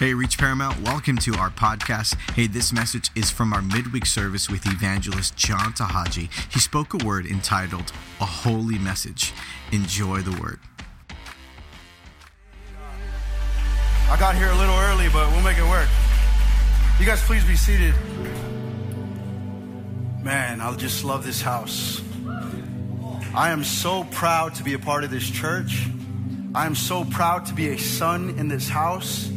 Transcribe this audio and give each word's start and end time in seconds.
Hey, 0.00 0.12
Reach 0.12 0.38
Paramount, 0.38 0.80
welcome 0.80 1.16
to 1.18 1.36
our 1.36 1.50
podcast. 1.50 2.18
Hey, 2.32 2.48
this 2.48 2.72
message 2.72 3.10
is 3.14 3.30
from 3.30 3.52
our 3.52 3.62
midweek 3.62 4.06
service 4.06 4.50
with 4.50 4.66
evangelist 4.66 5.36
John 5.36 5.72
Tahaji. 5.72 6.30
He 6.52 6.58
spoke 6.58 7.00
a 7.00 7.06
word 7.06 7.26
entitled 7.26 7.92
A 8.20 8.24
Holy 8.24 8.76
Message. 8.76 9.32
Enjoy 9.70 10.20
the 10.20 10.32
word. 10.42 10.58
I 14.10 14.16
got 14.18 14.34
here 14.34 14.48
a 14.48 14.56
little 14.56 14.74
early, 14.74 15.08
but 15.10 15.30
we'll 15.30 15.44
make 15.44 15.58
it 15.58 15.68
work. 15.68 15.88
You 16.98 17.06
guys, 17.06 17.22
please 17.22 17.44
be 17.44 17.54
seated. 17.54 17.94
Man, 20.24 20.60
I 20.60 20.74
just 20.74 21.04
love 21.04 21.24
this 21.24 21.40
house. 21.40 22.02
I 23.32 23.50
am 23.50 23.62
so 23.62 24.02
proud 24.10 24.56
to 24.56 24.64
be 24.64 24.74
a 24.74 24.78
part 24.80 25.04
of 25.04 25.12
this 25.12 25.30
church. 25.30 25.86
I 26.52 26.66
am 26.66 26.74
so 26.74 27.04
proud 27.04 27.46
to 27.46 27.54
be 27.54 27.68
a 27.68 27.78
son 27.78 28.30
in 28.30 28.48
this 28.48 28.68
house 28.68 29.30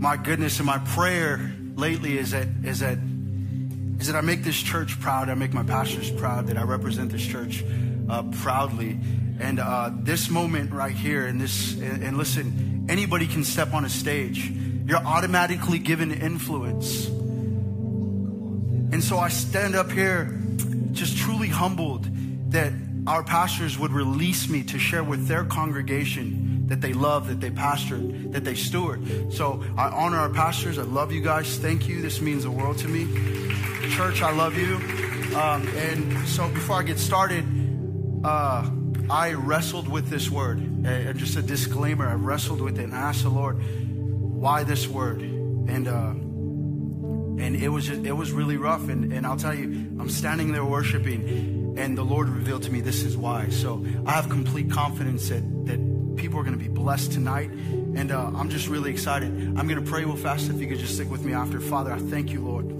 my 0.00 0.16
goodness, 0.16 0.58
and 0.58 0.66
my 0.66 0.78
prayer 0.78 1.52
lately 1.76 2.16
is 2.16 2.30
that 2.30 2.48
is 2.64 2.80
that 2.80 2.98
is 3.98 4.06
that 4.06 4.16
I 4.16 4.22
make 4.22 4.42
this 4.42 4.60
church 4.60 4.98
proud. 4.98 5.28
I 5.28 5.34
make 5.34 5.52
my 5.52 5.62
pastors 5.62 6.10
proud. 6.10 6.46
That 6.46 6.56
I 6.56 6.62
represent 6.62 7.12
this 7.12 7.24
church 7.24 7.62
uh, 8.08 8.22
proudly. 8.40 8.98
And 9.38 9.60
uh, 9.60 9.90
this 10.00 10.30
moment 10.30 10.72
right 10.72 10.94
here, 10.94 11.26
and 11.26 11.40
this, 11.40 11.74
and, 11.74 12.02
and 12.02 12.18
listen, 12.18 12.86
anybody 12.88 13.26
can 13.26 13.44
step 13.44 13.72
on 13.72 13.84
a 13.84 13.88
stage. 13.88 14.50
You're 14.50 14.98
automatically 14.98 15.78
given 15.78 16.12
influence. 16.12 17.06
And 18.92 19.04
so 19.04 19.18
I 19.18 19.28
stand 19.28 19.74
up 19.74 19.90
here, 19.90 20.38
just 20.92 21.16
truly 21.16 21.48
humbled 21.48 22.06
that 22.52 22.72
our 23.06 23.22
pastors 23.22 23.78
would 23.78 23.92
release 23.92 24.48
me 24.48 24.62
to 24.64 24.78
share 24.78 25.04
with 25.04 25.26
their 25.26 25.44
congregation 25.44 26.49
that 26.70 26.80
they 26.80 26.92
love, 26.92 27.26
that 27.26 27.40
they 27.40 27.50
pastor, 27.50 27.98
that 27.98 28.44
they 28.44 28.54
steward. 28.54 29.32
So 29.32 29.64
I 29.76 29.88
honor 29.88 30.18
our 30.18 30.30
pastors. 30.30 30.78
I 30.78 30.84
love 30.84 31.10
you 31.10 31.20
guys. 31.20 31.58
Thank 31.58 31.88
you. 31.88 32.00
This 32.00 32.20
means 32.20 32.44
the 32.44 32.50
world 32.52 32.78
to 32.78 32.88
me. 32.88 33.06
Church, 33.90 34.22
I 34.22 34.30
love 34.30 34.56
you. 34.56 34.76
Um, 35.36 35.66
and 35.76 36.28
so 36.28 36.48
before 36.48 36.76
I 36.76 36.84
get 36.84 37.00
started, 37.00 37.44
uh, 38.24 38.70
I 39.10 39.32
wrestled 39.32 39.88
with 39.88 40.10
this 40.10 40.30
word. 40.30 40.58
And 40.60 41.18
just 41.18 41.36
a 41.36 41.42
disclaimer, 41.42 42.06
I 42.06 42.14
wrestled 42.14 42.60
with 42.60 42.78
it 42.78 42.84
and 42.84 42.94
I 42.94 42.98
asked 42.98 43.24
the 43.24 43.30
Lord, 43.30 43.56
why 43.60 44.62
this 44.62 44.86
word? 44.86 45.20
And, 45.20 45.88
uh, 45.88 46.14
and 47.42 47.56
it 47.56 47.68
was 47.68 47.88
just, 47.88 48.04
it 48.04 48.12
was 48.12 48.30
really 48.30 48.58
rough. 48.58 48.88
And, 48.88 49.12
and 49.12 49.26
I'll 49.26 49.36
tell 49.36 49.54
you, 49.54 49.64
I'm 49.98 50.08
standing 50.08 50.52
there 50.52 50.64
worshiping, 50.64 51.74
and 51.76 51.98
the 51.98 52.04
Lord 52.04 52.28
revealed 52.28 52.62
to 52.62 52.70
me 52.70 52.80
this 52.80 53.02
is 53.02 53.16
why. 53.16 53.48
So 53.48 53.84
I 54.06 54.12
have 54.12 54.28
complete 54.28 54.70
confidence 54.70 55.30
that 55.30 55.42
that 55.66 55.89
people 56.30 56.38
are 56.38 56.44
going 56.44 56.56
to 56.56 56.64
be 56.64 56.72
blessed 56.72 57.10
tonight. 57.10 57.50
And 57.50 58.12
uh, 58.12 58.30
I'm 58.36 58.50
just 58.50 58.68
really 58.68 58.92
excited. 58.92 59.32
I'm 59.32 59.66
going 59.66 59.84
to 59.84 59.90
pray 59.90 60.04
real 60.04 60.14
fast 60.14 60.48
if 60.48 60.60
you 60.60 60.68
could 60.68 60.78
just 60.78 60.94
stick 60.94 61.10
with 61.10 61.24
me 61.24 61.32
after. 61.32 61.58
Father, 61.58 61.92
I 61.92 61.98
thank 61.98 62.30
you, 62.30 62.40
Lord. 62.40 62.70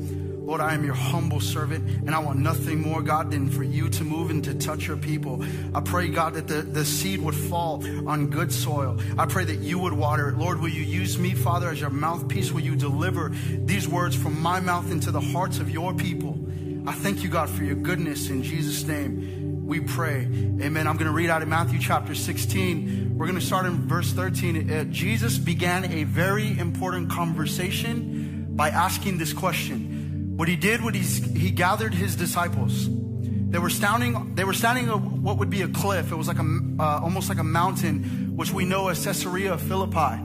Lord, 0.46 0.60
I 0.60 0.72
am 0.72 0.84
your 0.84 0.94
humble 0.94 1.40
servant, 1.40 1.84
and 2.06 2.14
I 2.14 2.20
want 2.20 2.38
nothing 2.38 2.80
more, 2.80 3.02
God, 3.02 3.32
than 3.32 3.50
for 3.50 3.64
you 3.64 3.88
to 3.88 4.04
move 4.04 4.30
and 4.30 4.44
to 4.44 4.54
touch 4.54 4.86
your 4.86 4.96
people. 4.96 5.44
I 5.74 5.80
pray, 5.80 6.10
God, 6.10 6.34
that 6.34 6.46
the, 6.46 6.62
the 6.62 6.84
seed 6.84 7.20
would 7.22 7.34
fall 7.34 7.84
on 8.08 8.30
good 8.30 8.52
soil. 8.52 9.00
I 9.18 9.26
pray 9.26 9.44
that 9.44 9.58
you 9.58 9.80
would 9.80 9.94
water 9.94 10.28
it. 10.28 10.38
Lord, 10.38 10.60
will 10.60 10.68
you 10.68 10.82
use 10.82 11.18
me, 11.18 11.34
Father, 11.34 11.70
as 11.70 11.80
your 11.80 11.90
mouthpiece? 11.90 12.52
Will 12.52 12.60
you 12.60 12.76
deliver 12.76 13.30
these 13.30 13.88
words 13.88 14.14
from 14.14 14.40
my 14.40 14.60
mouth 14.60 14.92
into 14.92 15.10
the 15.10 15.20
hearts 15.20 15.58
of 15.58 15.68
your 15.68 15.92
people? 15.92 16.38
I 16.86 16.92
thank 16.92 17.24
you, 17.24 17.28
God, 17.28 17.50
for 17.50 17.64
your 17.64 17.74
goodness 17.74 18.30
in 18.30 18.44
Jesus' 18.44 18.84
name 18.84 19.39
we 19.70 19.78
pray. 19.78 20.22
Amen. 20.22 20.88
I'm 20.88 20.96
going 20.96 21.06
to 21.06 21.12
read 21.12 21.30
out 21.30 21.42
of 21.42 21.48
Matthew 21.48 21.78
chapter 21.78 22.12
16. 22.12 23.16
We're 23.16 23.26
going 23.26 23.38
to 23.38 23.44
start 23.44 23.66
in 23.66 23.86
verse 23.86 24.10
13. 24.10 24.68
Uh, 24.68 24.84
Jesus 24.90 25.38
began 25.38 25.84
a 25.92 26.02
very 26.02 26.58
important 26.58 27.08
conversation 27.08 28.48
by 28.56 28.70
asking 28.70 29.18
this 29.18 29.32
question. 29.32 30.32
What 30.36 30.48
he 30.48 30.56
did, 30.56 30.80
he's, 30.80 31.24
he 31.36 31.52
gathered 31.52 31.94
his 31.94 32.16
disciples. 32.16 32.88
They 32.90 33.60
were 33.60 33.70
standing. 33.70 34.34
They 34.34 34.42
were 34.42 34.54
standing 34.54 34.90
on 34.90 35.22
what 35.22 35.38
would 35.38 35.50
be 35.50 35.62
a 35.62 35.68
cliff. 35.68 36.10
It 36.10 36.16
was 36.16 36.26
like 36.26 36.40
a 36.40 36.60
uh, 36.80 37.00
almost 37.00 37.28
like 37.28 37.38
a 37.38 37.44
mountain, 37.44 38.34
which 38.36 38.50
we 38.50 38.64
know 38.64 38.88
as 38.88 39.04
Caesarea 39.04 39.56
Philippi. 39.56 40.20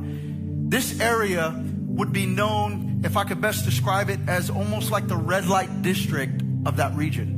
This 0.69 0.99
area 0.99 1.53
would 1.85 2.11
be 2.11 2.25
known, 2.25 3.01
if 3.03 3.15
I 3.15 3.23
could 3.25 3.41
best 3.41 3.63
describe 3.63 4.09
it, 4.09 4.19
as 4.27 4.49
almost 4.49 4.89
like 4.89 5.07
the 5.07 5.17
red 5.17 5.45
light 5.45 5.83
district 5.83 6.41
of 6.65 6.77
that 6.77 6.95
region. 6.95 7.34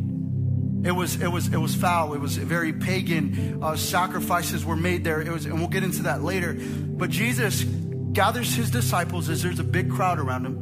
It 0.84 0.92
was, 0.92 1.22
it 1.22 1.28
was, 1.28 1.48
it 1.48 1.58
was 1.58 1.76
foul. 1.76 2.14
It 2.14 2.20
was 2.20 2.38
very 2.38 2.72
pagan. 2.74 3.60
Uh, 3.62 3.76
sacrifices 3.76 4.64
were 4.64 4.76
made 4.76 5.04
there. 5.04 5.22
It 5.22 5.32
was, 5.32 5.46
and 5.46 5.56
we'll 5.60 5.68
get 5.68 5.84
into 5.84 6.04
that 6.04 6.22
later. 6.22 6.56
But 6.58 7.10
Jesus 7.10 7.64
gathers 7.64 8.56
his 8.56 8.72
disciples 8.72 9.30
as 9.30 9.44
there's 9.44 9.60
a 9.60 9.64
big 9.64 9.92
crowd 9.92 10.20
around 10.20 10.46
him. 10.46 10.56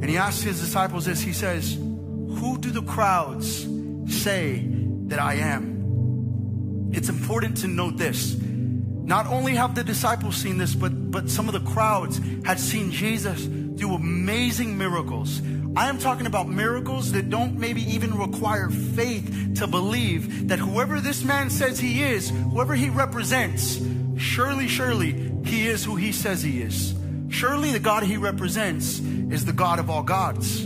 And 0.00 0.10
he 0.10 0.16
asks 0.16 0.42
his 0.42 0.60
disciples 0.60 1.06
this. 1.06 1.20
He 1.20 1.32
says, 1.32 1.74
Who 1.74 2.58
do 2.58 2.70
the 2.70 2.82
crowds 2.82 3.66
say 4.06 4.64
that 5.06 5.18
I 5.18 5.34
am? 5.34 6.90
It's 6.92 7.08
important 7.08 7.58
to 7.58 7.68
note 7.68 7.96
this. 7.96 8.36
Not 8.38 9.26
only 9.26 9.54
have 9.54 9.74
the 9.74 9.84
disciples 9.84 10.36
seen 10.36 10.58
this, 10.58 10.74
but, 10.74 11.10
but 11.10 11.30
some 11.30 11.48
of 11.48 11.54
the 11.54 11.72
crowds 11.72 12.20
had 12.44 12.60
seen 12.60 12.90
Jesus 12.90 13.46
do 13.78 13.94
amazing 13.94 14.76
miracles. 14.76 15.40
I 15.76 15.88
am 15.88 15.98
talking 15.98 16.26
about 16.26 16.48
miracles 16.48 17.12
that 17.12 17.30
don't 17.30 17.58
maybe 17.58 17.82
even 17.82 18.16
require 18.18 18.68
faith 18.68 19.56
to 19.58 19.66
believe 19.66 20.48
that 20.48 20.58
whoever 20.58 21.00
this 21.00 21.24
man 21.24 21.50
says 21.50 21.78
he 21.78 22.02
is, 22.02 22.30
whoever 22.30 22.74
he 22.74 22.90
represents, 22.90 23.80
surely, 24.16 24.68
surely 24.68 25.12
he 25.44 25.66
is 25.66 25.84
who 25.84 25.96
he 25.96 26.12
says 26.12 26.42
he 26.42 26.60
is. 26.60 26.94
Surely 27.28 27.72
the 27.72 27.78
God 27.78 28.02
he 28.02 28.16
represents 28.16 28.98
is 28.98 29.44
the 29.44 29.52
God 29.52 29.78
of 29.78 29.90
all 29.90 30.02
gods. 30.02 30.62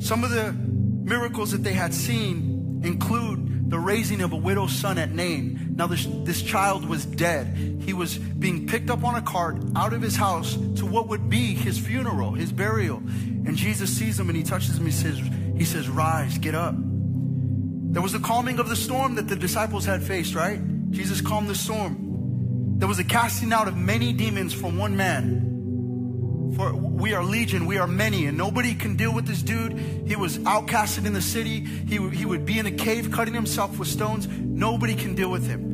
Some 0.00 0.24
of 0.24 0.30
the 0.30 0.52
miracles 0.52 1.52
that 1.52 1.62
they 1.62 1.72
had 1.72 1.92
seen 1.94 2.80
include 2.84 3.70
the 3.70 3.78
raising 3.78 4.22
of 4.22 4.32
a 4.32 4.36
widow's 4.36 4.72
son 4.72 4.98
at 4.98 5.12
Nain. 5.12 5.74
Now, 5.76 5.86
this, 5.86 6.06
this 6.24 6.42
child 6.42 6.88
was 6.88 7.04
dead. 7.04 7.77
He 7.88 7.94
was 7.94 8.18
being 8.18 8.66
picked 8.66 8.90
up 8.90 9.02
on 9.02 9.14
a 9.14 9.22
cart 9.22 9.56
out 9.74 9.94
of 9.94 10.02
his 10.02 10.14
house 10.14 10.56
to 10.76 10.84
what 10.84 11.08
would 11.08 11.30
be 11.30 11.54
his 11.54 11.78
funeral, 11.78 12.32
his 12.32 12.52
burial. 12.52 12.98
And 12.98 13.56
Jesus 13.56 13.88
sees 13.88 14.20
him 14.20 14.28
and 14.28 14.36
he 14.36 14.42
touches 14.42 14.76
him. 14.76 14.84
He 14.84 14.92
says, 14.92 15.18
he 15.56 15.64
says, 15.64 15.88
rise, 15.88 16.36
get 16.36 16.54
up. 16.54 16.74
There 16.76 18.02
was 18.02 18.12
the 18.12 18.18
calming 18.18 18.58
of 18.58 18.68
the 18.68 18.76
storm 18.76 19.14
that 19.14 19.26
the 19.26 19.36
disciples 19.36 19.86
had 19.86 20.02
faced, 20.02 20.34
right? 20.34 20.60
Jesus 20.90 21.22
calmed 21.22 21.48
the 21.48 21.54
storm. 21.54 22.74
There 22.76 22.86
was 22.86 22.98
a 22.98 23.04
casting 23.04 23.54
out 23.54 23.68
of 23.68 23.74
many 23.74 24.12
demons 24.12 24.52
from 24.52 24.76
one 24.76 24.94
man. 24.94 26.52
For 26.56 26.74
we 26.74 27.14
are 27.14 27.24
legion, 27.24 27.64
we 27.64 27.78
are 27.78 27.86
many, 27.86 28.26
and 28.26 28.36
nobody 28.36 28.74
can 28.74 28.96
deal 28.96 29.14
with 29.14 29.26
this 29.26 29.42
dude. 29.42 29.78
He 30.06 30.14
was 30.14 30.36
outcasted 30.40 31.06
in 31.06 31.14
the 31.14 31.22
city. 31.22 31.64
He, 31.64 32.06
he 32.10 32.26
would 32.26 32.44
be 32.44 32.58
in 32.58 32.66
a 32.66 32.70
cave 32.70 33.10
cutting 33.10 33.32
himself 33.32 33.78
with 33.78 33.88
stones. 33.88 34.28
Nobody 34.28 34.94
can 34.94 35.14
deal 35.14 35.30
with 35.30 35.46
him. 35.46 35.67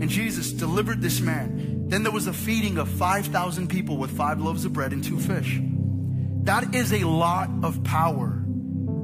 And 0.00 0.08
Jesus 0.08 0.52
delivered 0.52 1.00
this 1.00 1.20
man. 1.20 1.88
Then 1.88 2.02
there 2.02 2.12
was 2.12 2.26
a 2.26 2.32
feeding 2.32 2.78
of 2.78 2.88
5,000 2.88 3.68
people 3.68 3.96
with 3.96 4.10
five 4.16 4.40
loaves 4.40 4.64
of 4.64 4.72
bread 4.72 4.92
and 4.92 5.04
two 5.04 5.18
fish. 5.18 5.60
That 6.42 6.74
is 6.74 6.92
a 6.92 7.04
lot 7.04 7.48
of 7.62 7.82
power. 7.84 8.44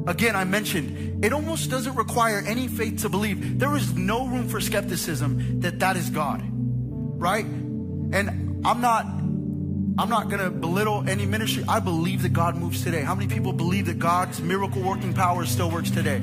Again, 0.07 0.35
I 0.35 0.45
mentioned 0.45 1.25
it 1.25 1.33
almost 1.33 1.71
doesn't 1.71 1.95
require 1.95 2.43
any 2.47 2.69
faith 2.69 3.03
to 3.03 3.09
believe. 3.09 3.59
There 3.59 3.77
is 3.77 3.95
no 3.95 4.27
room 4.27 4.49
for 4.49 4.61
skepticism 4.61 5.61
that 5.61 5.79
that 5.81 5.97
is 5.97 6.11
God, 6.11 6.43
right? 6.53 7.45
And 7.45 8.65
I'm 8.65 8.81
not, 8.81 9.05
I'm 9.05 10.09
not 10.09 10.29
gonna 10.29 10.51
belittle 10.51 11.09
any 11.09 11.27
ministry. 11.27 11.65
I 11.69 11.81
believe 11.81 12.23
that 12.23 12.33
God 12.33 12.57
moves 12.57 12.83
today. 12.83 13.03
How 13.03 13.15
many 13.15 13.33
people 13.33 13.53
believe 13.53 13.87
that 13.87 13.99
God's 13.99 14.41
miracle 14.41 14.83
working 14.83 15.13
power 15.13 15.45
still 15.45 15.71
works 15.71 15.91
today? 15.91 16.23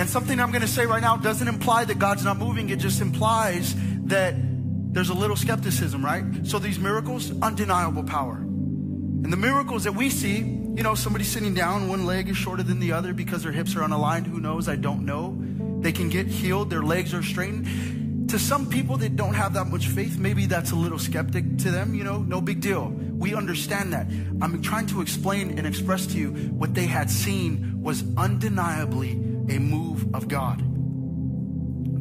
And 0.00 0.08
something 0.08 0.40
I'm 0.40 0.50
gonna 0.50 0.66
say 0.66 0.86
right 0.86 1.02
now 1.02 1.18
doesn't 1.18 1.46
imply 1.46 1.84
that 1.84 1.98
God's 1.98 2.24
not 2.24 2.38
moving. 2.38 2.70
It 2.70 2.78
just 2.78 3.02
implies 3.02 3.74
that 4.06 4.34
there's 4.34 5.10
a 5.10 5.14
little 5.14 5.36
skepticism, 5.36 6.02
right? 6.02 6.24
So 6.44 6.58
these 6.58 6.78
miracles, 6.78 7.30
undeniable 7.42 8.04
power. 8.04 8.36
And 8.36 9.30
the 9.30 9.36
miracles 9.36 9.84
that 9.84 9.94
we 9.94 10.08
see, 10.08 10.38
you 10.38 10.82
know, 10.82 10.94
somebody 10.94 11.24
sitting 11.24 11.52
down, 11.52 11.90
one 11.90 12.06
leg 12.06 12.30
is 12.30 12.38
shorter 12.38 12.62
than 12.62 12.80
the 12.80 12.92
other 12.92 13.12
because 13.12 13.42
their 13.42 13.52
hips 13.52 13.76
are 13.76 13.80
unaligned. 13.80 14.26
Who 14.26 14.40
knows? 14.40 14.70
I 14.70 14.76
don't 14.76 15.04
know. 15.04 15.36
They 15.82 15.92
can 15.92 16.08
get 16.08 16.28
healed, 16.28 16.70
their 16.70 16.82
legs 16.82 17.12
are 17.12 17.22
straightened. 17.22 18.30
To 18.30 18.38
some 18.38 18.70
people 18.70 18.96
that 18.96 19.16
don't 19.16 19.34
have 19.34 19.52
that 19.52 19.66
much 19.66 19.88
faith, 19.88 20.16
maybe 20.16 20.46
that's 20.46 20.70
a 20.70 20.76
little 20.76 20.98
skeptic 20.98 21.58
to 21.58 21.70
them, 21.70 21.94
you 21.94 22.04
know, 22.04 22.22
no 22.22 22.40
big 22.40 22.62
deal. 22.62 22.88
We 22.88 23.34
understand 23.34 23.92
that. 23.92 24.06
I'm 24.40 24.62
trying 24.62 24.86
to 24.86 25.02
explain 25.02 25.58
and 25.58 25.66
express 25.66 26.06
to 26.06 26.16
you 26.16 26.30
what 26.30 26.72
they 26.72 26.86
had 26.86 27.10
seen 27.10 27.82
was 27.82 28.02
undeniably 28.16 29.29
a 29.50 29.58
move 29.58 30.14
of 30.14 30.28
God. 30.28 30.62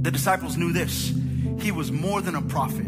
The 0.04 0.12
disciples 0.12 0.56
knew 0.56 0.72
this. 0.72 1.14
He 1.60 1.72
was 1.72 1.92
more 1.92 2.22
than 2.22 2.36
a 2.36 2.42
prophet. 2.42 2.86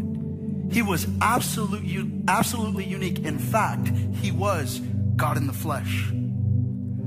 He 0.70 0.80
was 0.80 1.06
absolute, 1.20 2.24
absolutely 2.28 2.84
unique. 2.84 3.18
In 3.20 3.38
fact, 3.38 3.88
he 4.16 4.30
was 4.30 4.80
God 5.16 5.36
in 5.36 5.46
the 5.46 5.52
flesh. 5.52 6.10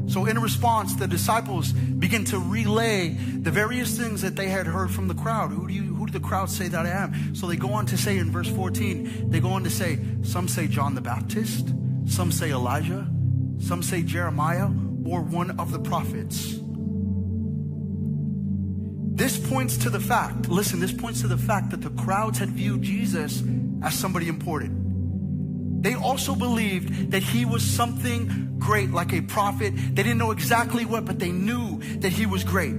So, 0.08 0.26
in 0.26 0.38
response, 0.40 0.94
the 0.94 1.08
disciples 1.08 1.72
begin 1.72 2.26
to 2.26 2.38
relay 2.38 3.10
the 3.10 3.50
various 3.50 3.98
things 3.98 4.22
that 4.22 4.36
they 4.36 4.50
had 4.50 4.68
heard 4.68 4.92
from 4.92 5.08
the 5.08 5.16
crowd. 5.16 5.52
Who 5.52 5.68
do 5.68 5.74
you, 5.74 5.96
who 5.96 6.06
do 6.06 6.14
the 6.14 6.20
crowd 6.20 6.52
say 6.52 6.68
that 6.68 6.86
I 6.86 6.90
am? 6.90 7.34
So 7.34 7.48
they 7.48 7.56
go 7.56 7.74
on 7.74 7.88
to 7.88 7.98
say 7.98 8.20
in 8.20 8.32
verse 8.32 8.50
14, 8.50 9.32
they 9.32 9.40
go 9.40 9.50
on 9.50 9.64
to 9.64 9.70
say, 9.72 9.98
some 10.22 10.48
say 10.48 10.68
John 10.68 10.94
the 10.94 11.02
Baptist, 11.02 11.74
some 12.06 12.32
say 12.32 12.52
Elijah, 12.52 13.08
some 13.58 13.82
say 13.82 14.04
Jeremiah, 14.04 14.70
or 15.06 15.24
one 15.24 15.60
of 15.60 15.72
the 15.72 15.80
prophets. 15.80 16.60
This 19.16 19.38
points 19.38 19.78
to 19.78 19.90
the 19.90 20.00
fact, 20.00 20.50
listen, 20.50 20.82
this 20.82 20.92
points 20.92 21.22
to 21.22 21.28
the 21.28 21.38
fact 21.38 21.72
that 21.72 21.82
the 21.82 21.90
crowds 21.90 22.38
had 22.38 22.50
viewed 22.50 22.82
Jesus 22.82 23.42
as 23.82 23.94
somebody 23.94 24.28
important. 24.28 25.84
They 25.84 25.94
also 25.94 26.36
believed 26.36 27.12
that 27.12 27.24
he 27.24 27.46
was 27.46 27.64
something 27.64 28.56
great, 28.60 28.92
like 28.92 29.14
a 29.14 29.22
prophet. 29.22 29.74
They 29.74 30.04
didn't 30.04 30.18
know 30.18 30.32
exactly 30.32 30.84
what, 30.84 31.06
but 31.06 31.20
they 31.20 31.32
knew 31.32 31.80
that 32.00 32.12
he 32.12 32.26
was 32.26 32.44
great. 32.44 32.76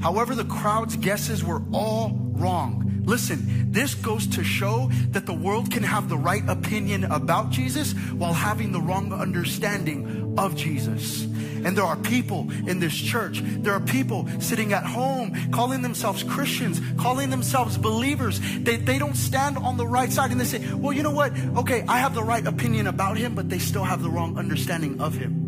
However, 0.00 0.34
the 0.34 0.46
crowd's 0.46 0.96
guesses 0.96 1.44
were 1.44 1.62
all 1.70 2.16
wrong. 2.32 3.02
Listen, 3.04 3.72
this 3.72 3.94
goes 3.94 4.26
to 4.28 4.42
show 4.42 4.88
that 5.10 5.26
the 5.26 5.34
world 5.34 5.70
can 5.70 5.82
have 5.82 6.08
the 6.08 6.16
right 6.16 6.48
opinion 6.48 7.04
about 7.04 7.50
Jesus 7.50 7.92
while 7.92 8.32
having 8.32 8.72
the 8.72 8.80
wrong 8.80 9.12
understanding 9.12 10.34
of 10.38 10.56
Jesus. 10.56 11.26
And 11.64 11.76
there 11.76 11.84
are 11.84 11.96
people 11.96 12.50
in 12.66 12.80
this 12.80 12.94
church, 12.94 13.40
there 13.42 13.72
are 13.72 13.80
people 13.80 14.28
sitting 14.40 14.72
at 14.72 14.84
home 14.84 15.50
calling 15.50 15.82
themselves 15.82 16.22
Christians, 16.22 16.80
calling 16.98 17.30
themselves 17.30 17.76
believers. 17.76 18.40
They, 18.58 18.76
they 18.76 18.98
don't 18.98 19.16
stand 19.16 19.58
on 19.58 19.76
the 19.76 19.86
right 19.86 20.10
side 20.12 20.30
and 20.30 20.40
they 20.40 20.44
say, 20.44 20.72
well, 20.74 20.92
you 20.92 21.02
know 21.02 21.10
what? 21.10 21.32
Okay, 21.56 21.84
I 21.86 21.98
have 21.98 22.14
the 22.14 22.22
right 22.22 22.46
opinion 22.46 22.86
about 22.86 23.16
him, 23.16 23.34
but 23.34 23.48
they 23.48 23.58
still 23.58 23.84
have 23.84 24.02
the 24.02 24.10
wrong 24.10 24.38
understanding 24.38 25.00
of 25.00 25.14
him. 25.14 25.46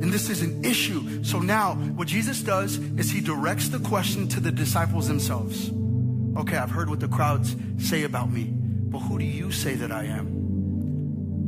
And 0.00 0.12
this 0.12 0.30
is 0.30 0.42
an 0.42 0.64
issue. 0.64 1.24
So 1.24 1.40
now, 1.40 1.74
what 1.74 2.06
Jesus 2.06 2.40
does 2.40 2.78
is 2.78 3.10
he 3.10 3.20
directs 3.20 3.68
the 3.68 3.80
question 3.80 4.28
to 4.28 4.40
the 4.40 4.52
disciples 4.52 5.08
themselves. 5.08 5.70
Okay, 6.36 6.56
I've 6.56 6.70
heard 6.70 6.88
what 6.88 7.00
the 7.00 7.08
crowds 7.08 7.56
say 7.78 8.04
about 8.04 8.30
me, 8.30 8.44
but 8.44 9.00
who 9.00 9.18
do 9.18 9.24
you 9.24 9.50
say 9.50 9.74
that 9.74 9.90
I 9.90 10.04
am? 10.04 10.37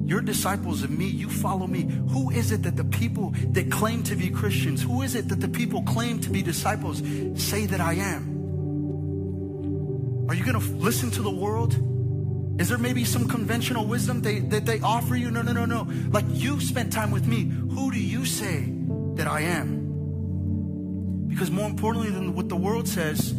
You're 0.05 0.21
disciples 0.21 0.83
of 0.83 0.91
me. 0.91 1.07
You 1.07 1.29
follow 1.29 1.67
me. 1.67 1.83
Who 2.09 2.31
is 2.31 2.53
it 2.53 2.63
that 2.65 2.77
the 2.77 2.85
people 2.85 3.33
that 3.53 3.71
claim 3.71 4.03
to 4.05 4.17
be 4.17 4.31
Christians, 4.31 4.83
who 4.83 5.03
is 5.03 5.15
it 5.15 5.29
that 5.29 5.41
the 5.41 5.49
people 5.49 5.83
claim 5.83 6.19
to 6.21 6.31
be 6.31 6.43
disciples 6.43 7.03
say 7.37 7.67
that 7.67 7.81
I 7.81 7.95
am? 7.95 8.39
Are 10.29 10.35
you 10.35 10.45
going 10.45 10.61
to 10.61 10.67
listen 10.75 11.11
to 11.13 11.23
the 11.23 11.31
world? 11.31 11.75
Is 12.61 12.69
there 12.69 12.79
maybe 12.79 13.05
some 13.05 13.27
conventional 13.29 13.87
wisdom 13.87 14.21
they, 14.21 14.41
that 14.41 14.67
they 14.67 14.81
offer 14.81 15.17
you? 15.17 15.31
No, 15.31 15.43
no, 15.43 15.53
no, 15.53 15.65
no. 15.65 15.87
Like 16.11 16.25
you 16.29 16.61
spent 16.61 16.93
time 16.93 17.11
with 17.11 17.27
me. 17.27 17.45
Who 17.45 17.91
do 17.91 17.99
you 17.99 18.25
say 18.25 18.73
that 19.15 19.27
I 19.27 19.43
am? 19.43 21.27
Because 21.29 21.51
more 21.51 21.69
importantly 21.69 22.11
than 22.11 22.35
what 22.35 22.49
the 22.49 22.57
world 22.57 22.87
says, 22.89 23.35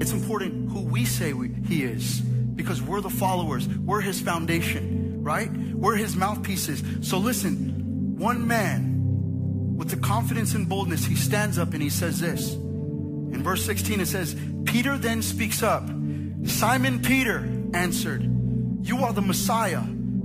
it's 0.00 0.12
important 0.12 0.70
who 0.70 0.82
we 0.82 1.04
say 1.04 1.32
we, 1.32 1.50
he 1.66 1.82
is. 1.82 2.20
Because 2.20 2.80
we're 2.80 3.00
the 3.00 3.10
followers, 3.10 3.68
we're 3.68 4.00
his 4.00 4.20
foundation 4.20 5.03
right? 5.24 5.50
We're 5.50 5.96
his 5.96 6.14
mouthpieces. 6.14 6.82
So 7.00 7.18
listen, 7.18 8.16
one 8.18 8.46
man 8.46 9.76
with 9.76 9.90
the 9.90 9.96
confidence 9.96 10.54
and 10.54 10.68
boldness, 10.68 11.04
he 11.04 11.16
stands 11.16 11.58
up 11.58 11.72
and 11.72 11.82
he 11.82 11.90
says 11.90 12.20
this. 12.20 12.52
In 12.54 13.42
verse 13.42 13.64
16, 13.64 14.00
it 14.00 14.06
says, 14.06 14.36
Peter 14.64 14.96
then 14.96 15.22
speaks 15.22 15.62
up. 15.62 15.88
Simon 16.44 17.00
Peter 17.00 17.38
answered, 17.72 18.22
You 18.82 18.98
are 19.04 19.12
the 19.12 19.22
Messiah, 19.22 19.82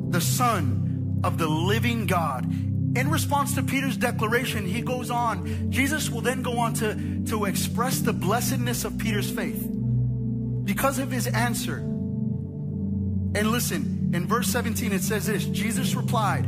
the 0.10 0.22
Son 0.22 1.22
of 1.24 1.38
the 1.38 1.48
living 1.48 2.06
God. 2.06 2.46
In 2.46 3.10
response 3.10 3.56
to 3.56 3.64
Peter's 3.64 3.98
declaration, 3.98 4.66
he 4.66 4.82
goes 4.82 5.10
on. 5.10 5.72
Jesus 5.72 6.10
will 6.10 6.22
then 6.22 6.42
go 6.42 6.60
on 6.60 6.74
to, 6.76 7.24
to 7.28 7.46
express 7.46 8.00
the 8.00 8.14
blessedness 8.14 8.84
of 8.84 8.98
Peter's 8.98 9.30
faith 9.32 9.68
because 10.66 11.00
of 11.00 11.10
his 11.10 11.28
answer. 11.28 11.89
And 13.36 13.52
listen, 13.52 14.12
in 14.14 14.28
verse 14.28 14.48
17, 14.48 14.92
it 14.92 15.04
says 15.04 15.28
this 15.28 15.46
Jesus 15.46 15.94
replied, 15.94 16.48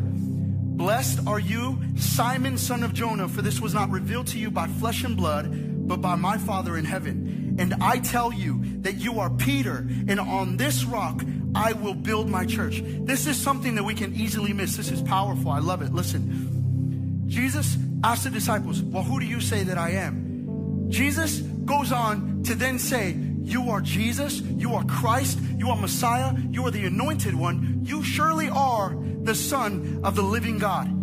Blessed 0.77 1.27
are 1.27 1.39
you, 1.39 1.79
Simon, 1.95 2.57
son 2.57 2.83
of 2.83 2.93
Jonah, 2.93 3.27
for 3.27 3.41
this 3.41 3.61
was 3.61 3.73
not 3.73 3.91
revealed 3.91 4.27
to 4.27 4.39
you 4.39 4.49
by 4.49 4.67
flesh 4.67 5.03
and 5.03 5.15
blood, 5.15 5.87
but 5.87 6.01
by 6.01 6.15
my 6.15 6.37
Father 6.37 6.77
in 6.77 6.85
heaven. 6.85 7.55
And 7.59 7.75
I 7.81 7.99
tell 7.99 8.33
you 8.33 8.61
that 8.81 8.95
you 8.95 9.19
are 9.19 9.29
Peter, 9.29 9.87
and 10.07 10.19
on 10.19 10.57
this 10.57 10.83
rock 10.83 11.23
I 11.53 11.73
will 11.73 11.93
build 11.93 12.29
my 12.29 12.45
church. 12.45 12.81
This 12.83 13.27
is 13.27 13.39
something 13.39 13.75
that 13.75 13.83
we 13.83 13.93
can 13.93 14.15
easily 14.15 14.53
miss. 14.53 14.77
This 14.77 14.89
is 14.89 15.01
powerful. 15.01 15.51
I 15.51 15.59
love 15.59 15.81
it. 15.81 15.93
Listen, 15.93 17.25
Jesus 17.27 17.77
asked 18.03 18.23
the 18.23 18.29
disciples, 18.29 18.81
Well, 18.81 19.03
who 19.03 19.19
do 19.19 19.25
you 19.25 19.39
say 19.39 19.63
that 19.63 19.77
I 19.77 19.91
am? 19.91 20.87
Jesus 20.89 21.41
goes 21.41 21.91
on 21.91 22.43
to 22.43 22.55
then 22.55 22.79
say, 22.79 23.11
you 23.43 23.71
are 23.71 23.81
Jesus. 23.81 24.41
You 24.41 24.75
are 24.75 24.83
Christ. 24.85 25.39
You 25.57 25.69
are 25.69 25.75
Messiah. 25.75 26.33
You 26.49 26.65
are 26.67 26.71
the 26.71 26.85
anointed 26.85 27.35
one. 27.35 27.81
You 27.83 28.03
surely 28.03 28.49
are 28.49 28.95
the 29.23 29.35
Son 29.35 30.01
of 30.03 30.15
the 30.15 30.21
living 30.21 30.57
God. 30.57 30.97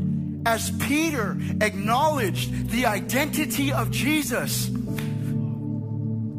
As 0.47 0.71
Peter 0.71 1.37
acknowledged 1.61 2.71
the 2.71 2.87
identity 2.87 3.73
of 3.73 3.91
Jesus, 3.91 4.71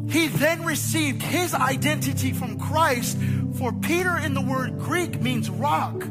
he 0.08 0.26
then 0.26 0.64
received 0.64 1.22
his 1.22 1.54
identity 1.54 2.32
from 2.32 2.58
Christ. 2.58 3.16
For 3.58 3.72
Peter 3.72 4.18
in 4.18 4.34
the 4.34 4.40
word 4.40 4.78
Greek 4.78 5.20
means 5.20 5.48
rock. 5.48 6.00
The 6.00 6.06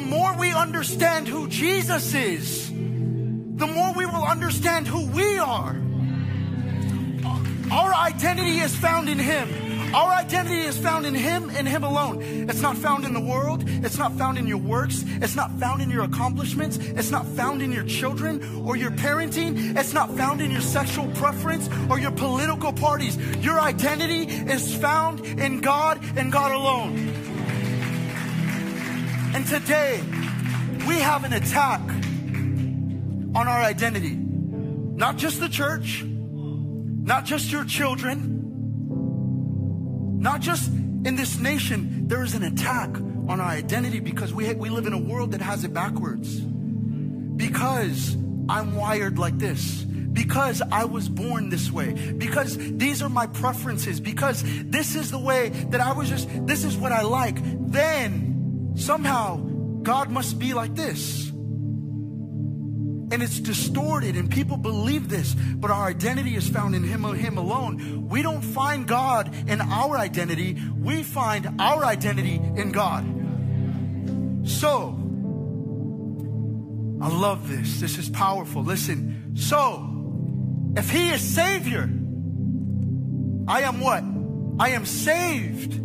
more 0.00 0.36
we 0.36 0.52
understand 0.52 1.28
who 1.28 1.48
Jesus 1.48 2.14
is, 2.14 2.70
the 2.70 3.66
more 3.66 3.94
we 3.94 4.06
will 4.06 4.24
understand 4.24 4.86
who 4.86 5.06
we 5.06 5.38
are. 5.38 5.80
Our 7.70 7.94
identity 7.94 8.58
is 8.58 8.76
found 8.76 9.08
in 9.08 9.18
Him. 9.18 9.94
Our 9.94 10.10
identity 10.10 10.60
is 10.60 10.76
found 10.76 11.06
in 11.06 11.14
Him 11.14 11.50
and 11.50 11.68
Him 11.68 11.84
alone. 11.84 12.20
It's 12.22 12.60
not 12.60 12.76
found 12.76 13.04
in 13.04 13.14
the 13.14 13.20
world. 13.20 13.64
It's 13.66 13.96
not 13.96 14.12
found 14.12 14.38
in 14.38 14.46
your 14.46 14.58
works. 14.58 15.04
It's 15.06 15.36
not 15.36 15.52
found 15.60 15.82
in 15.82 15.90
your 15.90 16.04
accomplishments. 16.04 16.78
It's 16.78 17.10
not 17.10 17.26
found 17.26 17.62
in 17.62 17.72
your 17.72 17.84
children 17.84 18.64
or 18.66 18.76
your 18.76 18.90
parenting. 18.90 19.76
It's 19.76 19.92
not 19.92 20.10
found 20.16 20.40
in 20.40 20.50
your 20.50 20.60
sexual 20.60 21.06
preference 21.12 21.68
or 21.88 21.98
your 21.98 22.10
political 22.10 22.72
parties. 22.72 23.16
Your 23.36 23.60
identity 23.60 24.24
is 24.24 24.74
found 24.76 25.20
in 25.20 25.60
God 25.60 26.00
and 26.16 26.32
God 26.32 26.52
alone. 26.52 26.96
And 29.34 29.46
today, 29.46 30.00
we 30.86 30.98
have 30.98 31.24
an 31.24 31.32
attack 31.32 31.80
on 33.34 33.48
our 33.48 33.60
identity. 33.60 34.14
Not 34.14 35.16
just 35.16 35.40
the 35.40 35.48
church, 35.48 36.04
not 37.04 37.24
just 37.26 37.52
your 37.52 37.64
children, 37.66 38.40
not 40.18 40.40
just 40.40 40.68
in 40.70 41.16
this 41.16 41.38
nation. 41.38 42.08
There 42.08 42.24
is 42.24 42.34
an 42.34 42.42
attack 42.42 42.96
on 43.28 43.40
our 43.40 43.48
identity 43.48 44.00
because 44.00 44.32
we, 44.32 44.52
we 44.54 44.70
live 44.70 44.86
in 44.86 44.94
a 44.94 44.98
world 44.98 45.32
that 45.32 45.42
has 45.42 45.64
it 45.64 45.74
backwards. 45.74 46.40
Because 46.40 48.14
I'm 48.48 48.74
wired 48.74 49.18
like 49.18 49.36
this. 49.38 49.82
Because 49.82 50.62
I 50.72 50.86
was 50.86 51.10
born 51.10 51.50
this 51.50 51.70
way. 51.70 51.92
Because 51.92 52.56
these 52.56 53.02
are 53.02 53.10
my 53.10 53.26
preferences. 53.26 54.00
Because 54.00 54.42
this 54.64 54.94
is 54.94 55.10
the 55.10 55.18
way 55.18 55.50
that 55.50 55.82
I 55.82 55.92
was 55.92 56.08
just, 56.08 56.26
this 56.46 56.64
is 56.64 56.74
what 56.74 56.92
I 56.92 57.02
like. 57.02 57.36
Then 57.70 58.72
somehow 58.76 59.36
God 59.82 60.10
must 60.10 60.38
be 60.38 60.54
like 60.54 60.74
this 60.74 61.33
and 63.14 63.22
it's 63.22 63.38
distorted 63.38 64.16
and 64.16 64.28
people 64.28 64.56
believe 64.56 65.08
this 65.08 65.34
but 65.34 65.70
our 65.70 65.86
identity 65.86 66.34
is 66.34 66.48
found 66.48 66.74
in 66.74 66.82
him 66.82 67.04
him 67.14 67.38
alone. 67.38 68.08
We 68.08 68.22
don't 68.22 68.42
find 68.42 68.88
god 68.88 69.32
in 69.48 69.60
our 69.60 69.96
identity. 69.96 70.60
We 70.76 71.04
find 71.04 71.60
our 71.60 71.84
identity 71.84 72.34
in 72.34 72.72
god. 72.72 73.04
So 74.48 74.98
i 77.00 77.08
love 77.08 77.48
this. 77.48 77.80
This 77.80 77.98
is 77.98 78.10
powerful. 78.10 78.64
Listen. 78.64 79.36
So 79.36 80.74
if 80.76 80.90
he 80.90 81.10
is 81.10 81.20
savior 81.22 81.88
i 83.46 83.60
am 83.60 83.78
what? 83.78 84.02
I 84.58 84.70
am 84.70 84.86
saved. 84.86 85.80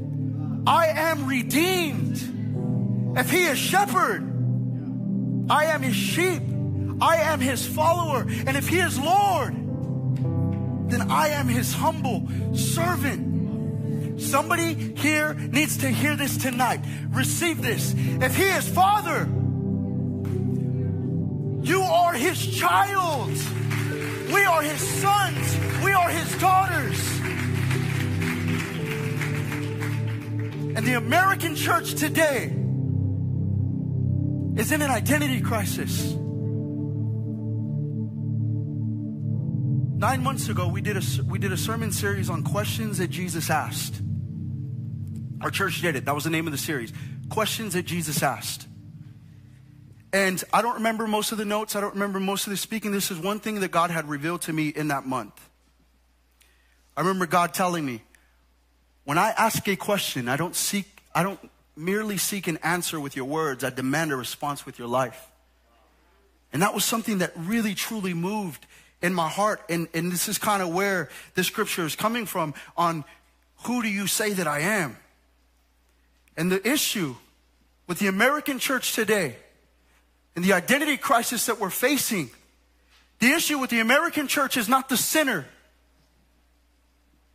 I 0.65 0.87
am 0.87 1.27
redeemed. 1.27 2.17
If 3.19 3.29
he 3.29 3.43
is 3.43 3.59
shepherd 3.59 4.25
i 5.47 5.65
am 5.65 5.83
his 5.83 5.95
sheep 5.95 6.48
I 7.01 7.17
am 7.17 7.39
his 7.39 7.65
follower. 7.65 8.21
And 8.21 8.57
if 8.57 8.67
he 8.67 8.79
is 8.79 8.99
Lord, 8.99 9.53
then 10.89 11.09
I 11.09 11.29
am 11.29 11.47
his 11.47 11.73
humble 11.73 12.27
servant. 12.53 14.21
Somebody 14.21 14.73
here 14.95 15.33
needs 15.33 15.77
to 15.77 15.89
hear 15.89 16.15
this 16.15 16.37
tonight. 16.37 16.81
Receive 17.09 17.61
this. 17.61 17.93
If 17.95 18.35
he 18.35 18.43
is 18.43 18.67
Father, 18.67 19.29
you 21.63 21.81
are 21.81 22.13
his 22.13 22.45
child. 22.45 23.29
We 24.33 24.43
are 24.43 24.61
his 24.61 24.79
sons. 24.79 25.57
We 25.83 25.93
are 25.93 26.09
his 26.09 26.39
daughters. 26.39 27.19
And 30.75 30.85
the 30.85 30.93
American 30.97 31.55
church 31.55 31.95
today 31.95 32.45
is 34.55 34.71
in 34.71 34.81
an 34.81 34.91
identity 34.91 35.41
crisis. 35.41 36.15
Nine 39.99 40.23
months 40.23 40.47
ago, 40.47 40.65
we 40.65 40.79
did 40.79 40.95
a, 40.95 41.01
we 41.25 41.39
did 41.39 41.51
a 41.51 41.57
sermon 41.57 41.91
series 41.91 42.29
on 42.29 42.41
questions 42.41 42.99
that 42.99 43.09
Jesus 43.09 43.49
asked. 43.49 44.01
Our 45.41 45.51
church 45.51 45.81
did 45.81 45.97
it. 45.97 46.05
That 46.05 46.15
was 46.15 46.23
the 46.23 46.29
name 46.29 46.47
of 46.47 46.53
the 46.53 46.57
series. 46.57 46.93
Questions 47.27 47.73
that 47.73 47.83
Jesus 47.83 48.23
asked. 48.23 48.65
And 50.13 50.41
I 50.53 50.61
don't 50.61 50.75
remember 50.75 51.05
most 51.05 51.33
of 51.33 51.37
the 51.37 51.43
notes. 51.43 51.75
I 51.75 51.81
don't 51.81 51.95
remember 51.95 52.21
most 52.21 52.47
of 52.47 52.51
the 52.51 52.55
speaking. 52.55 52.93
This 52.93 53.11
is 53.11 53.19
one 53.19 53.41
thing 53.41 53.59
that 53.59 53.71
God 53.71 53.91
had 53.91 54.07
revealed 54.07 54.43
to 54.43 54.53
me 54.53 54.69
in 54.69 54.87
that 54.87 55.05
month. 55.05 55.33
I 56.95 57.01
remember 57.01 57.25
God 57.25 57.53
telling 57.53 57.85
me, 57.85 58.01
when 59.03 59.17
I 59.17 59.31
ask 59.31 59.67
a 59.67 59.75
question, 59.75 60.29
I 60.29 60.37
don't 60.37 60.55
seek, 60.55 61.03
I 61.13 61.23
don't 61.23 61.41
merely 61.75 62.15
seek 62.15 62.47
an 62.47 62.55
answer 62.63 63.01
with 63.01 63.17
your 63.17 63.25
words. 63.25 63.65
I 63.65 63.69
demand 63.69 64.13
a 64.13 64.15
response 64.15 64.65
with 64.65 64.79
your 64.79 64.87
life. 64.87 65.27
And 66.53 66.61
that 66.61 66.73
was 66.73 66.85
something 66.85 67.17
that 67.17 67.33
really 67.35 67.75
truly 67.75 68.13
moved 68.13 68.65
in 69.01 69.13
my 69.13 69.29
heart. 69.29 69.61
And, 69.69 69.87
and 69.93 70.11
this 70.11 70.27
is 70.27 70.37
kind 70.37 70.61
of 70.61 70.69
where 70.69 71.09
the 71.35 71.43
scripture 71.43 71.85
is 71.85 71.95
coming 71.95 72.25
from 72.25 72.53
on 72.77 73.03
who 73.63 73.81
do 73.81 73.89
you 73.89 74.07
say 74.07 74.33
that 74.33 74.47
I 74.47 74.59
am? 74.59 74.97
And 76.37 76.51
the 76.51 76.65
issue 76.67 77.15
with 77.87 77.99
the 77.99 78.07
American 78.07 78.59
church 78.59 78.93
today 78.93 79.35
and 80.35 80.45
the 80.45 80.53
identity 80.53 80.95
crisis 80.95 81.47
that 81.47 81.59
we're 81.59 81.69
facing, 81.69 82.29
the 83.19 83.31
issue 83.31 83.57
with 83.57 83.69
the 83.69 83.79
American 83.79 84.27
church 84.27 84.55
is 84.55 84.69
not 84.69 84.87
the 84.87 84.95
sinner. 84.95 85.45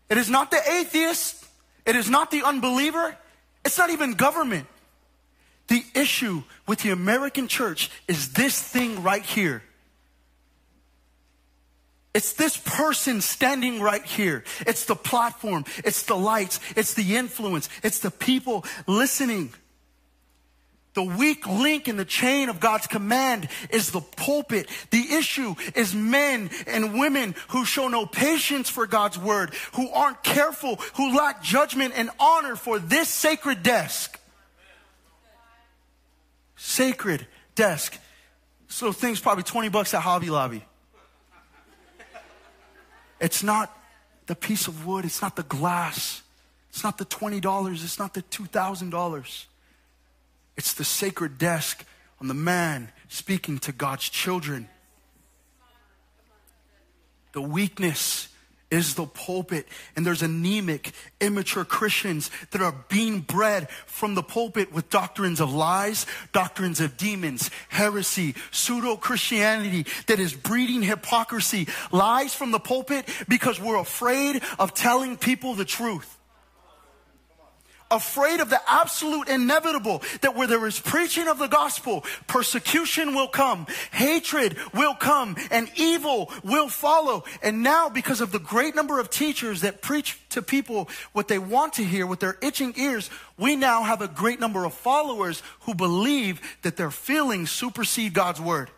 It 0.08 0.16
is 0.16 0.30
not 0.30 0.50
the 0.50 0.60
atheist. 0.70 1.44
It 1.84 1.96
is 1.96 2.08
not 2.08 2.30
the 2.30 2.42
unbeliever. 2.42 3.16
It's 3.64 3.76
not 3.76 3.90
even 3.90 4.12
government. 4.12 4.66
The 5.68 5.84
issue 5.94 6.42
with 6.66 6.80
the 6.80 6.90
American 6.90 7.48
church 7.48 7.90
is 8.06 8.32
this 8.32 8.60
thing 8.60 9.02
right 9.02 9.24
here. 9.24 9.62
It's 12.14 12.34
this 12.34 12.56
person 12.56 13.20
standing 13.20 13.80
right 13.80 14.04
here. 14.04 14.44
It's 14.60 14.84
the 14.84 14.94
platform. 14.94 15.64
It's 15.78 16.04
the 16.04 16.16
lights. 16.16 16.60
It's 16.76 16.94
the 16.94 17.16
influence. 17.16 17.68
It's 17.82 17.98
the 17.98 18.12
people 18.12 18.64
listening. 18.86 19.52
The 20.94 21.02
weak 21.02 21.44
link 21.48 21.88
in 21.88 21.96
the 21.96 22.04
chain 22.04 22.48
of 22.48 22.60
God's 22.60 22.86
command 22.86 23.48
is 23.70 23.90
the 23.90 24.00
pulpit. 24.00 24.68
The 24.90 25.14
issue 25.14 25.56
is 25.74 25.92
men 25.92 26.50
and 26.68 26.94
women 26.94 27.34
who 27.48 27.64
show 27.64 27.88
no 27.88 28.06
patience 28.06 28.70
for 28.70 28.86
God's 28.86 29.18
word, 29.18 29.52
who 29.74 29.90
aren't 29.90 30.22
careful, 30.22 30.76
who 30.94 31.16
lack 31.16 31.42
judgment 31.42 31.94
and 31.96 32.10
honor 32.20 32.54
for 32.54 32.78
this 32.78 33.08
sacred 33.08 33.64
desk. 33.64 34.20
Sacred 36.54 37.26
desk. 37.56 37.98
Little 38.80 38.92
thing's 38.92 39.20
probably 39.20 39.44
20 39.44 39.68
bucks 39.70 39.94
at 39.94 40.00
Hobby 40.00 40.30
Lobby. 40.30 40.64
It's 43.24 43.42
not 43.42 43.74
the 44.26 44.34
piece 44.34 44.68
of 44.68 44.84
wood, 44.84 45.06
it's 45.06 45.22
not 45.22 45.34
the 45.34 45.44
glass, 45.44 46.20
it's 46.68 46.84
not 46.84 46.98
the 46.98 47.06
$20, 47.06 47.72
it's 47.72 47.98
not 47.98 48.12
the 48.12 48.20
$2,000. 48.20 49.44
It's 50.58 50.74
the 50.74 50.84
sacred 50.84 51.38
desk 51.38 51.86
on 52.20 52.28
the 52.28 52.34
man 52.34 52.92
speaking 53.08 53.58
to 53.60 53.72
God's 53.72 54.10
children. 54.10 54.68
The 57.32 57.40
weakness 57.40 58.28
is 58.74 58.94
the 58.94 59.06
pulpit, 59.06 59.66
and 59.96 60.04
there's 60.04 60.22
anemic, 60.22 60.92
immature 61.20 61.64
Christians 61.64 62.30
that 62.50 62.60
are 62.60 62.74
being 62.88 63.20
bred 63.20 63.70
from 63.86 64.14
the 64.14 64.22
pulpit 64.22 64.72
with 64.72 64.90
doctrines 64.90 65.40
of 65.40 65.52
lies, 65.54 66.06
doctrines 66.32 66.80
of 66.80 66.96
demons, 66.96 67.50
heresy, 67.68 68.34
pseudo 68.50 68.96
Christianity 68.96 69.86
that 70.06 70.20
is 70.20 70.34
breeding 70.34 70.82
hypocrisy, 70.82 71.68
lies 71.92 72.34
from 72.34 72.50
the 72.50 72.60
pulpit 72.60 73.08
because 73.28 73.60
we're 73.60 73.78
afraid 73.78 74.42
of 74.58 74.74
telling 74.74 75.16
people 75.16 75.54
the 75.54 75.64
truth 75.64 76.13
afraid 77.90 78.40
of 78.40 78.50
the 78.50 78.60
absolute 78.66 79.28
inevitable 79.28 80.02
that 80.20 80.34
where 80.34 80.46
there 80.46 80.66
is 80.66 80.80
preaching 80.80 81.28
of 81.28 81.38
the 81.38 81.46
gospel, 81.46 82.04
persecution 82.26 83.14
will 83.14 83.28
come, 83.28 83.66
hatred 83.92 84.56
will 84.72 84.94
come, 84.94 85.36
and 85.50 85.70
evil 85.76 86.32
will 86.42 86.68
follow. 86.68 87.24
And 87.42 87.62
now, 87.62 87.88
because 87.88 88.20
of 88.20 88.32
the 88.32 88.38
great 88.38 88.74
number 88.74 88.98
of 88.98 89.10
teachers 89.10 89.60
that 89.62 89.82
preach 89.82 90.18
to 90.30 90.42
people 90.42 90.88
what 91.12 91.28
they 91.28 91.38
want 91.38 91.74
to 91.74 91.84
hear 91.84 92.06
with 92.06 92.20
their 92.20 92.36
itching 92.42 92.74
ears, 92.76 93.10
we 93.38 93.56
now 93.56 93.82
have 93.82 94.00
a 94.00 94.08
great 94.08 94.40
number 94.40 94.64
of 94.64 94.74
followers 94.74 95.42
who 95.60 95.74
believe 95.74 96.40
that 96.62 96.76
their 96.76 96.90
feelings 96.90 97.50
supersede 97.50 98.14
God's 98.14 98.40
word. 98.40 98.70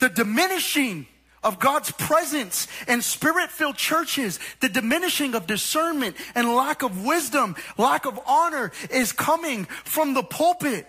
The 0.00 0.08
diminishing 0.08 1.06
of 1.44 1.60
God's 1.60 1.92
presence 1.92 2.66
and 2.88 3.04
spirit 3.04 3.50
filled 3.50 3.76
churches, 3.76 4.40
the 4.60 4.68
diminishing 4.68 5.34
of 5.34 5.46
discernment 5.46 6.16
and 6.34 6.54
lack 6.54 6.82
of 6.82 7.04
wisdom, 7.04 7.54
lack 7.78 8.06
of 8.06 8.18
honor 8.26 8.72
is 8.90 9.12
coming 9.12 9.66
from 9.66 10.14
the 10.14 10.22
pulpit. 10.22 10.86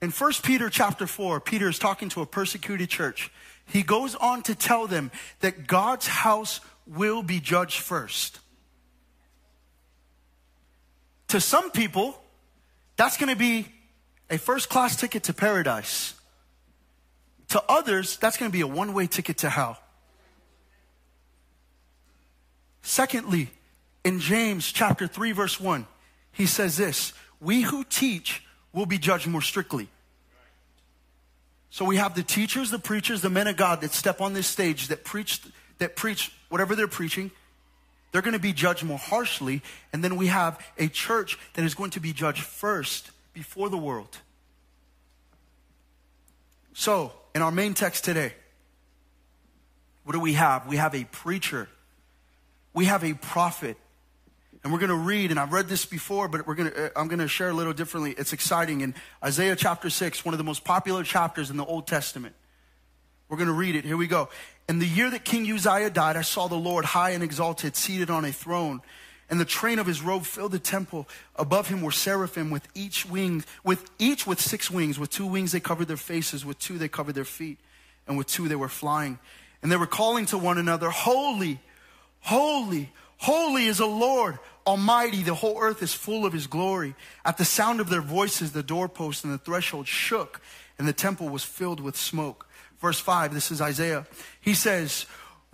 In 0.00 0.10
1 0.10 0.32
Peter 0.42 0.70
chapter 0.70 1.06
4, 1.06 1.40
Peter 1.40 1.68
is 1.68 1.78
talking 1.78 2.08
to 2.10 2.22
a 2.22 2.26
persecuted 2.26 2.88
church. 2.88 3.32
He 3.66 3.82
goes 3.82 4.14
on 4.14 4.42
to 4.44 4.54
tell 4.54 4.86
them 4.86 5.10
that 5.40 5.66
God's 5.66 6.06
house 6.06 6.60
will 6.86 7.22
be 7.22 7.40
judged 7.40 7.80
first. 7.80 8.38
To 11.28 11.40
some 11.40 11.72
people, 11.72 12.16
that's 12.96 13.16
going 13.16 13.30
to 13.30 13.36
be 13.36 13.66
a 14.30 14.38
first 14.38 14.68
class 14.68 14.96
ticket 14.96 15.24
to 15.24 15.32
paradise. 15.32 16.14
To 17.48 17.62
others, 17.68 18.16
that's 18.16 18.36
going 18.36 18.50
to 18.50 18.52
be 18.52 18.62
a 18.62 18.66
one 18.66 18.92
way 18.92 19.06
ticket 19.06 19.38
to 19.38 19.50
hell. 19.50 19.78
Secondly, 22.82 23.50
in 24.04 24.20
James 24.20 24.70
chapter 24.70 25.06
3, 25.06 25.32
verse 25.32 25.60
1, 25.60 25.86
he 26.32 26.46
says 26.46 26.76
this 26.76 27.12
We 27.40 27.62
who 27.62 27.84
teach 27.84 28.44
will 28.72 28.86
be 28.86 28.98
judged 28.98 29.26
more 29.26 29.42
strictly. 29.42 29.88
So 31.70 31.84
we 31.84 31.96
have 31.96 32.14
the 32.14 32.22
teachers, 32.22 32.70
the 32.70 32.78
preachers, 32.78 33.20
the 33.20 33.30
men 33.30 33.48
of 33.48 33.56
God 33.56 33.80
that 33.80 33.92
step 33.92 34.20
on 34.20 34.32
this 34.32 34.46
stage 34.46 34.88
that 34.88 35.04
preach, 35.04 35.42
that 35.78 35.96
preach 35.96 36.32
whatever 36.48 36.74
they're 36.74 36.88
preaching. 36.88 37.30
They're 38.12 38.22
going 38.22 38.32
to 38.32 38.38
be 38.38 38.52
judged 38.52 38.82
more 38.82 38.98
harshly. 38.98 39.62
And 39.92 40.02
then 40.02 40.16
we 40.16 40.28
have 40.28 40.64
a 40.78 40.88
church 40.88 41.38
that 41.54 41.64
is 41.64 41.74
going 41.74 41.90
to 41.90 42.00
be 42.00 42.12
judged 42.12 42.42
first 42.42 43.10
before 43.34 43.68
the 43.68 43.76
world. 43.76 44.16
So, 46.72 47.12
in 47.36 47.42
our 47.42 47.50
main 47.50 47.74
text 47.74 48.02
today, 48.02 48.32
what 50.04 50.14
do 50.14 50.20
we 50.20 50.32
have? 50.32 50.66
We 50.66 50.78
have 50.78 50.94
a 50.94 51.04
preacher, 51.04 51.68
we 52.72 52.86
have 52.86 53.04
a 53.04 53.12
prophet. 53.12 53.76
And 54.64 54.72
we're 54.72 54.80
going 54.80 54.88
to 54.88 54.96
read, 54.96 55.30
and 55.30 55.38
I've 55.38 55.52
read 55.52 55.68
this 55.68 55.84
before, 55.84 56.26
but 56.26 56.44
we're 56.44 56.56
going 56.56 56.72
to, 56.72 56.86
uh, 56.86 56.88
I'm 56.96 57.06
going 57.06 57.20
to 57.20 57.28
share 57.28 57.50
a 57.50 57.52
little 57.52 57.72
differently. 57.72 58.16
It's 58.18 58.32
exciting. 58.32 58.80
In 58.80 58.96
Isaiah 59.22 59.54
chapter 59.54 59.90
6, 59.90 60.24
one 60.24 60.34
of 60.34 60.38
the 60.38 60.44
most 60.44 60.64
popular 60.64 61.04
chapters 61.04 61.50
in 61.50 61.56
the 61.56 61.64
Old 61.64 61.86
Testament. 61.86 62.34
We're 63.28 63.36
going 63.36 63.46
to 63.46 63.52
read 63.52 63.76
it. 63.76 63.84
Here 63.84 63.96
we 63.96 64.08
go. 64.08 64.28
In 64.68 64.80
the 64.80 64.86
year 64.86 65.08
that 65.08 65.24
King 65.24 65.48
Uzziah 65.52 65.90
died, 65.90 66.16
I 66.16 66.22
saw 66.22 66.48
the 66.48 66.56
Lord 66.56 66.84
high 66.84 67.10
and 67.10 67.22
exalted, 67.22 67.76
seated 67.76 68.10
on 68.10 68.24
a 68.24 68.32
throne 68.32 68.80
and 69.28 69.40
the 69.40 69.44
train 69.44 69.78
of 69.78 69.86
his 69.86 70.02
robe 70.02 70.24
filled 70.24 70.52
the 70.52 70.58
temple. 70.58 71.08
Above 71.34 71.68
him 71.68 71.82
were 71.82 71.90
seraphim 71.90 72.50
with 72.50 72.68
each 72.74 73.06
wing, 73.06 73.44
with 73.64 73.90
each 73.98 74.26
with 74.26 74.40
six 74.40 74.70
wings. 74.70 74.98
With 74.98 75.10
two 75.10 75.26
wings 75.26 75.52
they 75.52 75.60
covered 75.60 75.88
their 75.88 75.96
faces, 75.96 76.44
with 76.44 76.58
two 76.58 76.78
they 76.78 76.88
covered 76.88 77.14
their 77.14 77.24
feet, 77.24 77.58
and 78.06 78.16
with 78.16 78.28
two 78.28 78.48
they 78.48 78.54
were 78.54 78.68
flying. 78.68 79.18
And 79.62 79.72
they 79.72 79.76
were 79.76 79.86
calling 79.86 80.26
to 80.26 80.38
one 80.38 80.58
another, 80.58 80.90
Holy, 80.90 81.60
holy, 82.20 82.92
holy 83.16 83.66
is 83.66 83.78
the 83.78 83.86
Lord 83.86 84.38
Almighty. 84.64 85.22
The 85.22 85.34
whole 85.34 85.60
earth 85.60 85.82
is 85.82 85.92
full 85.92 86.24
of 86.24 86.32
his 86.32 86.46
glory. 86.46 86.94
At 87.24 87.36
the 87.36 87.44
sound 87.44 87.80
of 87.80 87.90
their 87.90 88.02
voices, 88.02 88.52
the 88.52 88.62
doorpost 88.62 89.24
and 89.24 89.32
the 89.32 89.38
threshold 89.38 89.88
shook, 89.88 90.40
and 90.78 90.86
the 90.86 90.92
temple 90.92 91.28
was 91.28 91.42
filled 91.42 91.80
with 91.80 91.96
smoke. 91.96 92.46
Verse 92.78 93.00
5, 93.00 93.34
this 93.34 93.50
is 93.50 93.60
Isaiah. 93.60 94.06
He 94.40 94.54
says, 94.54 95.06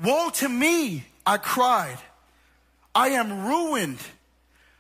Woe 0.03 0.29
to 0.35 0.49
me, 0.49 1.07
I 1.25 1.39
cried. 1.39 1.99
I 2.95 3.11
am 3.11 3.47
ruined, 3.47 3.99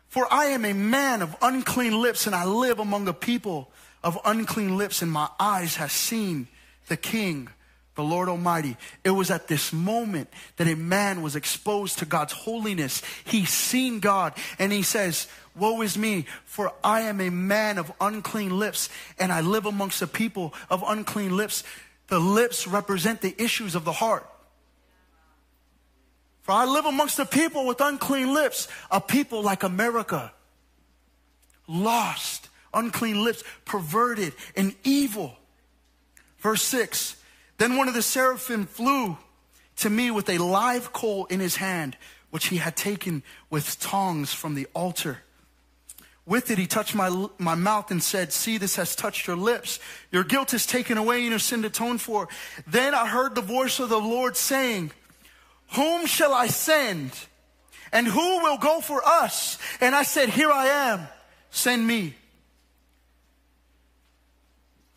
for 0.08 0.30
I 0.32 0.46
am 0.46 0.64
a 0.64 0.72
man 0.72 1.22
of 1.22 1.34
unclean 1.40 2.00
lips, 2.00 2.26
and 2.26 2.34
I 2.34 2.44
live 2.44 2.78
among 2.78 3.08
a 3.08 3.12
people 3.12 3.70
of 4.04 4.18
unclean 4.24 4.76
lips, 4.76 5.02
and 5.02 5.10
my 5.10 5.28
eyes 5.40 5.76
have 5.76 5.90
seen 5.90 6.48
the 6.88 6.96
King, 6.96 7.48
the 7.94 8.02
Lord 8.02 8.28
Almighty. 8.28 8.76
It 9.04 9.10
was 9.10 9.30
at 9.30 9.48
this 9.48 9.72
moment 9.72 10.28
that 10.56 10.66
a 10.66 10.74
man 10.74 11.22
was 11.22 11.36
exposed 11.36 11.98
to 12.00 12.04
God's 12.04 12.32
holiness. 12.32 13.02
He 13.24 13.46
seen 13.46 14.00
God, 14.00 14.34
and 14.58 14.72
he 14.72 14.82
says, 14.82 15.28
Woe 15.54 15.80
is 15.82 15.96
me, 15.96 16.26
for 16.44 16.72
I 16.82 17.02
am 17.02 17.20
a 17.20 17.30
man 17.30 17.78
of 17.78 17.92
unclean 18.00 18.58
lips, 18.58 18.88
and 19.18 19.32
I 19.32 19.40
live 19.40 19.66
amongst 19.66 20.02
a 20.02 20.06
people 20.06 20.52
of 20.68 20.84
unclean 20.86 21.36
lips. 21.36 21.64
The 22.08 22.18
lips 22.18 22.66
represent 22.66 23.20
the 23.20 23.34
issues 23.42 23.74
of 23.74 23.84
the 23.84 23.92
heart. 23.92 24.26
For 26.42 26.52
I 26.52 26.64
live 26.64 26.86
amongst 26.86 27.18
a 27.18 27.24
people 27.24 27.66
with 27.66 27.80
unclean 27.80 28.34
lips, 28.34 28.68
a 28.90 29.00
people 29.00 29.42
like 29.42 29.62
America. 29.62 30.32
lost, 31.68 32.48
unclean 32.74 33.22
lips, 33.24 33.42
perverted, 33.64 34.34
and 34.56 34.74
evil. 34.84 35.36
Verse 36.38 36.62
6 36.62 37.16
Then 37.58 37.76
one 37.76 37.88
of 37.88 37.94
the 37.94 38.02
seraphim 38.02 38.66
flew 38.66 39.16
to 39.76 39.88
me 39.88 40.10
with 40.10 40.28
a 40.28 40.38
live 40.38 40.92
coal 40.92 41.26
in 41.26 41.40
his 41.40 41.56
hand, 41.56 41.96
which 42.30 42.46
he 42.46 42.56
had 42.56 42.76
taken 42.76 43.22
with 43.48 43.78
tongs 43.80 44.34
from 44.34 44.54
the 44.54 44.66
altar. 44.74 45.18
With 46.24 46.50
it, 46.50 46.58
he 46.58 46.66
touched 46.66 46.94
my, 46.94 47.28
my 47.38 47.54
mouth 47.54 47.90
and 47.90 48.02
said, 48.02 48.32
See, 48.32 48.58
this 48.58 48.76
has 48.76 48.94
touched 48.94 49.26
your 49.26 49.36
lips. 49.36 49.80
Your 50.10 50.22
guilt 50.24 50.54
is 50.54 50.66
taken 50.66 50.96
away 50.96 51.20
and 51.20 51.30
your 51.30 51.38
sin 51.38 51.64
atoned 51.64 52.00
for. 52.00 52.28
Then 52.66 52.94
I 52.94 53.06
heard 53.06 53.34
the 53.34 53.40
voice 53.40 53.80
of 53.80 53.88
the 53.88 53.98
Lord 53.98 54.36
saying, 54.36 54.92
Whom 55.74 56.06
shall 56.06 56.34
I 56.34 56.48
send? 56.48 57.12
And 57.92 58.06
who 58.06 58.42
will 58.42 58.58
go 58.58 58.80
for 58.80 59.06
us? 59.06 59.58
And 59.80 59.94
I 59.94 60.02
said, 60.02 60.28
Here 60.28 60.50
I 60.50 60.66
am. 60.66 61.08
Send 61.50 61.86
me. 61.86 62.14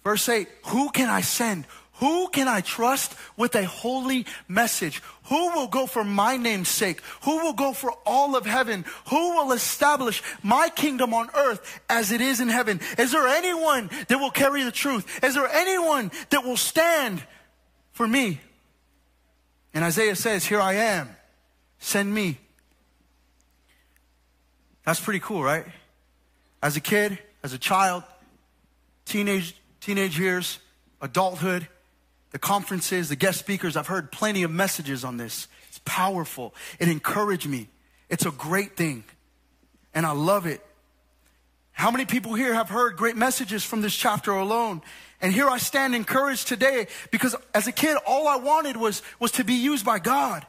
Verse 0.03 0.29
8 0.29 0.47
Who 0.67 0.89
can 0.89 1.09
I 1.09 1.21
send? 1.21 1.65
Who 1.99 2.27
can 2.27 2.49
I 2.49 2.59
trust 2.59 3.15
with 3.37 3.55
a 3.55 3.65
holy 3.65 4.25
message? 4.49 5.01
Who 5.25 5.51
will 5.53 5.67
go 5.67 5.87
for 5.87 6.03
my 6.03 6.35
name's 6.35 6.67
sake? 6.67 7.01
Who 7.23 7.37
will 7.37 7.53
go 7.53 7.71
for 7.71 7.93
all 8.05 8.35
of 8.35 8.45
heaven? 8.45 8.83
Who 9.09 9.35
will 9.35 9.53
establish 9.53 10.21
my 10.43 10.67
kingdom 10.67 11.13
on 11.13 11.29
earth 11.33 11.81
as 11.89 12.11
it 12.11 12.19
is 12.19 12.41
in 12.41 12.49
heaven? 12.49 12.81
Is 12.97 13.13
there 13.13 13.27
anyone 13.27 13.89
that 14.09 14.19
will 14.19 14.31
carry 14.31 14.63
the 14.63 14.73
truth? 14.73 15.23
Is 15.23 15.35
there 15.35 15.47
anyone 15.47 16.11
that 16.31 16.43
will 16.43 16.57
stand 16.57 17.23
for 17.93 18.05
me? 18.05 18.41
And 19.75 19.83
Isaiah 19.83 20.15
says, 20.15 20.45
Here 20.45 20.61
I 20.61 20.73
am. 20.73 21.15
Send 21.79 22.11
me. 22.11 22.39
That's 24.85 25.01
pretty 25.01 25.19
cool, 25.19 25.43
right? 25.43 25.65
As 26.63 26.77
a 26.77 26.79
kid, 26.79 27.19
as 27.43 27.53
a 27.53 27.57
child, 27.57 28.03
teenage, 29.03 29.55
teenage 29.81 30.17
years, 30.17 30.59
adulthood, 31.01 31.67
the 32.31 32.39
conferences, 32.39 33.09
the 33.09 33.15
guest 33.15 33.37
speakers, 33.37 33.75
I've 33.75 33.87
heard 33.87 34.11
plenty 34.11 34.43
of 34.43 34.51
messages 34.51 35.03
on 35.03 35.17
this. 35.17 35.47
It's 35.67 35.81
powerful. 35.83 36.55
It 36.79 36.87
encouraged 36.87 37.47
me. 37.47 37.67
It's 38.09 38.25
a 38.25 38.31
great 38.31 38.77
thing. 38.77 39.03
And 39.93 40.05
I 40.05 40.11
love 40.11 40.45
it. 40.45 40.65
How 41.75 41.91
many 41.91 42.05
people 42.05 42.33
here 42.33 42.53
have 42.53 42.69
heard 42.69 42.95
great 42.95 43.17
messages 43.17 43.63
from 43.65 43.81
this 43.81 43.93
chapter 43.93 44.31
alone? 44.31 44.81
And 45.19 45.33
here 45.33 45.49
I 45.49 45.57
stand 45.57 45.93
encouraged 45.93 46.47
today 46.47 46.87
because 47.11 47.35
as 47.53 47.67
a 47.67 47.73
kid, 47.73 47.97
all 48.07 48.29
I 48.29 48.37
wanted 48.37 48.77
was, 48.77 49.01
was 49.19 49.31
to 49.33 49.43
be 49.43 49.55
used 49.55 49.85
by 49.85 49.99
God. 49.99 50.45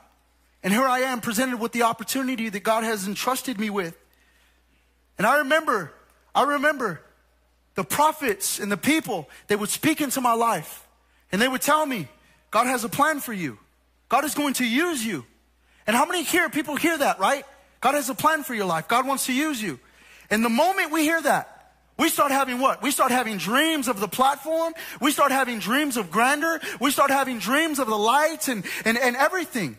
And 0.62 0.72
here 0.72 0.84
I 0.84 1.00
am 1.00 1.20
presented 1.20 1.58
with 1.58 1.72
the 1.72 1.82
opportunity 1.82 2.48
that 2.48 2.60
God 2.60 2.84
has 2.84 3.08
entrusted 3.08 3.58
me 3.58 3.70
with. 3.70 3.98
And 5.18 5.26
I 5.26 5.38
remember, 5.38 5.92
I 6.32 6.44
remember 6.44 7.02
the 7.74 7.82
prophets 7.82 8.60
and 8.60 8.70
the 8.70 8.76
people 8.76 9.28
that 9.48 9.58
would 9.58 9.68
speak 9.68 10.00
into 10.00 10.20
my 10.20 10.32
life. 10.32 10.86
And 11.32 11.42
they 11.42 11.48
would 11.48 11.62
tell 11.62 11.84
me, 11.84 12.06
God 12.52 12.68
has 12.68 12.84
a 12.84 12.88
plan 12.88 13.18
for 13.18 13.32
you. 13.32 13.58
God 14.08 14.24
is 14.24 14.36
going 14.36 14.54
to 14.54 14.64
use 14.64 15.04
you. 15.04 15.24
And 15.88 15.96
how 15.96 16.06
many 16.06 16.22
here, 16.22 16.48
people 16.48 16.76
hear 16.76 16.96
that, 16.96 17.18
right? 17.18 17.44
God 17.80 17.94
has 17.96 18.08
a 18.10 18.14
plan 18.14 18.44
for 18.44 18.54
your 18.54 18.66
life. 18.66 18.86
God 18.86 19.08
wants 19.08 19.26
to 19.26 19.32
use 19.32 19.60
you. 19.60 19.80
And 20.30 20.44
the 20.44 20.48
moment 20.48 20.92
we 20.92 21.02
hear 21.02 21.20
that, 21.22 21.52
we 21.98 22.08
start 22.10 22.30
having 22.30 22.60
what? 22.60 22.82
We 22.82 22.90
start 22.90 23.10
having 23.10 23.38
dreams 23.38 23.88
of 23.88 24.00
the 24.00 24.08
platform. 24.08 24.74
We 25.00 25.12
start 25.12 25.32
having 25.32 25.58
dreams 25.58 25.96
of 25.96 26.10
grandeur. 26.10 26.60
We 26.80 26.90
start 26.90 27.10
having 27.10 27.38
dreams 27.38 27.78
of 27.78 27.86
the 27.86 27.96
lights 27.96 28.48
and, 28.48 28.64
and, 28.84 28.98
and 28.98 29.16
everything. 29.16 29.76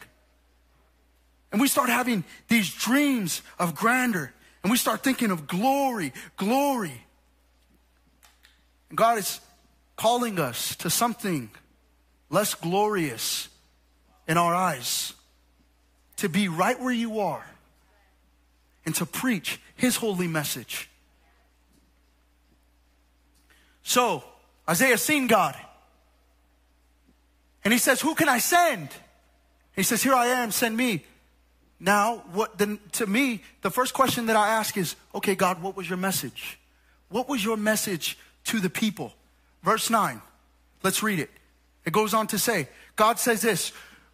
And 1.52 1.62
we 1.62 1.68
start 1.68 1.90
having 1.90 2.24
these 2.48 2.74
dreams 2.74 3.42
of 3.60 3.76
grandeur. 3.76 4.34
And 4.64 4.72
we 4.72 4.78
start 4.78 5.04
thinking 5.04 5.30
of 5.30 5.48
glory, 5.48 6.12
glory. 6.38 7.04
God 8.94 9.20
is 9.20 9.40
calling 9.96 10.40
us 10.40 10.76
to 10.78 10.90
something 10.90 11.50
less 12.30 12.56
glorious 12.56 13.48
in 14.28 14.38
our 14.38 14.54
eyes, 14.54 15.14
to 16.18 16.30
be 16.30 16.48
right 16.48 16.80
where 16.80 16.94
you 16.94 17.20
are 17.20 17.46
and 18.86 18.94
to 18.96 19.06
preach 19.06 19.60
his 19.78 19.96
holy 19.96 20.28
message. 20.28 20.90
So, 23.84 24.24
Isaiah 24.70 24.98
seen 24.98 25.28
God. 25.28 25.56
And 27.64 27.72
he 27.72 27.80
says, 27.80 28.02
Who 28.02 28.16
can 28.16 28.28
I 28.28 28.40
send? 28.40 28.90
He 29.76 29.84
says, 29.84 30.04
Here 30.04 30.14
I 30.14 30.28
am, 30.28 30.52
send 30.52 30.76
me. 30.76 31.06
Now, 31.80 32.24
what 32.34 32.58
then 32.58 32.80
to 32.94 33.06
me, 33.06 33.44
the 33.62 33.70
first 33.70 33.94
question 33.94 34.26
that 34.26 34.36
I 34.36 34.50
ask 34.50 34.78
is, 34.78 34.96
okay, 35.14 35.36
God, 35.36 35.62
what 35.62 35.78
was 35.78 35.88
your 35.88 35.98
message? 35.98 36.60
What 37.10 37.30
was 37.30 37.44
your 37.44 37.56
message 37.56 38.18
to 38.46 38.60
the 38.60 38.70
people? 38.70 39.14
Verse 39.64 39.90
9. 39.90 40.22
Let's 40.84 41.04
read 41.04 41.20
it. 41.20 41.30
It 41.86 41.94
goes 41.94 42.14
on 42.14 42.28
to 42.28 42.40
say, 42.40 42.68
God 42.96 43.20
says 43.20 43.42
this 43.42 43.72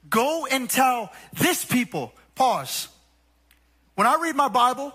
Go 0.09 0.45
and 0.45 0.69
tell 0.69 1.11
this 1.33 1.63
people, 1.63 2.13
pause. 2.35 2.89
When 3.95 4.07
I 4.07 4.17
read 4.21 4.35
my 4.35 4.47
Bible, 4.47 4.93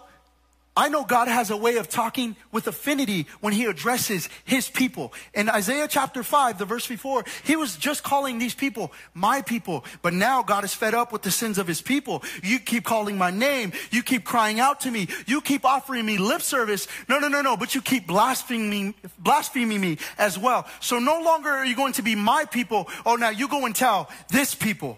I 0.78 0.88
know 0.88 1.02
God 1.02 1.26
has 1.26 1.50
a 1.50 1.56
way 1.56 1.78
of 1.78 1.88
talking 1.88 2.36
with 2.52 2.68
affinity 2.68 3.26
when 3.40 3.52
he 3.52 3.64
addresses 3.64 4.28
his 4.44 4.68
people. 4.68 5.12
In 5.34 5.48
Isaiah 5.48 5.88
chapter 5.88 6.22
5, 6.22 6.56
the 6.56 6.64
verse 6.64 6.86
before, 6.86 7.24
he 7.42 7.56
was 7.56 7.74
just 7.74 8.04
calling 8.04 8.38
these 8.38 8.54
people 8.54 8.92
my 9.12 9.42
people. 9.42 9.84
But 10.02 10.14
now 10.14 10.44
God 10.44 10.62
is 10.62 10.72
fed 10.72 10.94
up 10.94 11.12
with 11.12 11.22
the 11.22 11.32
sins 11.32 11.58
of 11.58 11.66
his 11.66 11.82
people. 11.82 12.22
You 12.44 12.60
keep 12.60 12.84
calling 12.84 13.18
my 13.18 13.32
name. 13.32 13.72
You 13.90 14.04
keep 14.04 14.22
crying 14.22 14.60
out 14.60 14.78
to 14.82 14.92
me. 14.92 15.08
You 15.26 15.40
keep 15.40 15.64
offering 15.64 16.06
me 16.06 16.16
lip 16.16 16.42
service. 16.42 16.86
No, 17.08 17.18
no, 17.18 17.26
no, 17.26 17.42
no. 17.42 17.56
But 17.56 17.74
you 17.74 17.82
keep 17.82 18.06
blaspheming, 18.06 18.70
me, 18.70 18.94
blaspheming 19.18 19.80
me 19.80 19.98
as 20.16 20.38
well. 20.38 20.64
So 20.78 21.00
no 21.00 21.20
longer 21.22 21.50
are 21.50 21.66
you 21.66 21.74
going 21.74 21.94
to 21.94 22.02
be 22.02 22.14
my 22.14 22.44
people. 22.44 22.88
Oh, 23.04 23.16
now 23.16 23.30
you 23.30 23.48
go 23.48 23.66
and 23.66 23.74
tell 23.74 24.08
this 24.30 24.54
people. 24.54 24.96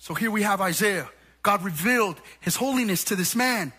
So 0.00 0.14
here 0.14 0.30
we 0.30 0.42
have 0.42 0.62
Isaiah. 0.62 1.08
God 1.42 1.62
revealed 1.62 2.20
his 2.40 2.56
holiness 2.56 3.04
to 3.04 3.16
this 3.16 3.36
man. 3.36 3.72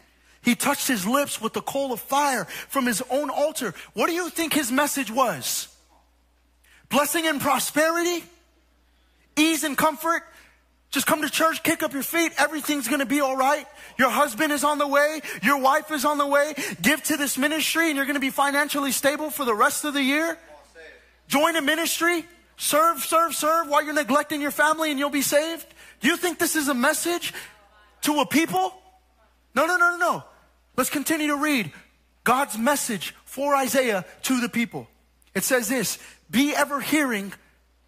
He 0.43 0.53
touched 0.53 0.87
his 0.87 1.05
lips 1.05 1.41
with 1.41 1.53
the 1.53 1.61
coal 1.61 1.91
of 1.91 1.99
fire 1.99 2.45
from 2.45 2.85
his 2.85 3.03
own 3.09 3.31
altar. 3.31 3.73
What 3.93 4.05
do 4.07 4.13
you 4.13 4.29
think 4.29 4.53
his 4.53 4.71
message 4.71 5.11
was? 5.11 5.67
Blessing 6.89 7.25
and 7.25 7.41
prosperity? 7.41 8.23
Ease 9.35 9.63
and 9.63 9.75
comfort? 9.75 10.21
Just 10.91 11.07
come 11.07 11.23
to 11.23 11.29
church, 11.29 11.63
kick 11.63 11.81
up 11.81 11.93
your 11.93 12.03
feet, 12.03 12.33
everything's 12.37 12.87
gonna 12.87 13.05
be 13.05 13.21
all 13.21 13.35
right. 13.35 13.65
Your 13.97 14.09
husband 14.09 14.51
is 14.51 14.63
on 14.63 14.77
the 14.77 14.87
way, 14.87 15.21
your 15.41 15.57
wife 15.57 15.89
is 15.89 16.05
on 16.05 16.19
the 16.19 16.27
way. 16.27 16.53
Give 16.81 17.01
to 17.03 17.17
this 17.17 17.37
ministry 17.37 17.87
and 17.87 17.95
you're 17.95 18.05
gonna 18.05 18.19
be 18.19 18.29
financially 18.29 18.91
stable 18.91 19.31
for 19.31 19.43
the 19.43 19.55
rest 19.55 19.85
of 19.85 19.95
the 19.95 20.03
year. 20.03 20.37
Join 21.27 21.55
a 21.55 21.61
ministry, 21.61 22.25
serve, 22.57 22.99
serve, 22.99 23.33
serve 23.33 23.69
while 23.69 23.83
you're 23.83 23.93
neglecting 23.93 24.39
your 24.39 24.51
family 24.51 24.91
and 24.91 24.99
you'll 24.99 25.09
be 25.09 25.23
saved. 25.23 25.65
You 26.01 26.17
think 26.17 26.39
this 26.39 26.55
is 26.55 26.67
a 26.67 26.73
message 26.73 27.33
to 28.01 28.19
a 28.19 28.25
people? 28.25 28.73
No, 29.55 29.65
no, 29.65 29.77
no, 29.77 29.91
no, 29.91 29.97
no. 29.97 30.23
Let's 30.75 30.89
continue 30.89 31.27
to 31.27 31.35
read 31.35 31.71
God's 32.23 32.57
message 32.57 33.13
for 33.25 33.55
Isaiah 33.55 34.05
to 34.23 34.41
the 34.41 34.49
people. 34.49 34.87
It 35.33 35.43
says 35.43 35.69
this 35.69 35.99
Be 36.29 36.55
ever 36.55 36.81
hearing, 36.81 37.33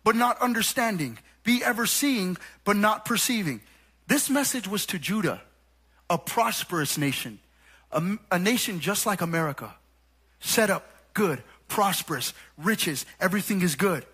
but 0.03 0.15
not 0.15 0.39
understanding. 0.41 1.17
Be 1.43 1.63
ever 1.63 1.85
seeing, 1.85 2.37
but 2.63 2.77
not 2.77 3.05
perceiving. 3.05 3.61
This 4.07 4.29
message 4.29 4.67
was 4.67 4.85
to 4.87 4.99
Judah, 4.99 5.41
a 6.09 6.17
prosperous 6.17 6.97
nation, 6.97 7.39
a, 7.91 8.01
a 8.31 8.39
nation 8.39 8.79
just 8.79 9.05
like 9.05 9.21
America, 9.21 9.73
set 10.39 10.69
up, 10.69 10.85
good, 11.13 11.43
prosperous, 11.67 12.33
riches, 12.57 13.05
everything 13.19 13.61
is 13.61 13.75
good. 13.75 14.05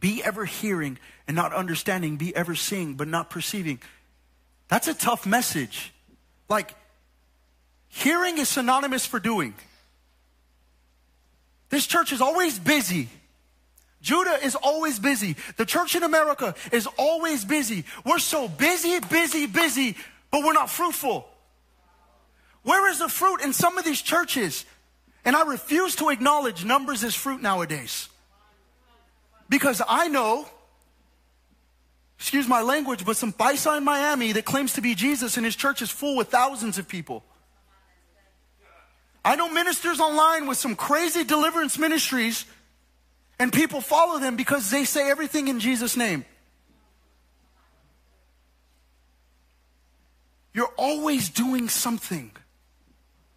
Be 0.00 0.22
ever 0.24 0.44
hearing 0.44 0.98
and 1.28 1.36
not 1.36 1.52
understanding, 1.52 2.16
be 2.16 2.34
ever 2.34 2.54
seeing 2.54 2.94
but 2.94 3.06
not 3.06 3.30
perceiving. 3.30 3.80
That's 4.68 4.88
a 4.88 4.94
tough 4.94 5.26
message. 5.26 5.92
Like, 6.48 6.74
hearing 7.88 8.38
is 8.38 8.48
synonymous 8.48 9.06
for 9.06 9.20
doing. 9.20 9.54
This 11.68 11.86
church 11.86 12.12
is 12.12 12.20
always 12.20 12.58
busy. 12.58 13.08
Judah 14.02 14.38
is 14.42 14.56
always 14.56 14.98
busy. 14.98 15.36
The 15.56 15.64
church 15.64 15.94
in 15.94 16.02
America 16.02 16.54
is 16.72 16.88
always 16.98 17.44
busy. 17.44 17.84
We're 18.04 18.18
so 18.18 18.48
busy, 18.48 18.98
busy, 19.00 19.46
busy, 19.46 19.96
but 20.30 20.42
we're 20.42 20.54
not 20.54 20.70
fruitful. 20.70 21.28
Where 22.62 22.90
is 22.90 22.98
the 22.98 23.08
fruit 23.08 23.40
in 23.40 23.52
some 23.52 23.78
of 23.78 23.84
these 23.84 24.02
churches? 24.02 24.64
And 25.24 25.36
I 25.36 25.42
refuse 25.42 25.96
to 25.96 26.08
acknowledge 26.08 26.64
numbers 26.64 27.04
as 27.04 27.14
fruit 27.14 27.42
nowadays. 27.42 28.08
Because 29.50 29.82
I 29.86 30.08
know, 30.08 30.48
excuse 32.16 32.48
my 32.48 32.62
language, 32.62 33.04
but 33.04 33.16
some 33.16 33.32
paisa 33.32 33.76
in 33.76 33.84
Miami 33.84 34.32
that 34.32 34.46
claims 34.46 34.72
to 34.74 34.80
be 34.80 34.94
Jesus 34.94 35.36
and 35.36 35.44
his 35.44 35.56
church 35.56 35.82
is 35.82 35.90
full 35.90 36.16
with 36.16 36.28
thousands 36.28 36.78
of 36.78 36.88
people. 36.88 37.24
I 39.22 39.36
know 39.36 39.50
ministers 39.50 40.00
online 40.00 40.46
with 40.46 40.56
some 40.56 40.76
crazy 40.76 41.24
deliverance 41.24 41.78
ministries 41.78 42.46
and 43.38 43.52
people 43.52 43.80
follow 43.80 44.20
them 44.20 44.36
because 44.36 44.70
they 44.70 44.84
say 44.84 45.10
everything 45.10 45.48
in 45.48 45.60
Jesus' 45.60 45.96
name. 45.96 46.24
You're 50.54 50.72
always 50.76 51.28
doing 51.28 51.68
something. 51.68 52.30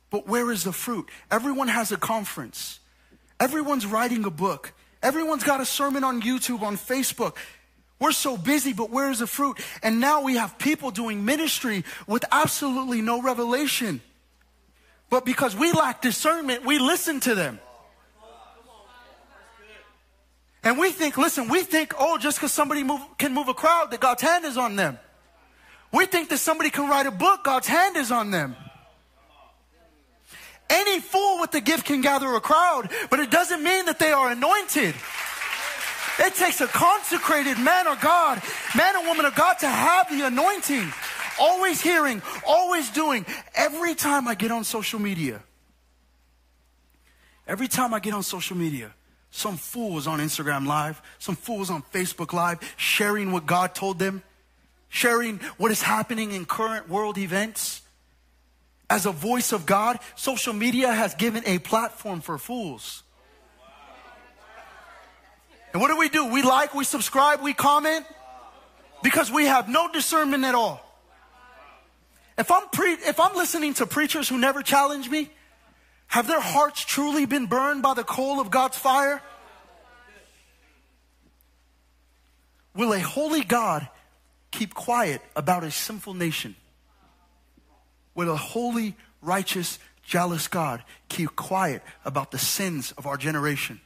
But 0.10 0.28
where 0.28 0.52
is 0.52 0.64
the 0.64 0.72
fruit? 0.72 1.10
Everyone 1.32 1.70
has 1.70 1.92
a 1.92 1.98
conference. 1.98 2.80
Everyone's 3.40 3.86
writing 3.86 4.26
a 4.26 4.30
book. 4.30 4.74
Everyone's 5.04 5.44
got 5.44 5.62
a 5.62 5.66
sermon 5.66 6.04
on 6.04 6.22
YouTube, 6.22 6.62
on 6.62 6.78
Facebook. 6.78 7.36
We're 8.00 8.14
so 8.14 8.38
busy, 8.38 8.74
but 8.74 8.90
where 8.90 9.12
is 9.12 9.20
the 9.20 9.28
fruit? 9.28 9.60
And 9.84 10.00
now 10.00 10.24
we 10.24 10.38
have 10.38 10.58
people 10.58 10.92
doing 10.92 11.26
ministry 11.26 11.84
with 12.08 12.26
absolutely 12.32 13.02
no 13.02 13.22
revelation. 13.22 14.02
But 15.10 15.26
because 15.26 15.56
we 15.56 15.72
lack 15.74 16.02
discernment, 16.02 16.66
we 16.66 16.80
listen 16.80 17.20
to 17.22 17.36
them. 17.36 17.60
And 20.64 20.80
we 20.80 20.92
think, 20.92 21.18
listen, 21.18 21.50
we 21.50 21.64
think, 21.64 21.94
oh, 22.00 22.18
just 22.18 22.38
because 22.38 22.54
somebody 22.54 22.84
move, 22.84 23.02
can 23.18 23.34
move 23.34 23.50
a 23.50 23.54
crowd, 23.54 23.92
that 23.92 24.00
God's 24.00 24.22
hand 24.22 24.46
is 24.46 24.58
on 24.58 24.78
them. 24.78 24.98
We 25.92 26.06
think 26.06 26.30
that 26.30 26.38
somebody 26.38 26.70
can 26.70 26.90
write 26.90 27.06
a 27.06 27.12
book, 27.12 27.44
God's 27.44 27.68
hand 27.68 27.98
is 27.98 28.12
on 28.12 28.32
them. 28.32 28.56
Any 30.70 31.00
fool 31.00 31.40
with 31.40 31.52
the 31.52 31.62
gift 31.62 31.86
can 31.86 32.02
gather 32.02 32.34
a 32.34 32.42
crowd, 32.42 32.90
but 33.10 33.20
it 33.20 33.30
doesn't 33.30 33.64
mean 33.64 33.86
that 33.86 34.00
they 34.00 34.12
are 34.12 34.32
anointed. 34.32 34.96
It 36.20 36.36
takes 36.36 36.62
a 36.62 36.68
consecrated 36.68 37.58
man 37.60 37.88
or 37.88 37.96
God, 37.96 38.42
man 38.76 38.96
or 38.96 39.06
woman 39.08 39.26
of 39.26 39.36
God 39.36 39.56
to 39.60 39.68
have 39.68 40.10
the 40.10 40.26
anointing. 40.26 40.92
Always 41.40 41.82
hearing, 41.82 42.22
always 42.46 42.90
doing. 42.92 43.26
Every 43.56 43.96
time 43.96 44.28
I 44.28 44.36
get 44.36 44.52
on 44.52 44.64
social 44.64 45.00
media, 45.00 45.42
every 47.48 47.68
time 47.68 47.94
I 47.94 48.00
get 48.00 48.14
on 48.14 48.24
social 48.24 48.56
media, 48.56 48.92
some 49.32 49.58
fools 49.58 50.06
on 50.06 50.20
Instagram 50.20 50.68
Live, 50.68 51.02
some 51.18 51.36
fools 51.36 51.72
on 51.72 51.82
Facebook 51.82 52.34
Live, 52.34 52.60
sharing 52.78 53.32
what 53.32 53.48
God 53.48 53.74
told 53.74 53.98
them, 53.98 54.22
sharing 54.90 55.40
what 55.58 55.72
is 55.72 55.82
happening 55.82 56.32
in 56.32 56.46
current 56.46 56.88
world 56.88 57.18
events. 57.18 57.82
As 58.94 59.08
a 59.08 59.12
voice 59.12 59.54
of 59.54 59.66
God, 59.66 59.98
social 60.14 60.54
media 60.54 60.94
has 60.94 61.16
given 61.16 61.42
a 61.48 61.58
platform 61.58 62.22
for 62.22 62.38
fools. 62.38 63.02
And 65.74 65.82
what 65.82 65.88
do 65.88 65.98
we 65.98 66.10
do? 66.10 66.28
We 66.28 66.44
like, 66.44 66.76
we 66.76 66.84
subscribe, 66.84 67.42
we 67.42 67.56
comment 67.56 68.06
because 69.02 69.32
we 69.32 69.46
have 69.46 69.68
no 69.68 69.92
discernment 69.92 70.44
at 70.44 70.54
all. 70.54 70.80
If 72.38 72.52
I'm 72.52 72.70
pre- 72.70 72.94
if 72.94 73.20
I'm 73.20 73.36
listening 73.36 73.74
to 73.76 73.88
preachers 73.88 74.30
who 74.30 74.38
never 74.38 74.62
challenge 74.62 75.10
me, 75.10 75.32
have 76.06 76.28
their 76.28 76.40
hearts 76.40 76.86
truly 76.86 77.26
been 77.26 77.48
burned 77.48 77.82
by 77.82 77.96
the 77.96 78.04
coal 78.04 78.40
of 78.40 78.52
God's 78.52 78.78
fire? 78.78 79.24
Will 82.76 82.94
a 82.94 83.00
holy 83.00 83.44
God 83.44 83.88
keep 84.52 84.76
quiet 84.76 85.24
about 85.36 85.64
a 85.64 85.72
sinful 85.72 86.14
nation? 86.14 86.56
Will 88.16 88.32
a 88.32 88.38
holy, 88.38 88.96
righteous, 89.22 89.80
jealous 90.04 90.48
God 90.48 90.84
keep 91.10 91.36
quiet 91.36 91.82
about 92.06 92.32
the 92.32 92.38
sins 92.38 92.94
of 92.98 93.06
our 93.06 93.18
generation? 93.18 93.82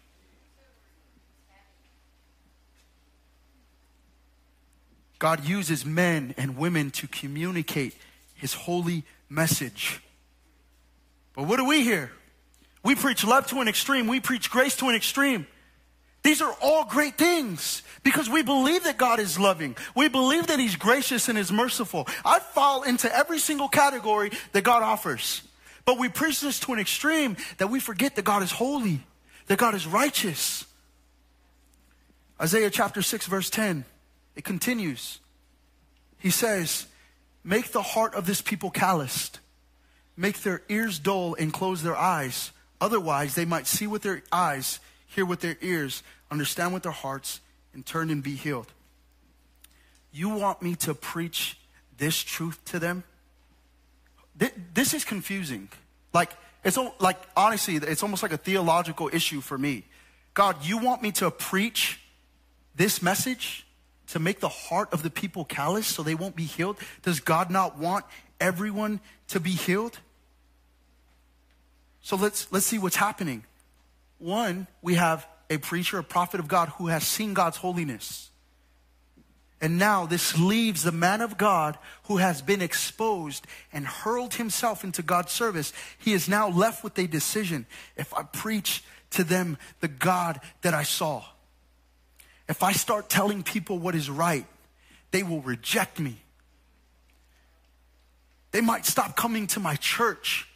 God 5.20 5.46
uses 5.46 5.86
men 5.86 6.36
and 6.38 6.58
women 6.58 6.92
to 6.92 7.08
communicate 7.08 7.96
his 8.36 8.54
holy 8.54 9.04
message. 9.30 10.02
But 11.34 11.44
what 11.44 11.58
do 11.58 11.66
we 11.66 11.84
hear? 11.84 12.12
We 12.84 12.96
preach 12.96 13.26
love 13.26 13.48
to 13.48 13.60
an 13.60 13.68
extreme, 13.68 14.08
we 14.08 14.20
preach 14.20 14.52
grace 14.52 14.76
to 14.78 14.90
an 14.90 14.96
extreme. 14.96 15.48
These 16.28 16.42
are 16.42 16.54
all 16.62 16.84
great 16.84 17.18
things 17.18 17.84
because 18.04 18.30
we 18.30 18.44
believe 18.44 18.84
that 18.84 18.98
God 18.98 19.22
is 19.22 19.40
loving. 19.40 19.78
We 19.96 20.10
believe 20.10 20.48
that 20.48 20.60
He's 20.60 20.76
gracious 20.76 21.30
and 21.30 21.40
is 21.40 21.54
merciful. 21.54 22.06
I 22.26 22.40
fall 22.40 22.84
into 22.84 23.10
every 23.16 23.40
single 23.40 23.70
category 23.70 24.32
that 24.52 24.66
God 24.66 24.84
offers. 24.84 25.42
But 25.86 25.98
we 25.98 26.10
preach 26.10 26.42
this 26.42 26.60
to 26.60 26.74
an 26.74 26.80
extreme 26.80 27.38
that 27.60 27.70
we 27.70 27.80
forget 27.80 28.18
that 28.18 28.26
God 28.26 28.44
is 28.44 28.52
holy, 28.52 29.00
that 29.46 29.58
God 29.58 29.74
is 29.74 29.88
righteous. 29.88 30.66
Isaiah 32.42 32.72
chapter 32.72 33.02
6, 33.02 33.26
verse 33.28 33.50
10. 33.50 33.86
It 34.36 34.44
continues. 34.44 35.20
He 36.20 36.30
says, 36.30 36.88
Make 37.46 37.72
the 37.72 37.82
heart 37.82 38.16
of 38.16 38.28
this 38.28 38.42
people 38.42 38.70
calloused, 38.70 39.40
make 40.18 40.42
their 40.42 40.62
ears 40.68 41.00
dull, 41.00 41.36
and 41.36 41.54
close 41.54 41.84
their 41.84 41.96
eyes. 41.96 42.52
Otherwise, 42.82 43.36
they 43.36 43.46
might 43.46 43.66
see 43.66 43.88
with 43.88 44.02
their 44.02 44.24
eyes, 44.30 44.82
hear 45.08 45.26
with 45.26 45.42
their 45.42 45.58
ears, 45.62 46.04
understand 46.32 46.74
with 46.74 46.84
their 46.84 46.92
hearts, 46.92 47.42
and 47.74 47.86
turn 47.86 48.10
and 48.10 48.24
be 48.24 48.36
healed. 48.36 48.72
You 50.12 50.30
want 50.30 50.62
me 50.62 50.76
to 50.76 50.94
preach 50.94 51.58
this 51.98 52.18
truth 52.18 52.64
to 52.66 52.80
them? 52.80 53.04
This 54.74 54.94
is 54.94 55.04
confusing. 55.04 55.70
Like, 56.14 56.32
it's 56.64 56.78
like, 57.00 57.18
honestly, 57.36 57.76
it's 57.76 58.04
almost 58.04 58.24
like 58.24 58.32
a 58.34 58.38
theological 58.38 59.10
issue 59.12 59.42
for 59.42 59.58
me. 59.58 59.84
God, 60.34 60.64
you 60.64 60.78
want 60.78 61.02
me 61.02 61.12
to 61.14 61.32
preach 61.32 62.00
this 62.76 63.02
message? 63.02 63.68
to 64.08 64.20
make 64.20 64.40
the 64.40 64.50
heart 64.50 64.92
of 64.92 65.04
the 65.04 65.10
people 65.10 65.46
callous 65.46 65.88
so 65.88 66.02
they 66.02 66.16
won't 66.16 66.36
be 66.36 66.44
healed? 66.44 66.78
Does 67.04 67.20
God 67.20 67.52
not 67.52 67.78
want 67.78 68.06
everyone 68.40 69.00
to 69.30 69.40
be 69.40 69.52
healed? 69.52 70.00
So 72.02 72.16
let's, 72.16 72.52
let's 72.52 72.66
see 72.66 72.80
what's 72.80 72.96
happening. 72.96 73.44
One, 74.20 74.68
we 74.82 74.96
have 74.96 75.28
a 75.50 75.58
preacher, 75.58 75.98
a 75.98 76.04
prophet 76.04 76.40
of 76.40 76.48
God 76.48 76.70
who 76.70 76.88
has 76.88 77.06
seen 77.06 77.34
God's 77.34 77.58
holiness. 77.58 78.30
And 79.60 79.80
now 79.80 80.06
this 80.06 80.38
leaves 80.38 80.84
the 80.84 80.92
man 80.92 81.22
of 81.22 81.38
God 81.38 81.78
who 82.04 82.18
has 82.18 82.42
been 82.42 82.62
exposed 82.62 83.48
and 83.74 83.88
hurled 83.88 84.36
himself 84.36 84.84
into 84.84 85.02
God's 85.02 85.32
service. 85.32 85.74
He 85.98 86.14
is 86.14 86.30
now 86.30 86.50
left 86.50 86.84
with 86.84 86.98
a 87.00 87.08
decision. 87.08 87.66
If 87.96 88.14
I 88.14 88.24
preach 88.24 88.84
to 89.12 89.24
them 89.24 89.58
the 89.80 89.88
God 89.88 90.40
that 90.62 90.74
I 90.74 90.84
saw, 90.84 91.24
if 92.48 92.62
I 92.62 92.72
start 92.72 93.10
telling 93.10 93.42
people 93.42 93.80
what 93.80 93.96
is 93.96 94.10
right, 94.10 94.46
they 95.12 95.24
will 95.24 95.42
reject 95.42 96.00
me. 96.00 96.18
They 98.52 98.62
might 98.62 98.86
stop 98.86 99.16
coming 99.16 99.48
to 99.48 99.60
my 99.60 99.76
church. 99.76 100.48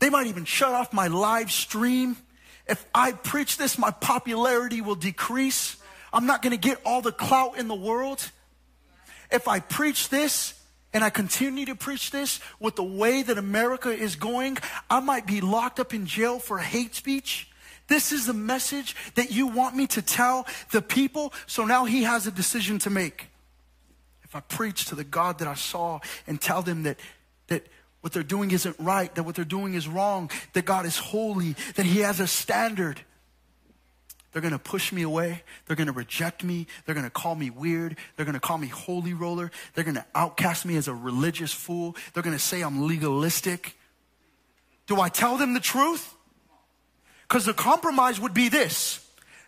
They 0.00 0.10
might 0.10 0.26
even 0.26 0.44
shut 0.44 0.72
off 0.72 0.92
my 0.92 1.06
live 1.06 1.52
stream. 1.52 2.16
If 2.66 2.84
I 2.94 3.12
preach 3.12 3.56
this, 3.56 3.78
my 3.78 3.90
popularity 3.90 4.80
will 4.80 4.94
decrease. 4.94 5.76
I'm 6.12 6.26
not 6.26 6.42
going 6.42 6.52
to 6.52 6.68
get 6.68 6.80
all 6.84 7.02
the 7.02 7.12
clout 7.12 7.58
in 7.58 7.68
the 7.68 7.74
world. 7.74 8.30
If 9.30 9.46
I 9.46 9.60
preach 9.60 10.08
this 10.08 10.54
and 10.92 11.04
I 11.04 11.10
continue 11.10 11.66
to 11.66 11.74
preach 11.74 12.10
this 12.10 12.40
with 12.58 12.76
the 12.76 12.82
way 12.82 13.22
that 13.22 13.38
America 13.38 13.90
is 13.90 14.16
going, 14.16 14.58
I 14.88 15.00
might 15.00 15.26
be 15.26 15.40
locked 15.40 15.78
up 15.78 15.94
in 15.94 16.06
jail 16.06 16.38
for 16.38 16.58
hate 16.58 16.94
speech. 16.94 17.48
This 17.86 18.12
is 18.12 18.26
the 18.26 18.32
message 18.32 18.96
that 19.16 19.30
you 19.32 19.48
want 19.48 19.76
me 19.76 19.86
to 19.88 20.02
tell 20.02 20.46
the 20.70 20.80
people. 20.80 21.32
So 21.46 21.64
now 21.64 21.84
he 21.84 22.04
has 22.04 22.26
a 22.26 22.30
decision 22.30 22.78
to 22.80 22.90
make. 22.90 23.26
If 24.24 24.34
I 24.36 24.40
preach 24.40 24.86
to 24.86 24.94
the 24.94 25.04
God 25.04 25.40
that 25.40 25.48
I 25.48 25.54
saw 25.54 25.98
and 26.26 26.40
tell 26.40 26.62
them 26.62 26.84
that, 26.84 26.98
what 28.00 28.12
they're 28.12 28.22
doing 28.22 28.50
isn't 28.50 28.76
right, 28.78 29.14
that 29.14 29.24
what 29.24 29.34
they're 29.34 29.44
doing 29.44 29.74
is 29.74 29.86
wrong, 29.86 30.30
that 30.54 30.64
God 30.64 30.86
is 30.86 30.96
holy, 30.96 31.54
that 31.76 31.86
he 31.86 32.00
has 32.00 32.20
a 32.20 32.26
standard, 32.26 33.00
they're 34.32 34.42
going 34.42 34.52
to 34.52 34.58
push 34.58 34.92
me 34.92 35.02
away. 35.02 35.42
They're 35.66 35.76
going 35.76 35.88
to 35.88 35.92
reject 35.92 36.44
me. 36.44 36.66
They're 36.84 36.94
going 36.94 37.06
to 37.06 37.10
call 37.10 37.34
me 37.34 37.50
weird. 37.50 37.96
They're 38.14 38.24
going 38.24 38.34
to 38.34 38.40
call 38.40 38.58
me 38.58 38.68
holy 38.68 39.12
roller. 39.12 39.50
They're 39.74 39.84
going 39.84 39.96
to 39.96 40.06
outcast 40.14 40.64
me 40.64 40.76
as 40.76 40.86
a 40.86 40.94
religious 40.94 41.52
fool. 41.52 41.96
They're 42.12 42.22
going 42.22 42.36
to 42.36 42.42
say 42.42 42.62
I'm 42.62 42.86
legalistic. 42.86 43.76
Do 44.86 45.00
I 45.00 45.08
tell 45.08 45.36
them 45.36 45.54
the 45.54 45.60
truth? 45.60 46.14
Because 47.22 47.44
the 47.44 47.54
compromise 47.54 48.20
would 48.20 48.34
be 48.34 48.48
this 48.48 49.04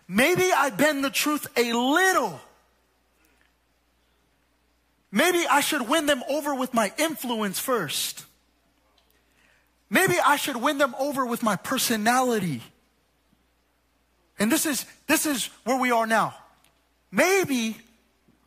maybe 0.08 0.50
I 0.52 0.70
bend 0.70 1.04
the 1.04 1.10
truth 1.10 1.46
a 1.56 1.72
little. 1.72 2.40
Maybe 5.14 5.46
I 5.48 5.60
should 5.60 5.88
win 5.88 6.06
them 6.06 6.22
over 6.28 6.54
with 6.54 6.72
my 6.72 6.92
influence 6.96 7.58
first. 7.58 8.24
Maybe 9.92 10.14
I 10.18 10.36
should 10.36 10.56
win 10.56 10.78
them 10.78 10.94
over 10.98 11.26
with 11.26 11.42
my 11.42 11.54
personality. 11.54 12.62
And 14.38 14.50
this 14.50 14.64
is, 14.64 14.86
this 15.06 15.26
is 15.26 15.50
where 15.64 15.78
we 15.78 15.90
are 15.90 16.06
now. 16.06 16.34
Maybe 17.10 17.76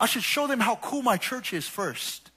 I 0.00 0.06
should 0.06 0.24
show 0.24 0.48
them 0.48 0.58
how 0.58 0.74
cool 0.82 1.02
my 1.02 1.16
church 1.16 1.52
is 1.52 1.68
first. 1.68 2.32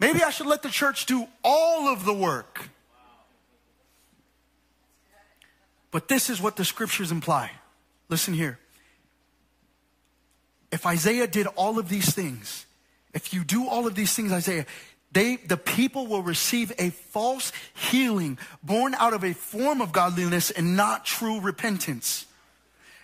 Maybe 0.00 0.22
I 0.22 0.30
should 0.30 0.46
let 0.46 0.62
the 0.62 0.70
church 0.70 1.04
do 1.04 1.28
all 1.44 1.92
of 1.92 2.06
the 2.06 2.14
work. 2.14 2.70
But 5.90 6.08
this 6.08 6.30
is 6.30 6.40
what 6.40 6.56
the 6.56 6.64
scriptures 6.64 7.12
imply. 7.12 7.50
Listen 8.08 8.32
here. 8.32 8.58
If 10.72 10.86
Isaiah 10.86 11.26
did 11.26 11.48
all 11.48 11.78
of 11.78 11.90
these 11.90 12.14
things, 12.14 12.64
if 13.12 13.34
you 13.34 13.44
do 13.44 13.68
all 13.68 13.86
of 13.86 13.94
these 13.94 14.14
things, 14.14 14.32
Isaiah, 14.32 14.64
they, 15.14 15.36
the 15.36 15.56
people 15.56 16.08
will 16.08 16.22
receive 16.22 16.72
a 16.76 16.90
false 16.90 17.52
healing 17.72 18.36
born 18.64 18.94
out 18.96 19.14
of 19.14 19.24
a 19.24 19.32
form 19.32 19.80
of 19.80 19.92
godliness 19.92 20.50
and 20.50 20.76
not 20.76 21.04
true 21.04 21.40
repentance. 21.40 22.26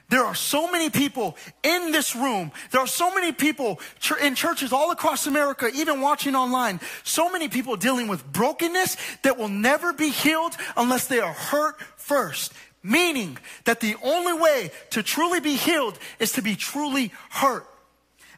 There 0.09 0.25
are 0.25 0.35
so 0.35 0.69
many 0.69 0.91
people 0.91 1.37
in 1.63 1.93
this 1.93 2.17
room. 2.17 2.51
There 2.73 2.81
are 2.81 2.87
so 2.89 3.15
many 3.15 3.31
people 3.31 3.79
in 4.21 4.35
churches 4.35 4.73
all 4.73 4.91
across 4.91 5.29
America, 5.29 5.71
even 5.73 6.01
watching 6.01 6.35
online. 6.35 6.81
So 7.05 7.31
many 7.31 7.47
people 7.47 7.77
dealing 7.77 8.09
with 8.09 8.27
brokenness 8.33 8.97
that 9.23 9.39
will 9.39 9.49
never 9.49 9.93
be 9.93 10.11
healed 10.11 10.57
unless 10.77 11.07
they 11.07 11.21
are 11.21 11.33
hurt 11.33 11.81
first. 11.97 12.53
Meaning 12.83 13.39
that 13.67 13.79
the 13.79 13.95
only 14.03 14.33
way 14.33 14.73
to 14.91 15.05
truly 15.05 15.39
be 15.39 15.55
healed 15.55 15.97
is 16.19 16.33
to 16.33 16.43
be 16.43 16.57
truly 16.57 17.13
hurt. 17.31 17.67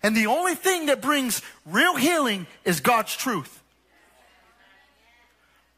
And 0.02 0.14
the 0.14 0.26
only 0.26 0.56
thing 0.56 0.86
that 0.86 1.00
brings 1.00 1.40
real 1.64 1.96
healing 1.96 2.46
is 2.66 2.80
God's 2.80 3.16
truth 3.16 3.61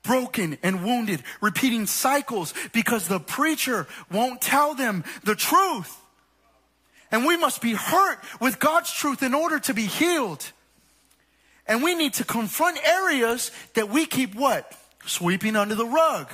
broken 0.05 0.57
and 0.63 0.85
wounded, 0.85 1.25
repeating 1.41 1.87
cycles 1.87 2.55
because 2.73 3.09
the 3.09 3.19
preacher 3.19 3.89
won't 4.13 4.41
tell 4.41 4.75
them 4.75 5.03
the 5.25 5.35
truth. 5.35 6.01
And 7.11 7.27
we 7.27 7.37
must 7.37 7.61
be 7.61 7.73
hurt 7.73 8.19
with 8.41 8.61
God's 8.61 8.93
truth 8.93 9.23
in 9.23 9.35
order 9.35 9.59
to 9.61 9.75
be 9.75 9.87
healed. 9.87 10.53
And 11.67 11.83
we 11.83 11.95
need 11.95 12.15
to 12.15 12.25
confront 12.25 12.79
areas 12.87 13.51
that 13.75 13.89
we 13.89 14.07
keep 14.07 14.35
what? 14.35 14.73
Sweeping 15.07 15.57
under 15.57 15.75
the 15.75 15.87
rug. 15.87 16.31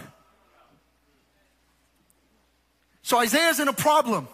So 3.03 3.19
Isaiah's 3.19 3.61
in 3.61 3.69
a 3.69 3.73
problem. 3.73 4.29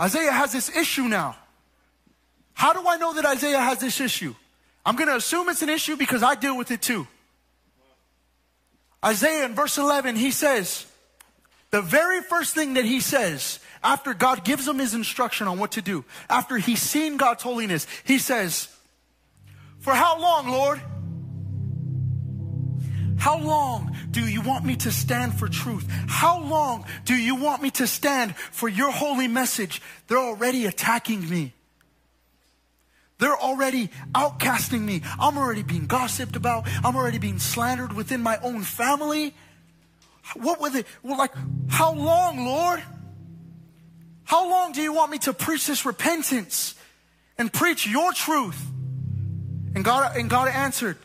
Isaiah 0.00 0.32
has 0.32 0.52
this 0.52 0.74
issue 0.74 1.04
now. 1.04 1.36
How 2.54 2.72
do 2.72 2.86
I 2.86 2.96
know 2.96 3.14
that 3.14 3.24
Isaiah 3.24 3.60
has 3.60 3.78
this 3.78 4.00
issue? 4.00 4.34
I'm 4.84 4.96
going 4.96 5.08
to 5.08 5.16
assume 5.16 5.48
it's 5.48 5.62
an 5.62 5.68
issue 5.68 5.96
because 5.96 6.22
I 6.22 6.34
deal 6.34 6.56
with 6.56 6.70
it 6.70 6.80
too. 6.80 7.06
Isaiah 9.04 9.46
in 9.46 9.54
verse 9.54 9.78
11, 9.78 10.16
he 10.16 10.30
says, 10.30 10.86
the 11.70 11.82
very 11.82 12.20
first 12.20 12.54
thing 12.54 12.74
that 12.74 12.84
he 12.84 13.00
says 13.00 13.60
after 13.82 14.12
God 14.12 14.44
gives 14.44 14.66
him 14.66 14.78
his 14.78 14.94
instruction 14.94 15.46
on 15.46 15.58
what 15.58 15.72
to 15.72 15.82
do, 15.82 16.04
after 16.28 16.56
he's 16.56 16.82
seen 16.82 17.16
God's 17.16 17.42
holiness, 17.42 17.86
he 18.04 18.18
says, 18.18 18.68
For 19.78 19.94
how 19.94 20.20
long, 20.20 20.48
Lord? 20.48 20.80
How 23.18 23.38
long 23.38 23.94
do 24.10 24.26
you 24.26 24.40
want 24.40 24.64
me 24.64 24.76
to 24.76 24.90
stand 24.90 25.34
for 25.34 25.46
truth? 25.46 25.86
How 26.08 26.40
long 26.40 26.86
do 27.04 27.14
you 27.14 27.36
want 27.36 27.62
me 27.62 27.70
to 27.72 27.86
stand 27.86 28.34
for 28.34 28.68
your 28.68 28.90
holy 28.90 29.28
message? 29.28 29.80
They're 30.08 30.18
already 30.18 30.66
attacking 30.66 31.28
me. 31.28 31.52
They're 33.20 33.36
already 33.36 33.90
outcasting 34.12 34.80
me. 34.80 35.02
I'm 35.20 35.38
already 35.38 35.62
being 35.62 35.86
gossiped 35.86 36.36
about. 36.36 36.66
I'm 36.82 36.96
already 36.96 37.18
being 37.18 37.38
slandered 37.38 37.92
within 37.92 38.22
my 38.22 38.38
own 38.38 38.62
family. 38.62 39.34
What 40.34 40.60
were 40.60 40.70
they? 40.70 40.84
Well, 41.02 41.18
like, 41.18 41.32
how 41.68 41.92
long, 41.92 42.44
Lord? 42.44 42.82
How 44.24 44.48
long 44.48 44.72
do 44.72 44.80
you 44.80 44.92
want 44.92 45.10
me 45.10 45.18
to 45.18 45.32
preach 45.32 45.66
this 45.66 45.84
repentance 45.84 46.74
and 47.36 47.52
preach 47.52 47.86
your 47.86 48.12
truth? 48.12 48.60
And 49.74 49.84
God, 49.84 50.16
and 50.16 50.30
God 50.30 50.48
answered, 50.48 50.96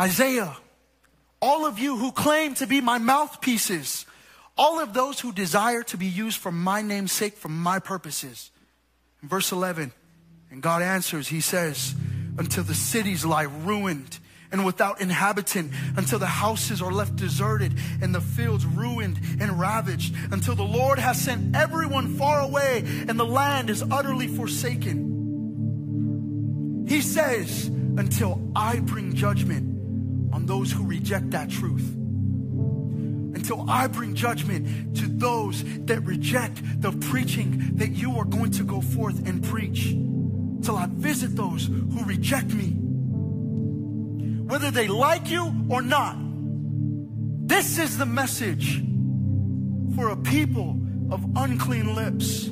Isaiah, 0.00 0.56
all 1.42 1.66
of 1.66 1.78
you 1.78 1.96
who 1.96 2.12
claim 2.12 2.54
to 2.54 2.66
be 2.66 2.80
my 2.80 2.98
mouthpieces, 2.98 4.06
all 4.56 4.80
of 4.80 4.94
those 4.94 5.20
who 5.20 5.32
desire 5.32 5.82
to 5.84 5.96
be 5.96 6.06
used 6.06 6.38
for 6.38 6.50
my 6.50 6.82
name's 6.82 7.12
sake, 7.12 7.36
for 7.36 7.48
my 7.48 7.78
purposes. 7.78 8.50
Verse 9.22 9.52
11, 9.52 9.92
and 10.50 10.62
God 10.62 10.82
answers, 10.82 11.28
He 11.28 11.40
says, 11.40 11.94
until 12.38 12.64
the 12.64 12.74
cities 12.74 13.24
lie 13.24 13.42
ruined 13.42 14.18
and 14.50 14.64
without 14.64 15.00
inhabitant, 15.00 15.72
until 15.96 16.18
the 16.18 16.26
houses 16.26 16.80
are 16.80 16.90
left 16.92 17.16
deserted 17.16 17.74
and 18.00 18.14
the 18.14 18.20
fields 18.20 18.64
ruined 18.64 19.18
and 19.40 19.60
ravaged, 19.60 20.14
until 20.32 20.54
the 20.54 20.62
Lord 20.62 20.98
has 20.98 21.20
sent 21.20 21.54
everyone 21.54 22.16
far 22.16 22.40
away 22.40 22.82
and 23.08 23.20
the 23.20 23.26
land 23.26 23.68
is 23.68 23.84
utterly 23.90 24.28
forsaken. 24.28 25.16
He 26.88 27.02
says, 27.02 27.66
until 27.66 28.40
I 28.56 28.78
bring 28.80 29.14
judgment 29.14 30.32
on 30.32 30.46
those 30.46 30.72
who 30.72 30.86
reject 30.86 31.32
that 31.32 31.50
truth 31.50 31.96
until 33.34 33.68
I 33.70 33.86
bring 33.86 34.14
judgment 34.14 34.96
to 34.96 35.06
those 35.06 35.62
that 35.84 36.00
reject 36.04 36.60
the 36.80 36.92
preaching 36.92 37.76
that 37.76 37.90
you 37.90 38.18
are 38.18 38.24
going 38.24 38.50
to 38.52 38.64
go 38.64 38.80
forth 38.80 39.26
and 39.28 39.44
preach 39.44 39.94
till 40.62 40.76
I 40.76 40.86
visit 40.90 41.36
those 41.36 41.66
who 41.66 42.04
reject 42.04 42.52
me. 42.52 42.74
Whether 44.44 44.70
they 44.70 44.88
like 44.88 45.30
you 45.30 45.52
or 45.68 45.82
not, 45.82 46.16
this 47.48 47.78
is 47.78 47.98
the 47.98 48.06
message 48.06 48.82
for 49.94 50.10
a 50.10 50.16
people 50.16 50.80
of 51.10 51.24
unclean 51.36 51.94
lips 51.94 52.48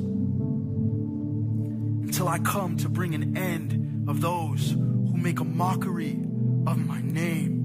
until 2.06 2.28
I 2.28 2.38
come 2.38 2.76
to 2.78 2.88
bring 2.88 3.14
an 3.14 3.36
end 3.36 4.08
of 4.08 4.20
those 4.20 4.70
who 4.70 5.16
make 5.16 5.40
a 5.40 5.44
mockery 5.44 6.12
of 6.66 6.78
my 6.78 7.00
name. 7.02 7.64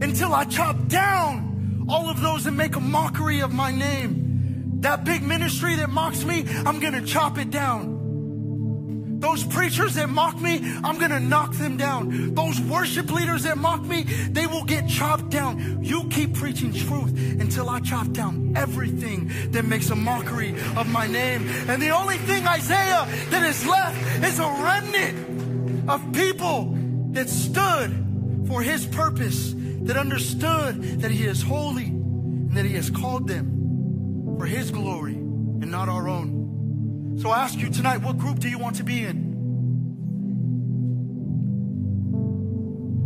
until 0.00 0.32
I 0.32 0.44
chop 0.44 0.86
down 0.86 1.86
all 1.88 2.08
of 2.08 2.22
those 2.22 2.44
that 2.44 2.52
make 2.52 2.76
a 2.76 2.80
mockery 2.80 3.40
of 3.40 3.52
my 3.52 3.72
name. 3.72 4.78
That 4.82 5.04
big 5.04 5.24
ministry 5.24 5.74
that 5.74 5.90
mocks 5.90 6.24
me, 6.24 6.44
I'm 6.64 6.78
to 6.80 7.02
chop 7.02 7.38
it 7.38 7.50
down. 7.50 9.18
Those 9.18 9.42
preachers 9.42 9.96
that 9.96 10.08
mock 10.08 10.40
me, 10.40 10.60
I'm 10.84 11.00
to 11.00 11.18
knock 11.18 11.54
them 11.54 11.76
down. 11.76 12.34
Those 12.34 12.60
worship 12.60 13.10
leaders 13.10 13.42
that 13.42 13.58
mock 13.58 13.82
me, 13.82 14.04
they 14.04 14.46
will 14.46 14.62
get 14.62 14.88
chopped 14.88 15.30
down. 15.30 15.82
You 15.82 16.04
keep 16.04 16.34
preaching 16.34 16.72
truth 16.72 17.10
until 17.40 17.68
I 17.68 17.80
chop 17.80 18.12
down 18.12 18.52
everything 18.56 19.32
that 19.50 19.64
makes 19.64 19.90
a 19.90 19.96
mockery 19.96 20.50
of 20.76 20.86
my 20.88 21.08
name. 21.08 21.48
And 21.68 21.82
the 21.82 21.90
only 21.90 22.18
thing, 22.18 22.46
Isaiah, 22.46 23.08
that 23.30 23.42
is 23.42 23.66
left 23.66 24.24
is 24.24 24.38
a 24.38 24.46
remnant 24.46 25.90
of 25.90 26.12
people 26.12 26.77
that 27.12 27.28
stood 27.28 28.44
for 28.46 28.62
his 28.62 28.86
purpose, 28.86 29.54
that 29.82 29.96
understood 29.96 31.00
that 31.00 31.10
he 31.10 31.24
is 31.24 31.42
holy 31.42 31.86
and 31.86 32.56
that 32.56 32.64
he 32.64 32.74
has 32.74 32.90
called 32.90 33.28
them 33.28 34.36
for 34.38 34.46
his 34.46 34.70
glory 34.70 35.14
and 35.14 35.70
not 35.70 35.88
our 35.88 36.08
own. 36.08 37.18
So 37.20 37.30
I 37.30 37.40
ask 37.40 37.58
you 37.58 37.70
tonight, 37.70 37.98
what 37.98 38.16
group 38.16 38.38
do 38.38 38.48
you 38.48 38.58
want 38.58 38.76
to 38.76 38.84
be 38.84 39.04
in? 39.04 39.28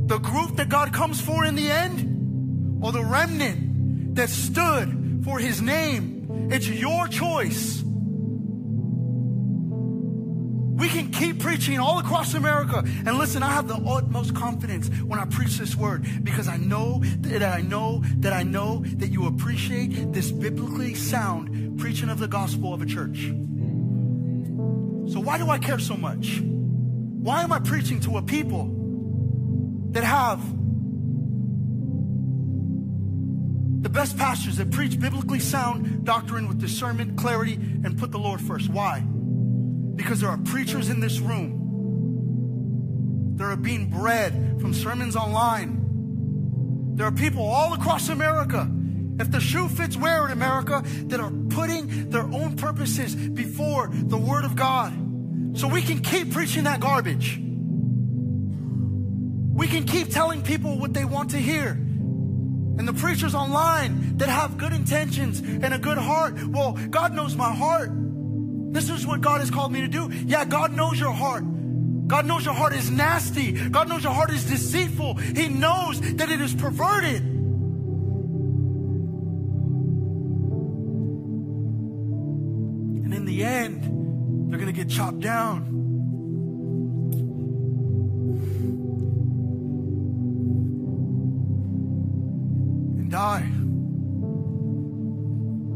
The 0.06 0.18
group 0.18 0.56
that 0.56 0.68
God 0.68 0.92
comes 0.92 1.20
for 1.20 1.44
in 1.44 1.54
the 1.54 1.70
end 1.70 2.82
or 2.82 2.92
the 2.92 3.04
remnant 3.04 4.16
that 4.16 4.28
stood 4.28 5.22
for 5.24 5.38
his 5.38 5.62
name? 5.62 6.48
It's 6.50 6.68
your 6.68 7.08
choice. 7.08 7.81
Keep 11.22 11.38
preaching 11.38 11.78
all 11.78 12.00
across 12.00 12.34
America. 12.34 12.82
And 12.84 13.16
listen, 13.16 13.44
I 13.44 13.52
have 13.52 13.68
the 13.68 13.76
utmost 13.76 14.34
confidence 14.34 14.88
when 15.02 15.20
I 15.20 15.24
preach 15.26 15.56
this 15.56 15.76
word 15.76 16.04
because 16.24 16.48
I 16.48 16.56
know 16.56 17.00
that 17.20 17.42
I 17.44 17.60
know 17.60 18.02
that 18.18 18.32
I 18.32 18.42
know 18.42 18.82
that 18.96 19.08
you 19.08 19.26
appreciate 19.26 20.12
this 20.12 20.32
biblically 20.32 20.94
sound 20.94 21.78
preaching 21.78 22.08
of 22.08 22.18
the 22.18 22.26
gospel 22.26 22.74
of 22.74 22.82
a 22.82 22.86
church. 22.86 23.28
So 25.12 25.20
why 25.20 25.38
do 25.38 25.48
I 25.48 25.58
care 25.58 25.78
so 25.78 25.96
much? 25.96 26.40
Why 26.40 27.42
am 27.42 27.52
I 27.52 27.60
preaching 27.60 28.00
to 28.00 28.18
a 28.18 28.22
people 28.22 28.68
that 29.92 30.02
have 30.02 30.40
the 33.82 33.88
best 33.88 34.16
pastors 34.16 34.56
that 34.56 34.72
preach 34.72 34.98
biblically 34.98 35.38
sound 35.38 36.04
doctrine 36.04 36.48
with 36.48 36.58
discernment, 36.60 37.16
clarity, 37.16 37.54
and 37.54 37.98
put 37.98 38.10
the 38.10 38.18
Lord 38.18 38.40
first. 38.40 38.68
Why? 38.68 39.04
Because 39.94 40.20
there 40.20 40.30
are 40.30 40.38
preachers 40.38 40.88
in 40.88 41.00
this 41.00 41.18
room 41.18 41.62
that 43.36 43.44
are 43.44 43.56
being 43.56 43.90
bred 43.90 44.58
from 44.60 44.74
sermons 44.74 45.16
online. 45.16 46.94
There 46.96 47.06
are 47.06 47.12
people 47.12 47.42
all 47.42 47.72
across 47.72 48.08
America, 48.08 48.70
if 49.18 49.30
the 49.30 49.40
shoe 49.40 49.68
fits, 49.68 49.96
wear 49.96 50.26
it, 50.26 50.32
America, 50.32 50.82
that 51.06 51.20
are 51.20 51.30
putting 51.50 52.10
their 52.10 52.24
own 52.24 52.56
purposes 52.56 53.14
before 53.14 53.90
the 53.92 54.18
Word 54.18 54.44
of 54.44 54.56
God. 54.56 54.92
So 55.58 55.68
we 55.68 55.82
can 55.82 56.00
keep 56.00 56.32
preaching 56.32 56.64
that 56.64 56.80
garbage. 56.80 57.38
We 59.54 59.66
can 59.66 59.84
keep 59.84 60.10
telling 60.10 60.42
people 60.42 60.78
what 60.78 60.94
they 60.94 61.04
want 61.04 61.30
to 61.30 61.38
hear. 61.38 61.68
And 61.70 62.88
the 62.88 62.94
preachers 62.94 63.34
online 63.34 64.16
that 64.16 64.28
have 64.28 64.56
good 64.56 64.72
intentions 64.72 65.40
and 65.40 65.74
a 65.74 65.78
good 65.78 65.98
heart, 65.98 66.42
well, 66.46 66.72
God 66.72 67.12
knows 67.12 67.36
my 67.36 67.54
heart. 67.54 67.90
This 68.72 68.88
is 68.88 69.06
what 69.06 69.20
God 69.20 69.40
has 69.40 69.50
called 69.50 69.70
me 69.70 69.82
to 69.82 69.88
do. 69.88 70.10
Yeah, 70.26 70.46
God 70.46 70.72
knows 70.72 70.98
your 70.98 71.12
heart. 71.12 71.44
God 72.08 72.26
knows 72.26 72.44
your 72.44 72.54
heart 72.54 72.72
is 72.72 72.90
nasty. 72.90 73.52
God 73.52 73.88
knows 73.88 74.02
your 74.02 74.14
heart 74.14 74.30
is 74.30 74.44
deceitful. 74.44 75.14
He 75.14 75.48
knows 75.48 76.00
that 76.16 76.30
it 76.30 76.40
is 76.40 76.54
perverted. 76.54 77.22
And 83.04 83.14
in 83.14 83.26
the 83.26 83.44
end, 83.44 84.50
they're 84.50 84.58
going 84.58 84.72
to 84.72 84.78
get 84.78 84.88
chopped 84.88 85.20
down. 85.20 85.68
And 92.98 93.10
die. 93.10 93.50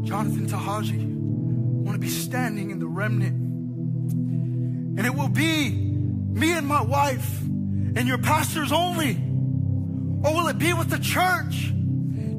Jonathan 0.07 0.47
Tahaji 0.47 1.16
to 1.97 2.01
be 2.01 2.09
standing 2.09 2.69
in 2.69 2.77
the 2.77 2.87
remnant. 2.87 3.33
And 4.99 5.05
it 5.05 5.15
will 5.15 5.29
be 5.29 5.71
me 5.71 6.51
and 6.53 6.67
my 6.67 6.83
wife 6.83 7.41
and 7.41 8.07
your 8.07 8.19
pastors 8.19 8.71
only? 8.71 9.15
Or 9.15 10.35
will 10.35 10.47
it 10.47 10.59
be 10.59 10.73
with 10.73 10.91
the 10.91 10.99
church 10.99 11.73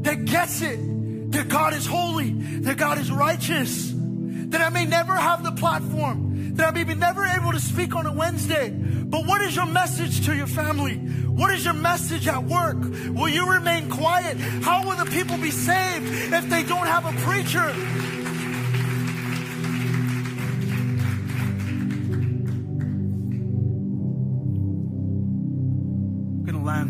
that 0.02 0.24
gets 0.26 0.62
it 0.62 1.32
that 1.32 1.48
God 1.48 1.74
is 1.74 1.86
holy, 1.86 2.30
that 2.60 2.76
God 2.76 2.98
is 2.98 3.10
righteous, 3.10 3.92
that 3.94 4.60
I 4.60 4.68
may 4.68 4.86
never 4.86 5.14
have 5.14 5.42
the 5.42 5.52
platform, 5.52 6.54
that 6.54 6.68
I 6.68 6.70
may 6.70 6.84
be 6.84 6.94
never 6.94 7.24
able 7.24 7.50
to 7.50 7.60
speak 7.60 7.96
on 7.96 8.06
a 8.06 8.12
Wednesday? 8.12 8.70
But 8.70 9.26
what 9.26 9.42
is 9.42 9.56
your 9.56 9.66
message 9.66 10.24
to 10.26 10.36
your 10.36 10.46
family? 10.46 10.96
What 10.96 11.52
is 11.52 11.64
your 11.64 11.74
message 11.74 12.28
at 12.28 12.44
work? 12.44 12.78
Will 12.80 13.28
you 13.28 13.50
remain 13.50 13.90
quiet? 13.90 14.36
How 14.62 14.86
will 14.86 15.04
the 15.04 15.10
people 15.10 15.36
be 15.36 15.50
saved 15.50 16.32
if 16.32 16.48
they 16.48 16.62
don't 16.62 16.86
have 16.86 17.06
a 17.06 17.12
preacher? 17.22 18.17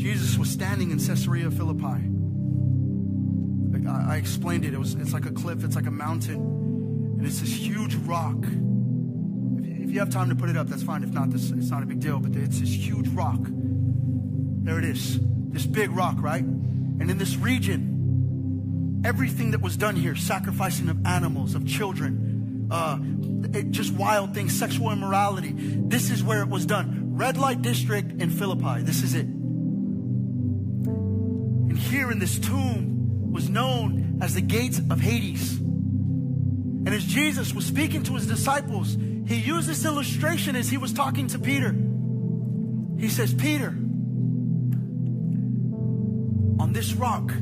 Jesus 0.00 0.36
was 0.36 0.50
standing 0.50 0.90
in 0.90 0.98
Caesarea 0.98 1.48
Philippi. 1.52 2.11
I, 3.88 4.14
I 4.14 4.16
explained 4.16 4.64
it. 4.64 4.74
It 4.74 4.78
was 4.78 4.94
it's 4.94 5.12
like 5.12 5.26
a 5.26 5.32
cliff, 5.32 5.64
it's 5.64 5.76
like 5.76 5.86
a 5.86 5.90
mountain, 5.90 6.36
and 6.36 7.26
it's 7.26 7.40
this 7.40 7.52
huge 7.52 7.94
rock. 7.96 8.36
If 8.44 9.66
you, 9.66 9.84
if 9.84 9.90
you 9.90 9.98
have 10.00 10.10
time 10.10 10.28
to 10.28 10.34
put 10.34 10.48
it 10.48 10.56
up, 10.56 10.68
that's 10.68 10.82
fine. 10.82 11.02
If 11.02 11.10
not, 11.10 11.30
this 11.30 11.50
it's 11.50 11.70
not 11.70 11.82
a 11.82 11.86
big 11.86 12.00
deal. 12.00 12.18
But 12.18 12.36
it's 12.36 12.60
this 12.60 12.72
huge 12.74 13.08
rock. 13.08 13.40
There 13.44 14.78
it 14.78 14.84
is, 14.84 15.18
this 15.50 15.66
big 15.66 15.90
rock, 15.90 16.16
right? 16.18 16.42
And 16.42 17.10
in 17.10 17.18
this 17.18 17.36
region, 17.36 19.02
everything 19.04 19.50
that 19.50 19.60
was 19.60 19.76
done 19.76 19.96
here, 19.96 20.14
sacrificing 20.14 20.88
of 20.88 21.04
animals, 21.04 21.56
of 21.56 21.66
children, 21.66 22.68
uh, 22.70 22.98
it, 23.52 23.72
just 23.72 23.92
wild 23.92 24.34
things, 24.34 24.56
sexual 24.56 24.92
immorality. 24.92 25.52
This 25.52 26.10
is 26.10 26.22
where 26.22 26.42
it 26.42 26.48
was 26.48 26.64
done. 26.64 27.16
Red 27.16 27.36
light 27.36 27.60
district 27.60 28.22
in 28.22 28.30
Philippi. 28.30 28.82
This 28.82 29.02
is 29.02 29.14
it. 29.14 29.26
And 31.72 31.76
here 31.76 32.10
in 32.12 32.18
this 32.20 32.38
tomb, 32.38 32.91
was 33.32 33.48
known 33.48 34.18
as 34.20 34.34
the 34.34 34.40
gates 34.40 34.78
of 34.78 35.00
Hades. 35.00 35.58
And 35.58 36.88
as 36.88 37.04
Jesus 37.04 37.54
was 37.54 37.64
speaking 37.64 38.02
to 38.04 38.14
his 38.14 38.26
disciples, 38.26 38.94
he 39.26 39.36
used 39.36 39.68
this 39.68 39.84
illustration 39.84 40.54
as 40.54 40.68
he 40.68 40.76
was 40.76 40.92
talking 40.92 41.28
to 41.28 41.38
Peter. 41.38 41.74
He 42.98 43.08
says, 43.08 43.32
Peter, 43.32 43.68
on 46.60 46.72
this 46.72 46.92
rock, 46.92 47.32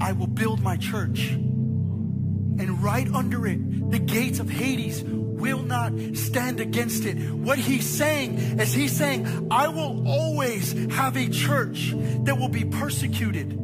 I 0.00 0.12
will 0.12 0.26
build 0.26 0.60
my 0.60 0.76
church. 0.76 1.30
And 1.30 2.82
right 2.82 3.08
under 3.14 3.46
it, 3.46 3.90
the 3.90 3.98
gates 3.98 4.38
of 4.38 4.50
Hades 4.50 5.02
will 5.02 5.62
not 5.62 5.92
stand 6.14 6.60
against 6.60 7.06
it. 7.06 7.14
What 7.32 7.58
he's 7.58 7.88
saying 7.88 8.60
is 8.60 8.74
he's 8.74 8.96
saying, 8.96 9.48
I 9.50 9.68
will 9.68 10.06
always 10.06 10.72
have 10.92 11.16
a 11.16 11.28
church 11.28 11.94
that 12.24 12.38
will 12.38 12.48
be 12.48 12.64
persecuted 12.64 13.56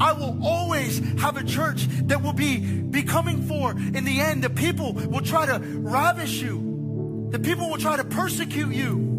I 0.00 0.12
will 0.12 0.38
always 0.42 0.98
have 1.20 1.36
a 1.36 1.44
church 1.44 1.86
that 2.06 2.22
will 2.22 2.32
be, 2.32 2.58
be 2.58 3.02
coming 3.02 3.42
for 3.42 3.72
in 3.72 4.04
the 4.04 4.20
end. 4.20 4.42
The 4.42 4.50
people 4.50 4.92
will 4.92 5.22
try 5.22 5.46
to 5.46 5.58
ravish 5.58 6.40
you. 6.40 7.28
The 7.30 7.38
people 7.38 7.70
will 7.70 7.78
try 7.78 7.96
to 7.96 8.04
persecute 8.04 8.74
you. 8.74 9.12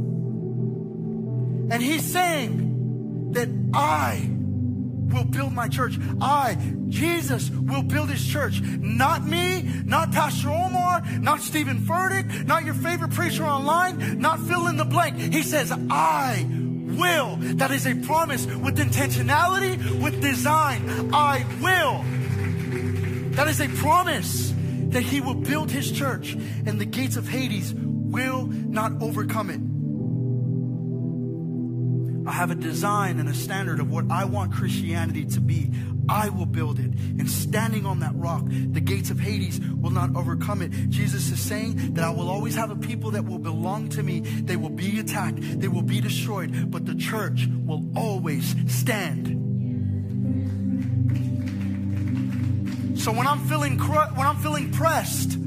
And 1.72 1.82
he's 1.82 2.04
saying 2.04 3.32
that 3.32 3.50
I 3.74 4.30
will 5.14 5.24
build 5.24 5.54
my 5.54 5.68
church. 5.68 5.98
I, 6.22 6.58
Jesus, 6.90 7.50
will 7.50 7.84
build 7.84 8.10
his 8.10 8.26
church. 8.26 8.62
Not 8.62 9.26
me, 9.26 9.62
not 9.86 10.12
Pastor 10.12 10.50
Omar, 10.50 11.04
not 11.20 11.42
Steven 11.42 11.80
Furtick, 11.80 12.46
not 12.46 12.66
your 12.66 12.74
favorite 12.74 13.12
preacher 13.12 13.46
online, 13.46 14.20
not 14.20 14.40
fill 14.42 14.68
in 14.68 14.78
the 14.78 14.86
blank. 14.86 15.18
He 15.18 15.44
says, 15.44 15.72
I 15.90 16.46
will. 16.98 17.38
That 17.56 17.72
is 17.72 17.86
a 17.86 17.96
promise 17.96 18.46
with 18.46 18.78
intentionality, 18.78 20.02
with 20.02 20.22
design. 20.22 21.12
I 21.14 21.46
will. 21.62 22.04
That 23.36 23.48
is 23.48 23.60
a 23.60 23.68
promise 23.68 24.54
that 24.90 25.02
he 25.04 25.22
will 25.22 25.34
build 25.34 25.72
his 25.72 25.92
church 25.92 26.34
and 26.34 26.80
the 26.80 26.86
gates 26.86 27.18
of 27.18 27.28
Hades 27.28 27.74
will 27.74 28.46
not 28.46 29.02
overcome 29.02 29.50
it. 29.50 29.60
I 32.26 32.32
have 32.32 32.52
a 32.52 32.56
design 32.56 33.20
and 33.20 33.28
a 33.28 33.34
standard 33.34 33.80
of 33.80 33.92
what 33.92 34.10
I 34.10 34.26
want 34.26 34.54
Christianity 34.54 35.26
to 35.26 35.42
be. 35.42 35.72
I 36.10 36.30
will 36.30 36.46
build 36.46 36.80
it. 36.80 36.92
And 36.94 37.30
standing 37.30 37.86
on 37.86 38.00
that 38.00 38.16
rock, 38.16 38.44
the 38.46 38.82
gates 38.82 39.10
of 39.10 39.20
Hades 39.20 39.60
will 39.60 39.92
not 39.92 40.16
overcome 40.16 40.62
it. 40.62 40.72
Jesus 40.90 41.32
is 41.32 41.40
saying 41.40 41.94
that 41.94 42.04
I 42.04 42.10
will 42.10 42.30
always 42.30 42.56
have 42.56 42.72
a 42.72 42.76
people 42.76 43.12
that 43.12 43.26
will 43.26 43.40
belong 43.40 43.90
to 43.90 44.04
me. 44.04 44.20
They 44.20 44.56
will 44.56 44.70
be 44.70 45.00
attacked, 45.00 45.40
they 45.60 45.68
will 45.68 45.82
be 45.82 46.02
destroyed, 46.02 46.72
but 46.72 46.86
the 46.86 46.96
church 46.96 47.48
will 47.66 47.86
always 47.96 48.56
stand. 48.68 49.40
So 53.00 53.12
when 53.12 53.28
I'm 53.28 53.40
feeling 53.48 53.78
cru- 53.78 54.16
when 54.16 54.26
I'm 54.26 54.38
feeling 54.38 54.72
pressed, 54.72 55.38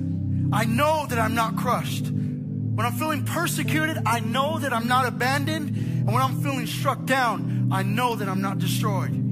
I 0.53 0.65
know 0.65 1.07
that 1.09 1.19
I'm 1.19 1.35
not 1.35 1.57
crushed. 1.57 2.07
When 2.07 2.85
I'm 2.85 2.93
feeling 2.93 3.25
persecuted, 3.25 3.99
I 4.05 4.21
know 4.21 4.59
that 4.59 4.73
I'm 4.73 4.87
not 4.87 5.07
abandoned. 5.07 5.69
And 5.71 6.07
when 6.07 6.23
I'm 6.23 6.43
feeling 6.43 6.67
struck 6.67 7.07
down, 7.07 7.71
I 7.73 7.83
know 7.83 8.15
that 8.15 8.29
I'm 8.29 8.43
not 8.43 8.59
destroyed. 8.59 9.26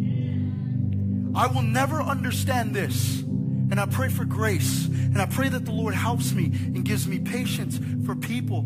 I 1.34 1.48
will 1.48 1.62
never 1.62 2.00
understand 2.00 2.74
this. 2.74 3.20
And 3.20 3.80
I 3.80 3.86
pray 3.86 4.08
for 4.08 4.24
grace. 4.24 4.86
And 4.86 5.20
I 5.20 5.26
pray 5.26 5.48
that 5.48 5.64
the 5.64 5.72
Lord 5.72 5.94
helps 5.94 6.32
me 6.32 6.44
and 6.44 6.85
gives 6.85 7.08
me 7.08 7.18
patience 7.18 7.80
for 8.04 8.14
people, 8.14 8.60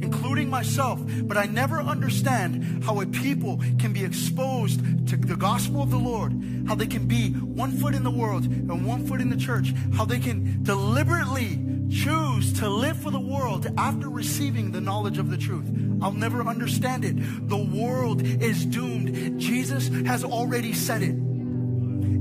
including 0.00 0.48
myself. 0.48 1.00
But 1.22 1.36
I 1.36 1.46
never 1.46 1.80
understand 1.80 2.84
how 2.84 3.00
a 3.00 3.06
people 3.06 3.58
can 3.78 3.92
be 3.92 4.04
exposed 4.04 5.08
to 5.08 5.16
the 5.16 5.36
gospel 5.36 5.82
of 5.82 5.90
the 5.90 5.98
Lord, 5.98 6.32
how 6.68 6.74
they 6.74 6.86
can 6.86 7.06
be 7.06 7.30
one 7.32 7.72
foot 7.72 7.94
in 7.94 8.02
the 8.02 8.10
world 8.10 8.44
and 8.44 8.86
one 8.86 9.06
foot 9.06 9.20
in 9.20 9.30
the 9.30 9.36
church, 9.36 9.74
how 9.94 10.04
they 10.04 10.18
can 10.18 10.62
deliberately 10.62 11.62
choose 11.90 12.52
to 12.54 12.68
live 12.68 12.96
for 12.96 13.10
the 13.10 13.20
world 13.20 13.66
after 13.78 14.08
receiving 14.08 14.72
the 14.72 14.80
knowledge 14.80 15.18
of 15.18 15.30
the 15.30 15.36
truth. 15.36 15.70
I'll 16.02 16.12
never 16.12 16.42
understand 16.42 17.04
it. 17.04 17.14
The 17.48 17.56
world 17.56 18.22
is 18.22 18.66
doomed. 18.66 19.40
Jesus 19.40 19.88
has 20.06 20.24
already 20.24 20.72
said 20.72 21.02
it. 21.02 21.14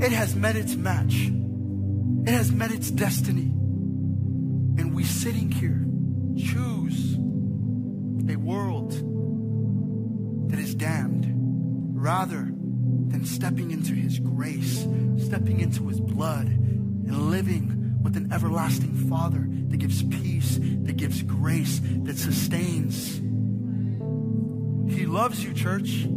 It 0.01 0.11
has 0.11 0.35
met 0.35 0.55
its 0.55 0.75
match. 0.75 1.31
It 2.27 2.33
has 2.33 2.51
met 2.51 2.71
its 2.71 2.91
destiny. 2.91 3.51
And 4.77 4.93
we 4.93 5.03
sitting 5.03 5.51
here 5.51 5.85
choose 6.37 7.15
a 8.29 8.35
world 8.35 8.91
that 10.49 10.59
is 10.59 10.75
damned 10.75 11.25
rather 11.93 12.43
than 13.07 13.25
stepping 13.25 13.71
into 13.71 13.93
his 13.93 14.19
grace, 14.19 14.85
stepping 15.17 15.59
into 15.61 15.87
his 15.87 15.99
blood, 15.99 16.47
and 16.47 17.29
living 17.31 17.97
with 18.03 18.17
an 18.17 18.31
everlasting 18.33 18.93
Father 19.09 19.47
that 19.69 19.77
gives 19.77 20.03
peace, 20.03 20.57
that 20.59 20.97
gives 20.97 21.21
grace, 21.23 21.79
that 22.03 22.17
sustains? 22.17 23.17
He 24.93 25.05
loves 25.05 25.43
you, 25.43 25.53
church. 25.53 26.07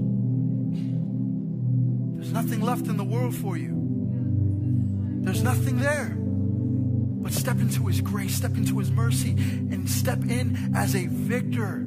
There's 2.29 2.45
nothing 2.45 2.61
left 2.61 2.89
in 2.89 2.99
the 2.99 3.05
world 3.05 3.35
for 3.35 3.57
you. 3.57 3.73
There's 5.23 5.43
nothing 5.43 5.79
there. 5.79 6.15
But 6.15 7.33
step 7.33 7.59
into 7.59 7.87
His 7.87 8.03
grace, 8.03 8.35
step 8.35 8.55
into 8.55 8.79
His 8.79 8.91
mercy, 8.91 9.31
and 9.31 9.89
step 9.89 10.23
in 10.25 10.75
as 10.77 10.95
a 10.95 11.07
victor. 11.07 11.87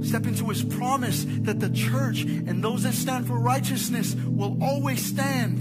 Step 0.00 0.24
into 0.24 0.48
His 0.48 0.64
promise 0.64 1.26
that 1.40 1.60
the 1.60 1.68
church 1.68 2.22
and 2.22 2.64
those 2.64 2.84
that 2.84 2.94
stand 2.94 3.26
for 3.26 3.38
righteousness 3.38 4.14
will 4.14 4.56
always 4.64 5.04
stand. 5.04 5.58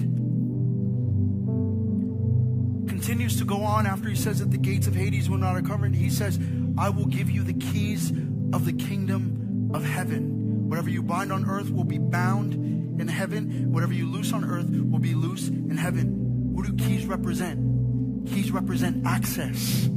Continues 2.88 3.38
to 3.40 3.44
go 3.44 3.64
on 3.64 3.86
after 3.86 4.08
He 4.08 4.16
says 4.16 4.40
that 4.40 4.52
the 4.52 4.58
gates 4.58 4.88
of 4.88 4.96
Hades 4.96 5.30
will 5.30 5.40
not 5.40 5.56
recover. 5.56 5.90
He 5.90 6.10
says, 6.10 6.40
I 6.78 6.88
will 6.88 7.08
give 7.08 7.30
you 7.30 7.44
the 7.44 7.54
keys 7.54 8.12
of 8.54 8.64
the 8.64 8.72
kingdom 8.72 9.72
of 9.74 9.84
heaven. 9.84 10.70
Whatever 10.70 10.90
you 10.90 11.04
bind 11.04 11.34
on 11.34 11.50
earth 11.50 11.70
will 11.70 11.84
be 11.84 11.98
bound 11.98 12.85
in 13.00 13.08
heaven. 13.08 13.72
Whatever 13.72 13.94
you 13.94 14.10
loose 14.10 14.34
on 14.34 14.44
earth 14.44 14.70
will 14.70 15.00
be 15.00 15.14
loose 15.14 15.48
in 15.48 15.78
heaven. 15.78 16.54
What 16.54 16.66
do 16.66 16.74
keys 16.74 17.06
represent? 17.06 18.28
Keys 18.28 18.52
represent 18.52 19.06
access. 19.06 19.90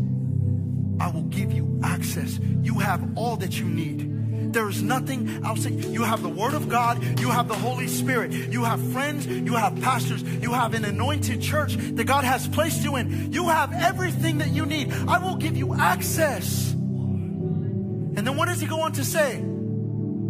I 1.01 1.09
will 1.11 1.25
give 1.25 1.53
you 1.53 1.81
access. 1.83 2.39
You 2.63 2.79
have 2.81 3.17
all 3.17 3.37
that 3.37 3.59
you 3.59 3.67
need. 3.67 4.53
There 4.53 4.69
is 4.69 4.83
nothing 4.83 5.41
outside. 5.45 5.85
You 5.85 6.03
have 6.03 6.23
the 6.23 6.29
Word 6.29 6.55
of 6.55 6.69
God. 6.69 7.21
You 7.21 7.29
have 7.31 7.49
the 7.49 7.55
Holy 7.55 7.87
Spirit. 7.87 8.33
You 8.33 8.65
have 8.65 8.81
friends. 8.93 9.27
You 9.27 9.55
have 9.55 9.81
pastors. 9.81 10.23
You 10.23 10.53
have 10.53 10.75
an 10.75 10.85
anointed 10.85 11.41
church 11.41 11.77
that 11.77 12.05
God 12.05 12.25
has 12.25 12.49
placed 12.49 12.83
you 12.83 12.97
in. 12.97 13.33
You 13.33 13.49
have 13.49 13.73
everything 13.73 14.39
that 14.39 14.51
you 14.51 14.67
need. 14.67 14.93
I 15.07 15.19
will 15.19 15.37
give 15.37 15.57
you 15.57 15.75
access. 15.75 16.73
And 16.73 18.27
then 18.27 18.37
what 18.37 18.49
does 18.49 18.61
he 18.61 18.67
go 18.67 18.81
on 18.81 18.93
to 18.93 19.05
say? 19.05 19.45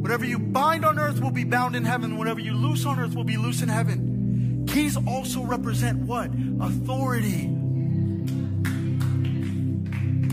Whatever 0.01 0.25
you 0.25 0.39
bind 0.39 0.85
on 0.85 0.99
earth 0.99 1.21
will 1.21 1.33
be 1.33 1.45
bound 1.45 1.75
in 1.75 1.85
heaven. 1.85 2.17
Whatever 2.17 2.41
you 2.41 2.55
loose 2.55 2.87
on 2.87 2.99
earth 3.01 3.15
will 3.15 3.25
be 3.25 3.37
loose 3.37 3.63
in 3.63 3.69
heaven. 3.69 4.65
Keys 4.69 4.97
also 4.97 5.43
represent 5.43 5.99
what? 6.01 6.31
Authority. 6.61 7.51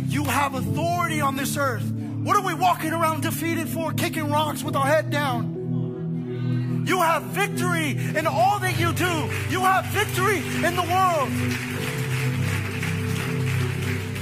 You 0.08 0.24
have 0.24 0.54
authority 0.54 1.20
on 1.20 1.36
this 1.36 1.58
earth. 1.58 1.84
What 1.92 2.38
are 2.38 2.46
we 2.46 2.54
walking 2.54 2.94
around 2.94 3.22
defeated 3.24 3.68
for, 3.68 3.92
kicking 3.92 4.30
rocks 4.30 4.64
with 4.64 4.76
our 4.76 4.86
head 4.86 5.10
down? 5.10 6.86
You 6.88 7.02
have 7.02 7.24
victory 7.24 7.92
in 7.92 8.28
all 8.28 8.60
that 8.60 8.80
you 8.80 8.94
do. 8.94 9.30
You 9.50 9.62
have 9.62 9.86
victory 9.88 10.38
in 10.38 10.76
the 10.76 10.84
world. 10.84 11.30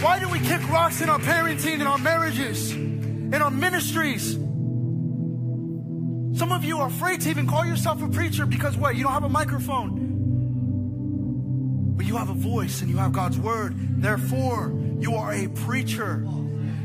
Why 0.02 0.20
do 0.20 0.30
we 0.30 0.40
kick 0.40 0.68
rocks 0.70 1.02
in 1.02 1.10
our 1.10 1.20
parenting, 1.20 1.76
in 1.76 1.88
our 1.88 1.98
marriages, 1.98 2.72
in 2.72 3.36
our 3.36 3.52
ministries? 3.52 4.38
Some 6.34 6.52
of 6.52 6.64
you 6.64 6.80
are 6.80 6.88
afraid 6.88 7.22
to 7.22 7.30
even 7.30 7.46
call 7.48 7.64
yourself 7.66 8.02
a 8.02 8.08
preacher 8.08 8.48
because 8.48 8.76
what? 8.76 8.96
You 8.96 9.04
don't 9.04 9.14
have 9.14 9.24
a 9.24 9.30
microphone. 9.30 10.12
But 11.96 12.08
you 12.08 12.18
have 12.18 12.30
a 12.30 12.34
voice 12.34 12.82
and 12.82 12.90
you 12.90 12.98
have 12.98 13.14
God's 13.14 13.38
word. 13.38 13.76
Therefore, 14.02 14.74
you 15.00 15.16
are 15.16 15.32
a 15.32 15.48
preacher. 15.48 16.26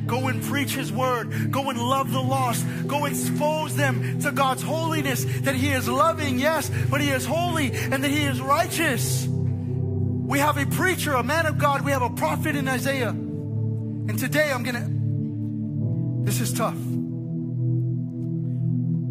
Go 0.07 0.29
and 0.29 0.43
preach 0.43 0.75
His 0.75 0.93
word. 0.93 1.51
Go 1.51 1.71
and 1.71 1.79
love 1.79 2.13
the 2.13 2.21
lost. 2.21 2.67
Go 2.87 3.07
expose 3.07 3.75
them 3.75 4.21
to 4.21 4.33
God's 4.33 4.63
holiness, 4.63 5.25
that 5.43 5.55
He 5.55 5.69
is 5.69 5.89
loving, 5.89 6.39
yes, 6.39 6.71
but 6.91 7.01
He 7.01 7.09
is 7.11 7.25
holy 7.25 7.73
and 7.73 8.05
that 8.05 8.11
He 8.11 8.25
is 8.25 8.41
righteous. 8.41 9.27
We 9.27 10.41
have 10.41 10.59
a 10.59 10.67
preacher, 10.67 11.15
a 11.15 11.23
man 11.23 11.47
of 11.47 11.57
God. 11.57 11.87
We 11.87 11.93
have 11.93 12.03
a 12.03 12.11
prophet 12.11 12.55
in 12.55 12.69
Isaiah. 12.69 13.11
And 13.11 14.19
today 14.19 14.51
I'm 14.53 14.63
going 14.63 14.77
to, 14.77 16.31
this 16.31 16.41
is 16.41 16.53
tough. 16.53 16.77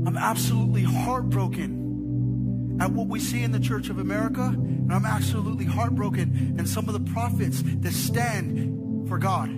I'm 0.07 0.15
absolutely 0.15 0.83
heartbroken 0.83 2.77
at 2.79 2.89
what 2.91 3.07
we 3.07 3.19
see 3.19 3.43
in 3.43 3.51
the 3.51 3.59
Church 3.59 3.89
of 3.89 3.99
America. 3.99 4.41
And 4.41 4.93
I'm 4.93 5.05
absolutely 5.05 5.65
heartbroken 5.65 6.55
in 6.57 6.65
some 6.65 6.87
of 6.87 6.93
the 6.93 7.11
prophets 7.11 7.61
that 7.61 7.91
stand 7.91 9.09
for 9.09 9.17
God. 9.17 9.49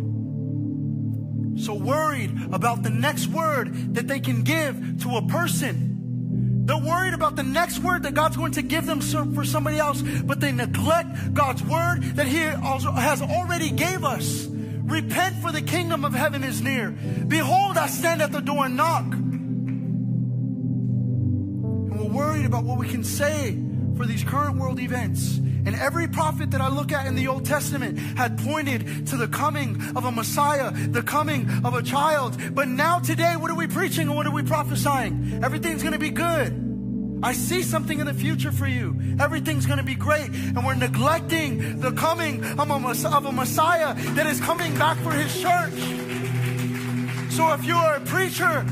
So 1.55 1.75
worried 1.75 2.31
about 2.51 2.81
the 2.81 2.89
next 2.89 3.27
word 3.27 3.93
that 3.93 4.07
they 4.07 4.19
can 4.19 4.41
give 4.41 5.03
to 5.03 5.17
a 5.17 5.27
person. 5.27 6.65
They're 6.65 6.77
worried 6.77 7.13
about 7.13 7.35
the 7.35 7.43
next 7.43 7.77
word 7.79 8.01
that 8.03 8.15
God's 8.15 8.35
going 8.35 8.53
to 8.53 8.63
give 8.63 8.87
them 8.87 9.01
for 9.01 9.45
somebody 9.45 9.77
else, 9.77 10.01
but 10.01 10.39
they 10.39 10.51
neglect 10.51 11.35
God's 11.35 11.61
word 11.61 12.01
that 12.15 12.25
He 12.25 12.39
has 12.39 13.21
already 13.21 13.69
gave 13.69 14.03
us. 14.03 14.47
Repent 14.47 15.35
for 15.43 15.51
the 15.51 15.61
kingdom 15.61 16.03
of 16.03 16.15
heaven 16.15 16.43
is 16.43 16.59
near. 16.59 16.89
Behold, 16.89 17.77
I 17.77 17.85
stand 17.85 18.23
at 18.23 18.31
the 18.31 18.41
door 18.41 18.65
and 18.65 18.75
knock. 18.75 19.13
Worried 22.09 22.45
about 22.45 22.63
what 22.63 22.77
we 22.77 22.87
can 22.87 23.03
say 23.03 23.57
for 23.95 24.05
these 24.05 24.23
current 24.23 24.57
world 24.57 24.79
events. 24.79 25.37
And 25.37 25.75
every 25.75 26.07
prophet 26.07 26.51
that 26.51 26.61
I 26.61 26.69
look 26.69 26.91
at 26.91 27.05
in 27.05 27.15
the 27.15 27.27
Old 27.27 27.45
Testament 27.45 27.99
had 27.99 28.39
pointed 28.39 29.07
to 29.07 29.17
the 29.17 29.27
coming 29.27 29.79
of 29.95 30.05
a 30.05 30.11
Messiah, 30.11 30.71
the 30.71 31.03
coming 31.03 31.47
of 31.63 31.75
a 31.75 31.83
child. 31.83 32.37
But 32.55 32.67
now 32.67 32.99
today, 32.99 33.35
what 33.35 33.51
are 33.51 33.55
we 33.55 33.67
preaching 33.67 34.07
and 34.07 34.15
what 34.15 34.25
are 34.25 34.31
we 34.31 34.41
prophesying? 34.41 35.41
Everything's 35.43 35.83
going 35.83 35.93
to 35.93 35.99
be 35.99 36.09
good. 36.09 37.19
I 37.21 37.33
see 37.33 37.61
something 37.61 37.99
in 37.99 38.05
the 38.05 38.13
future 38.13 38.51
for 38.51 38.67
you. 38.67 38.95
Everything's 39.19 39.65
going 39.65 39.79
to 39.79 39.83
be 39.83 39.95
great. 39.95 40.29
And 40.29 40.65
we're 40.65 40.75
neglecting 40.75 41.79
the 41.79 41.91
coming 41.91 42.43
of 42.57 42.69
a, 42.69 43.07
of 43.09 43.25
a 43.25 43.31
Messiah 43.31 43.93
that 44.15 44.25
is 44.25 44.39
coming 44.39 44.73
back 44.77 44.97
for 44.99 45.11
his 45.11 45.33
church. 45.39 45.73
So 47.33 47.53
if 47.53 47.65
you 47.65 47.75
are 47.75 47.95
a 47.95 48.01
preacher, 48.01 48.65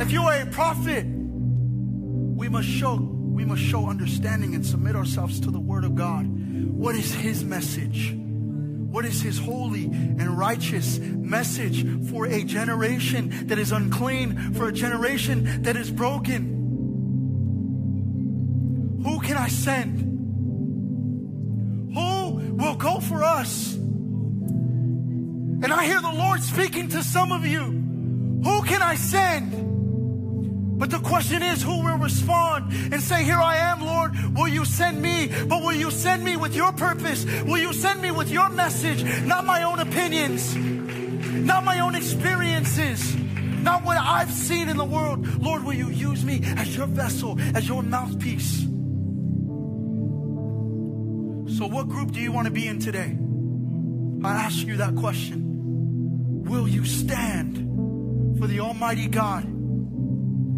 if 0.00 0.10
you 0.10 0.22
are 0.22 0.40
a 0.40 0.46
prophet, 0.46 1.06
must 2.52 2.68
show 2.68 2.96
we 2.96 3.46
must 3.46 3.62
show 3.62 3.88
understanding 3.88 4.54
and 4.54 4.64
submit 4.64 4.94
ourselves 4.94 5.40
to 5.40 5.50
the 5.50 5.58
Word 5.58 5.84
of 5.84 5.94
God. 5.94 6.26
What 6.26 6.94
is 6.94 7.14
His 7.14 7.42
message? 7.42 8.14
What 8.14 9.06
is 9.06 9.22
His 9.22 9.38
holy 9.38 9.86
and 9.86 10.38
righteous 10.38 10.98
message 10.98 11.86
for 12.10 12.26
a 12.26 12.44
generation 12.44 13.46
that 13.46 13.58
is 13.58 13.72
unclean, 13.72 14.52
for 14.52 14.68
a 14.68 14.72
generation 14.72 15.62
that 15.62 15.76
is 15.76 15.90
broken? 15.90 16.60
Who 19.02 19.18
can 19.20 19.38
I 19.38 19.48
send? 19.48 20.00
Who 21.94 22.54
will 22.54 22.76
go 22.76 23.00
for 23.00 23.24
us? 23.24 23.72
And 23.74 25.72
I 25.72 25.86
hear 25.86 26.02
the 26.02 26.12
Lord 26.12 26.42
speaking 26.42 26.90
to 26.90 27.02
some 27.02 27.32
of 27.32 27.46
you. 27.46 27.62
Who 28.44 28.62
can 28.64 28.82
I 28.82 28.96
send? 28.96 29.71
But 30.82 30.90
the 30.90 30.98
question 30.98 31.44
is, 31.44 31.62
who 31.62 31.84
will 31.84 31.96
respond 31.96 32.72
and 32.92 33.00
say, 33.00 33.22
Here 33.22 33.38
I 33.38 33.56
am, 33.58 33.82
Lord, 33.82 34.16
will 34.34 34.48
you 34.48 34.64
send 34.64 35.00
me? 35.00 35.28
But 35.28 35.62
will 35.62 35.74
you 35.74 35.92
send 35.92 36.24
me 36.24 36.36
with 36.36 36.56
your 36.56 36.72
purpose? 36.72 37.24
Will 37.44 37.58
you 37.58 37.72
send 37.72 38.02
me 38.02 38.10
with 38.10 38.32
your 38.32 38.48
message? 38.48 39.04
Not 39.22 39.46
my 39.46 39.62
own 39.62 39.78
opinions, 39.78 40.56
not 40.56 41.62
my 41.62 41.78
own 41.78 41.94
experiences, 41.94 43.14
not 43.14 43.84
what 43.84 43.96
I've 43.96 44.32
seen 44.32 44.68
in 44.68 44.76
the 44.76 44.84
world. 44.84 45.24
Lord, 45.40 45.62
will 45.62 45.72
you 45.72 45.88
use 45.88 46.24
me 46.24 46.40
as 46.56 46.76
your 46.76 46.88
vessel, 46.88 47.38
as 47.54 47.68
your 47.68 47.84
mouthpiece? 47.84 48.62
So, 51.56 51.68
what 51.68 51.88
group 51.88 52.10
do 52.10 52.18
you 52.18 52.32
want 52.32 52.46
to 52.46 52.52
be 52.52 52.66
in 52.66 52.80
today? 52.80 53.16
I 54.24 54.34
ask 54.34 54.66
you 54.66 54.78
that 54.78 54.96
question. 54.96 56.42
Will 56.42 56.66
you 56.66 56.84
stand 56.84 58.36
for 58.40 58.48
the 58.48 58.58
Almighty 58.58 59.06
God? 59.06 59.51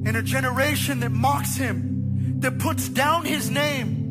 In 0.06 0.16
a 0.16 0.22
generation 0.22 1.00
that 1.00 1.10
mocks 1.10 1.56
him, 1.56 2.40
that 2.40 2.58
puts 2.58 2.88
down 2.88 3.24
his 3.24 3.50
name. 3.50 4.02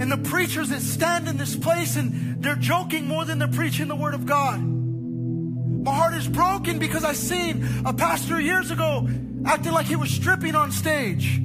And 0.00 0.10
the 0.10 0.16
preachers 0.28 0.70
that 0.70 0.80
stand 0.80 1.28
in 1.28 1.36
this 1.36 1.54
place 1.54 1.96
and 1.96 2.42
they're 2.42 2.56
joking 2.56 3.06
more 3.06 3.24
than 3.24 3.38
they're 3.38 3.48
preaching 3.48 3.88
the 3.88 3.96
word 3.96 4.14
of 4.14 4.26
God. 4.26 4.60
My 4.60 5.94
heart 5.94 6.14
is 6.14 6.26
broken 6.26 6.78
because 6.78 7.04
I 7.04 7.12
seen 7.12 7.66
a 7.84 7.92
pastor 7.92 8.40
years 8.40 8.70
ago 8.70 9.08
acting 9.46 9.72
like 9.72 9.86
he 9.86 9.96
was 9.96 10.10
stripping 10.10 10.54
on 10.54 10.72
stage. 10.72 11.40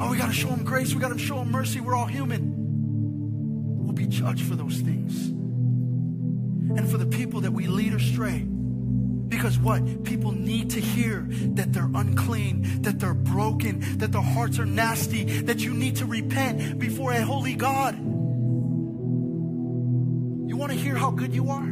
Oh, 0.00 0.10
we 0.10 0.16
got 0.18 0.28
to 0.28 0.32
show 0.32 0.48
him 0.48 0.64
grace. 0.64 0.94
We 0.94 1.00
got 1.00 1.12
to 1.12 1.18
show 1.18 1.40
him 1.40 1.50
mercy. 1.50 1.80
We're 1.80 1.94
all 1.94 2.06
human. 2.06 2.54
We'll 3.84 3.92
be 3.92 4.06
judged 4.06 4.42
for 4.42 4.56
those 4.56 4.78
things. 4.80 5.28
And 5.28 6.90
for 6.90 6.98
the 6.98 7.06
people 7.06 7.42
that 7.42 7.52
we 7.52 7.66
lead 7.66 7.94
astray. 7.94 8.46
Because 9.28 9.58
what? 9.58 10.04
People 10.04 10.32
need 10.32 10.70
to 10.70 10.80
hear 10.80 11.26
that 11.28 11.72
they're 11.72 11.90
unclean, 11.94 12.82
that 12.82 13.00
they're 13.00 13.14
broken, 13.14 13.98
that 13.98 14.12
their 14.12 14.22
hearts 14.22 14.58
are 14.58 14.66
nasty, 14.66 15.42
that 15.42 15.58
you 15.60 15.74
need 15.74 15.96
to 15.96 16.06
repent 16.06 16.78
before 16.78 17.12
a 17.12 17.22
holy 17.22 17.54
God. 17.54 17.96
You 20.48 20.56
want 20.56 20.70
to 20.72 20.78
hear 20.78 20.94
how 20.94 21.10
good 21.10 21.34
you 21.34 21.50
are? 21.50 21.66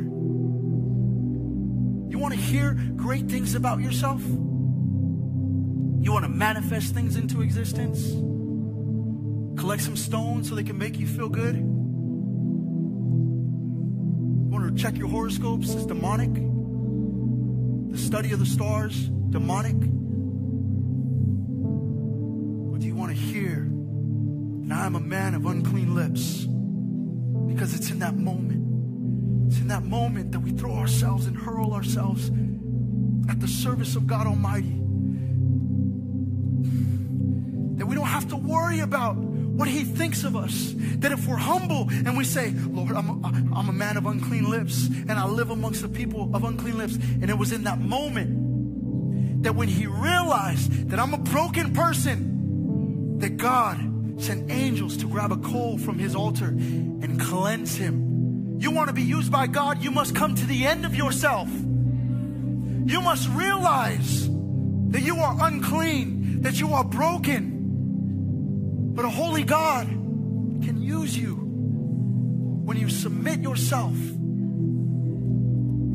You 2.11 2.19
want 2.19 2.35
to 2.35 2.41
hear 2.41 2.75
great 2.97 3.29
things 3.29 3.55
about 3.55 3.81
yourself? 3.81 4.21
You 4.23 6.13
want 6.13 6.25
to 6.25 6.31
manifest 6.31 6.93
things 6.93 7.17
into 7.17 7.41
existence? 7.41 8.11
Collect 9.59 9.83
some 9.83 9.97
stones 9.97 10.49
so 10.49 10.55
they 10.55 10.65
can 10.65 10.77
make 10.77 10.99
you 10.99 11.07
feel 11.07 11.29
good? 11.29 11.55
You 11.55 11.63
want 14.51 14.77
to 14.77 14.83
check 14.83 14.97
your 14.97 15.09
horoscopes? 15.09 15.73
It's 15.73 15.87
demonic. 15.87 16.54
The 17.95 18.01
study 18.01 18.33
of 18.33 18.41
the 18.41 18.47
stars, 18.47 19.09
demonic. 19.31 19.77
Or 22.73 22.77
do 22.77 22.87
you 22.87 22.97
want 22.97 23.13
to 23.13 23.17
hear, 23.17 23.59
and 23.59 24.75
I 24.75 24.85
am 24.87 24.97
a 24.97 25.01
man 25.01 25.35
of 25.35 25.47
unclean 25.47 25.95
lips? 25.95 26.45
Because 27.47 27.73
it's 27.73 27.91
in 27.93 28.01
that 28.01 28.17
moment 28.17 28.65
it's 29.47 29.61
in 29.61 29.69
that 29.69 29.85
moment 29.85 30.33
that 30.33 30.41
we 30.41 30.51
throw 30.51 30.73
ourselves 30.73 31.27
and 31.27 31.37
hurl 31.37 31.73
ourselves 31.73 32.31
at 33.29 33.39
the 33.39 33.47
service 33.47 33.95
of 33.95 34.09
God 34.09 34.27
Almighty. 34.27 34.81
That 37.79 37.87
we 37.87 37.95
don't 37.95 38.07
have 38.07 38.29
to 38.31 38.37
worry 38.37 38.81
about 38.81 39.17
what 39.57 39.69
He 39.69 39.85
thinks 39.85 40.25
of 40.25 40.37
us. 40.37 40.75
That 40.77 41.13
if 41.13 41.27
we're 41.27 41.37
humble 41.37 41.89
and 41.91 42.17
we 42.17 42.25
say, 42.25 42.51
Lord, 42.51 42.93
I'm 42.93 43.25
a, 43.25 43.29
I'm 43.55 43.69
a 43.69 43.73
man 43.73 43.97
of 43.97 44.07
unclean 44.07 44.51
lips 44.51 44.87
and 44.87 45.13
I 45.13 45.27
live 45.27 45.51
amongst 45.51 45.83
the 45.83 45.89
people 45.89 46.31
of 46.35 46.45
unclean 46.45 46.79
lips. 46.79 46.95
And 46.95 47.31
it 47.31 47.39
was 47.39 47.53
in 47.53 47.65
that 47.65 47.81
moment 47.81 49.43
that 49.43 49.55
when 49.55 49.69
He 49.69 49.87
realized 49.87 50.91
that 50.91 50.99
I'm 50.99 51.15
a 51.15 51.19
broken 51.19 51.73
person, 51.73 53.19
that 53.19 53.37
God 53.37 54.23
sent 54.23 54.51
angels 54.51 54.97
to 54.99 55.07
grab 55.07 55.33
a 55.33 55.37
coal 55.37 55.79
from 55.79 55.99
His 55.99 56.15
altar 56.15 56.49
and 56.49 57.21
cleanse 57.21 57.77
Him 57.77 58.05
you 58.65 58.71
want 58.71 58.89
to 58.89 58.95
be 58.95 59.03
used 59.03 59.31
by 59.31 59.47
God, 59.47 59.83
you 59.83 59.91
must 59.91 60.15
come 60.15 60.35
to 60.35 60.47
the 60.47 60.65
end 60.65 60.87
of 60.87 60.95
yourself. 60.95 61.49
You 61.51 63.01
must 63.01 63.29
realize 63.31 64.27
that 64.27 65.03
you 65.03 65.17
are 65.17 65.37
unclean, 65.41 66.43
that 66.43 66.59
you 66.59 66.73
are 66.73 66.85
broken. 66.85 67.54
But 68.95 69.05
a 69.05 69.11
holy 69.11 69.43
God 69.43 69.87
can 69.89 70.81
use 70.81 71.19
you 71.19 71.35
when 71.35 72.77
you 72.77 72.89
submit 72.89 73.41
yourself 73.41 73.97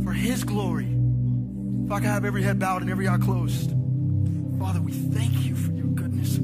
for 0.03 0.11
His 0.11 0.43
glory. 0.43 0.87
If 1.85 1.91
I 1.91 1.99
can 1.99 2.09
have 2.09 2.25
every 2.25 2.43
head 2.43 2.59
bowed 2.59 2.81
and 2.81 2.91
every 2.91 3.07
eye 3.07 3.17
closed. 3.17 3.71
Father, 4.59 4.81
we 4.81 4.91
thank 4.91 5.45
you 5.45 5.55
for 5.55 5.71
your 5.71 5.87
goodness 5.87 6.37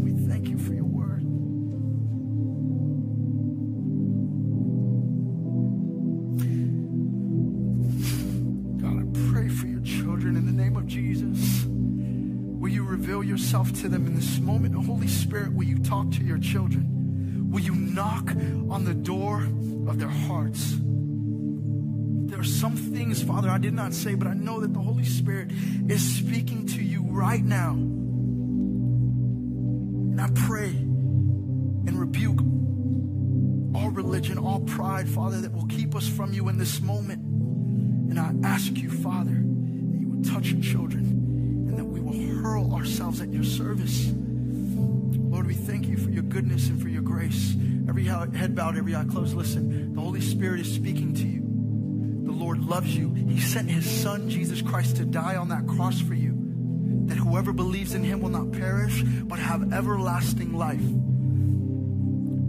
yourself 13.56 13.82
to 13.82 13.88
them 13.88 14.06
in 14.06 14.16
this 14.16 14.38
moment. 14.40 14.76
Holy 14.76 15.08
Spirit, 15.08 15.54
will 15.54 15.64
you 15.64 15.80
talk 15.80 16.12
to 16.12 16.22
your 16.22 16.38
children? 16.40 17.50
Will 17.50 17.62
you 17.62 17.74
knock 17.74 18.30
on 18.70 18.84
the 18.84 18.94
door 18.94 19.44
of 19.88 19.98
their 19.98 20.10
hearts? 20.10 20.76
There 20.78 22.38
are 22.38 22.44
some 22.44 22.76
things, 22.76 23.24
Father, 23.24 23.50
I 23.50 23.58
did 23.58 23.74
not 23.74 23.94
say, 23.94 24.14
but 24.16 24.28
I 24.28 24.34
know 24.34 24.60
that 24.60 24.74
the 24.74 24.82
Holy 24.82 25.06
Spirit 25.06 25.52
is 25.88 26.02
speaking 26.18 26.68
to 26.68 26.84
you 26.84 27.04
right 27.04 27.42
now. 27.42 27.72
And 30.12 30.20
I 30.20 30.30
pray 30.36 30.72
and 30.72 31.98
rebuke 31.98 32.42
all 33.74 33.90
religion, 33.90 34.38
all 34.38 34.60
pride, 34.60 35.08
Father, 35.08 35.40
that 35.40 35.54
will 35.54 35.68
keep 35.68 35.96
us 35.96 36.10
from 36.10 36.34
you 36.34 36.50
in 36.50 36.58
this 36.58 36.82
moment. 36.82 37.24
And 38.10 38.20
I 38.20 38.34
ask 38.46 38.76
you, 38.76 38.90
Father, 38.90 39.32
that 39.32 39.98
you 39.98 40.10
would 40.10 40.26
touch 40.26 40.48
your 40.48 40.62
children 40.62 41.06
hurl 42.46 42.74
ourselves 42.76 43.22
at 43.22 43.30
your 43.30 43.44
service. 43.44 44.12
Lord, 44.14 45.48
we 45.48 45.56
thank 45.56 45.88
you 45.88 45.98
for 45.98 46.10
your 46.10 46.24
goodness 46.24 46.70
and 46.70 46.82
for 46.82 46.88
your 46.88 47.02
grace. 47.02 47.56
Every 47.90 48.04
head 48.04 48.56
bowed, 48.56 48.78
every 48.78 48.96
eye 48.96 49.06
closed. 49.06 49.36
Listen, 49.36 49.94
the 49.94 50.02
Holy 50.02 50.22
Spirit 50.22 50.60
is 50.60 50.74
speaking 50.74 51.14
to 51.16 51.28
you. 51.28 51.42
The 52.26 52.32
Lord 52.32 52.64
loves 52.64 52.96
you. 52.96 53.14
He 53.14 53.40
sent 53.40 53.70
his 53.70 53.90
Son, 53.90 54.30
Jesus 54.30 54.62
Christ, 54.62 54.98
to 54.98 55.06
die 55.06 55.36
on 55.36 55.50
that 55.50 55.68
cross 55.68 56.00
for 56.00 56.14
you, 56.14 56.34
that 57.08 57.18
whoever 57.18 57.52
believes 57.52 57.94
in 57.96 58.04
him 58.04 58.22
will 58.22 58.30
not 58.30 58.52
perish, 58.52 59.04
but 59.04 59.40
have 59.40 59.74
everlasting 59.74 60.54
life. 60.54 60.86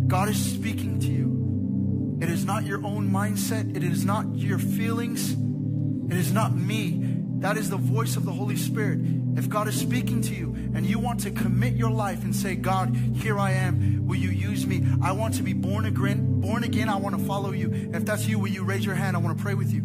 God 0.08 0.28
is 0.28 0.52
speaking 0.52 1.00
to 1.00 1.06
you. 1.06 2.18
It 2.20 2.30
is 2.30 2.44
not 2.44 2.64
your 2.64 2.84
own 2.84 3.10
mindset, 3.10 3.76
it 3.76 3.82
is 3.82 4.04
not 4.04 4.34
your 4.36 4.58
feelings, 4.58 5.32
it 5.32 6.16
is 6.16 6.32
not 6.32 6.54
me. 6.54 7.15
That 7.40 7.56
is 7.56 7.70
the 7.70 7.76
voice 7.76 8.16
of 8.16 8.24
the 8.24 8.32
Holy 8.32 8.56
Spirit. 8.56 9.00
If 9.36 9.48
God 9.48 9.68
is 9.68 9.78
speaking 9.78 10.22
to 10.22 10.34
you 10.34 10.54
and 10.74 10.86
you 10.86 10.98
want 10.98 11.20
to 11.20 11.30
commit 11.30 11.74
your 11.74 11.90
life 11.90 12.24
and 12.24 12.34
say, 12.34 12.56
God, 12.56 12.96
here 13.14 13.38
I 13.38 13.52
am. 13.52 14.06
Will 14.06 14.16
you 14.16 14.30
use 14.30 14.66
me? 14.66 14.84
I 15.02 15.12
want 15.12 15.34
to 15.34 15.42
be 15.42 15.52
born 15.52 15.84
again. 15.84 16.40
Born 16.40 16.64
again. 16.64 16.88
I 16.88 16.96
want 16.96 17.18
to 17.18 17.24
follow 17.24 17.52
you. 17.52 17.90
If 17.92 18.04
that's 18.04 18.26
you, 18.26 18.38
will 18.38 18.48
you 18.48 18.64
raise 18.64 18.84
your 18.84 18.94
hand? 18.94 19.16
I 19.16 19.20
want 19.20 19.36
to 19.36 19.42
pray 19.42 19.54
with 19.54 19.72
you. 19.72 19.82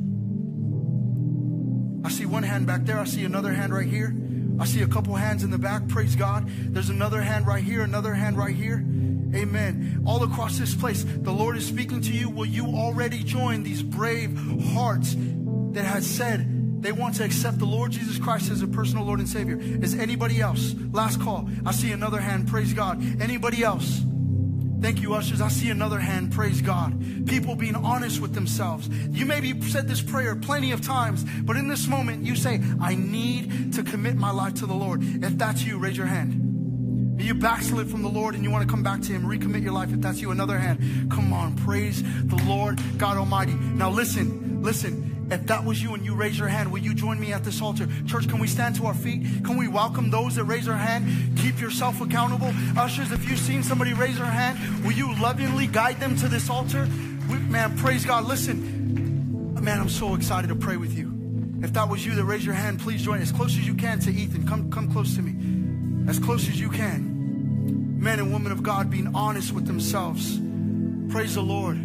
I 2.04 2.10
see 2.10 2.26
one 2.26 2.44
hand 2.44 2.66
back 2.68 2.86
there. 2.86 3.00
I 3.00 3.04
see 3.06 3.26
another 3.26 3.52
hand 3.54 3.74
right 3.74 3.88
here. 3.88 4.16
I 4.60 4.66
see 4.66 4.82
a 4.82 4.88
couple 4.88 5.16
hands 5.16 5.44
in 5.44 5.50
the 5.50 5.58
back. 5.58 5.88
Praise 5.88 6.16
God. 6.16 6.48
There's 6.48 6.90
another 6.90 7.22
hand 7.22 7.48
right 7.48 7.64
here, 7.64 7.84
another 7.84 8.14
hand 8.14 8.38
right 8.38 8.56
here. 8.56 8.86
Amen. 9.34 10.04
All 10.06 10.24
across 10.24 10.58
this 10.58 10.76
place, 10.76 11.04
the 11.04 11.32
Lord 11.32 11.58
is 11.58 11.66
speaking 11.66 12.02
to 12.02 12.12
you. 12.12 12.30
Will 12.30 12.46
you 12.46 12.66
already 12.66 13.24
join 13.24 13.64
these 13.64 13.82
brave 13.82 14.38
hearts 14.74 15.16
that 15.72 15.86
has 15.86 16.06
said, 16.06 16.46
they 16.82 16.92
want 16.92 17.16
to 17.16 17.24
accept 17.24 17.60
the 17.60 17.66
Lord 17.66 17.92
Jesus 17.92 18.18
Christ 18.18 18.50
as 18.52 18.62
a 18.62 18.68
personal 18.68 19.06
Lord 19.06 19.20
and 19.20 19.30
Savior. 19.30 19.58
Is 19.60 19.96
anybody 19.96 20.42
else? 20.42 20.76
Last 20.92 21.22
call. 21.22 21.48
I 21.66 21.72
see 21.72 21.92
another 21.92 22.20
hand. 22.20 22.48
Praise 22.48 22.74
God. 22.74 23.02
Anybody 23.22 23.64
else? 23.64 24.02
Thank 24.82 25.04
you, 25.04 25.14
ushers. 25.14 25.42
I 25.42 25.50
see 25.50 25.70
another 25.70 26.00
hand. 26.00 26.32
Praise 26.32 26.60
God. 26.60 27.28
People 27.28 27.56
being 27.56 27.76
honest 27.76 28.20
with 28.20 28.34
themselves. 28.34 28.90
You 29.12 29.28
maybe 29.28 29.62
said 29.62 29.88
this 29.88 30.02
prayer 30.02 30.36
plenty 30.36 30.72
of 30.72 30.82
times, 30.82 31.24
but 31.44 31.56
in 31.56 31.68
this 31.68 31.88
moment, 31.88 32.26
you 32.26 32.36
say, 32.36 32.60
I 32.82 32.96
need 32.96 33.74
to 33.74 33.84
commit 33.84 34.16
my 34.16 34.32
life 34.32 34.56
to 34.56 34.66
the 34.66 34.74
Lord. 34.74 35.04
If 35.04 35.38
that's 35.38 35.64
you, 35.64 35.78
raise 35.78 35.98
your 35.98 36.08
hand. 36.08 36.41
You 37.22 37.36
backslid 37.36 37.90
from 37.90 38.02
the 38.02 38.10
Lord 38.10 38.36
and 38.36 38.44
you 38.44 38.52
want 38.52 38.68
to 38.68 38.70
come 38.70 38.84
back 38.84 39.02
to 39.04 39.12
Him, 39.14 39.24
recommit 39.24 39.64
your 39.64 39.74
life. 39.74 39.94
If 39.94 40.02
that's 40.02 40.20
you, 40.20 40.32
another 40.32 40.58
hand. 40.58 41.12
Come 41.12 41.32
on, 41.32 41.56
praise 41.56 42.04
the 42.04 42.36
Lord 42.46 42.80
God 42.98 43.18
Almighty. 43.18 43.54
Now 43.54 43.90
listen, 43.90 44.62
listen. 44.62 45.08
If 45.32 45.48
that 45.48 45.64
was 45.64 45.82
you 45.82 45.94
and 45.94 46.04
you 46.04 46.14
raise 46.14 46.38
your 46.38 46.50
hand, 46.50 46.74
will 46.74 46.82
you 46.82 46.94
join 46.94 47.18
me 47.18 47.32
at 47.32 47.46
this 47.46 47.62
altar? 47.62 47.88
Church, 48.06 48.28
can 48.28 48.38
we 48.38 48.48
stand 48.48 48.76
to 48.76 48.86
our 48.86 48.94
feet? 48.94 49.46
Can 49.46 49.56
we 49.56 49.70
welcome 49.70 50.10
those 50.10 50.36
that 50.36 50.44
raise 50.44 50.66
their 50.66 50.76
hand? 50.76 51.38
Keep 51.38 51.62
yourself 51.62 52.02
accountable. 52.02 52.52
Ushers, 52.78 53.14
if 53.14 53.30
you've 53.30 53.40
seen 53.40 53.64
somebody 53.64 53.94
raise 53.94 54.18
their 54.18 54.26
hand, 54.26 54.84
will 54.84 54.92
you 54.92 55.16
lovingly 55.22 55.68
guide 55.68 56.02
them 56.02 56.18
to 56.18 56.28
this 56.28 56.50
altar? 56.50 56.86
We, 57.30 57.38
man, 57.38 57.78
praise 57.78 58.04
God. 58.04 58.26
Listen, 58.26 59.54
man, 59.62 59.80
I'm 59.80 59.88
so 59.88 60.16
excited 60.16 60.50
to 60.50 60.56
pray 60.56 60.76
with 60.76 60.98
you. 60.98 61.12
If 61.64 61.72
that 61.74 61.88
was 61.88 62.06
you 62.06 62.14
that 62.16 62.26
raised 62.26 62.44
your 62.44 62.56
hand, 62.56 62.82
please 62.82 63.02
join 63.02 63.22
as 63.22 63.32
close 63.32 63.52
as 63.52 63.66
you 63.66 63.76
can 63.76 64.00
to 64.00 64.12
Ethan. 64.12 64.46
Come, 64.46 64.70
come 64.70 64.92
close 64.92 65.16
to 65.16 65.22
me. 65.22 65.51
As 66.08 66.20
close 66.20 66.48
as 66.50 66.60
you 66.60 66.70
can. 66.70 68.00
Men 68.00 68.20
and 68.20 68.34
women 68.34 68.52
of 68.52 68.64
God 68.64 68.90
being 68.90 69.16
honest 69.16 69.52
with 69.52 69.66
themselves. 69.68 70.40
Praise 71.12 71.36
the 71.36 71.42
Lord. 71.42 71.78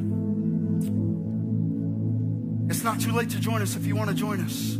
It's 2.71 2.83
not 2.83 3.01
too 3.01 3.13
late 3.13 3.31
to 3.31 3.41
join 3.41 3.63
us 3.63 3.77
if 3.77 3.87
you 3.87 3.95
want 3.95 4.11
to 4.11 4.17
join 4.17 4.41
us. 4.41 4.77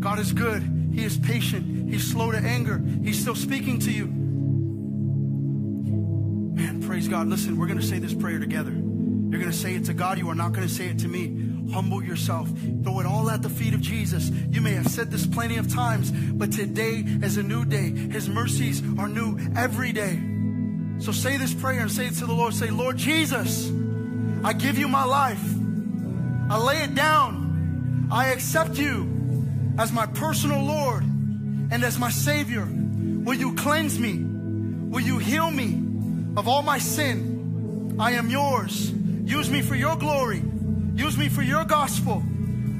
God 0.00 0.18
is 0.18 0.32
good. 0.32 0.62
He 0.92 1.04
is 1.04 1.18
patient. 1.18 1.90
He's 1.90 2.10
slow 2.10 2.30
to 2.30 2.38
anger. 2.38 2.82
He's 3.02 3.20
still 3.20 3.34
speaking 3.34 3.78
to 3.80 3.90
you. 3.90 4.06
Man, 6.56 6.82
praise 6.82 7.08
God. 7.08 7.28
Listen, 7.28 7.58
we're 7.58 7.66
going 7.66 7.80
to 7.80 7.86
say 7.86 7.98
this 7.98 8.14
prayer 8.14 8.38
together. 8.38 8.70
You're 8.70 9.40
going 9.40 9.50
to 9.50 9.52
say 9.52 9.74
it 9.74 9.84
to 9.86 9.94
God. 9.94 10.18
You 10.18 10.28
are 10.30 10.34
not 10.34 10.52
going 10.52 10.66
to 10.66 10.72
say 10.72 10.86
it 10.86 11.00
to 11.00 11.08
me. 11.08 11.26
Humble 11.72 12.02
yourself. 12.02 12.48
Throw 12.82 13.00
it 13.00 13.06
all 13.06 13.30
at 13.30 13.42
the 13.42 13.48
feet 13.48 13.74
of 13.74 13.80
Jesus. 13.80 14.30
You 14.50 14.60
may 14.60 14.72
have 14.72 14.88
said 14.88 15.10
this 15.10 15.26
plenty 15.26 15.56
of 15.56 15.72
times, 15.72 16.10
but 16.10 16.52
today 16.52 17.04
is 17.22 17.36
a 17.36 17.42
new 17.42 17.64
day. 17.64 17.90
His 17.90 18.28
mercies 18.28 18.82
are 18.98 19.08
new 19.08 19.38
every 19.56 19.92
day. 19.92 20.20
So 20.98 21.12
say 21.12 21.36
this 21.36 21.52
prayer 21.52 21.80
and 21.80 21.90
say 21.90 22.06
it 22.06 22.14
to 22.14 22.26
the 22.26 22.32
Lord. 22.32 22.54
Say, 22.54 22.70
Lord 22.70 22.96
Jesus, 22.96 23.70
I 24.42 24.52
give 24.52 24.78
you 24.78 24.88
my 24.88 25.04
life. 25.04 25.42
I 26.48 26.58
lay 26.58 26.82
it 26.82 26.94
down. 26.94 28.08
I 28.10 28.28
accept 28.28 28.78
you 28.78 29.12
as 29.78 29.92
my 29.92 30.06
personal 30.06 30.62
Lord 30.62 31.02
and 31.02 31.84
as 31.84 31.98
my 31.98 32.10
Savior. 32.10 32.66
Will 32.66 33.34
you 33.34 33.54
cleanse 33.54 33.98
me? 33.98 34.18
Will 34.18 35.00
you 35.02 35.18
heal 35.18 35.50
me 35.50 35.74
of 36.36 36.48
all 36.48 36.62
my 36.62 36.78
sin? 36.78 37.96
I 37.98 38.12
am 38.12 38.30
yours. 38.30 38.92
Use 38.92 39.50
me 39.50 39.62
for 39.62 39.74
your 39.74 39.96
glory. 39.96 40.42
Use 40.96 41.18
me 41.18 41.28
for 41.28 41.42
your 41.42 41.64
gospel. 41.64 42.22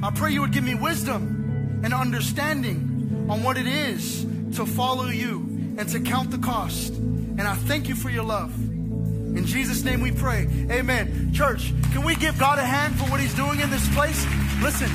I 0.03 0.11
pray 0.11 0.31
you 0.31 0.41
would 0.41 0.51
give 0.51 0.63
me 0.63 0.75
wisdom 0.75 1.81
and 1.83 1.93
understanding 1.93 3.27
on 3.29 3.43
what 3.43 3.57
it 3.57 3.67
is 3.67 4.25
to 4.55 4.65
follow 4.65 5.05
you 5.05 5.75
and 5.77 5.87
to 5.89 5.99
count 5.99 6.31
the 6.31 6.39
cost. 6.39 6.93
And 6.93 7.41
I 7.41 7.53
thank 7.53 7.87
you 7.87 7.95
for 7.95 8.09
your 8.09 8.23
love. 8.23 8.53
In 8.57 9.45
Jesus' 9.45 9.83
name 9.83 10.01
we 10.01 10.11
pray. 10.11 10.47
Amen. 10.71 11.31
Church, 11.31 11.71
can 11.91 12.03
we 12.03 12.15
give 12.15 12.39
God 12.39 12.57
a 12.57 12.63
hand 12.63 12.95
for 12.95 13.05
what 13.05 13.19
He's 13.19 13.35
doing 13.35 13.59
in 13.59 13.69
this 13.69 13.87
place? 13.93 14.25
Listen, 14.61 14.89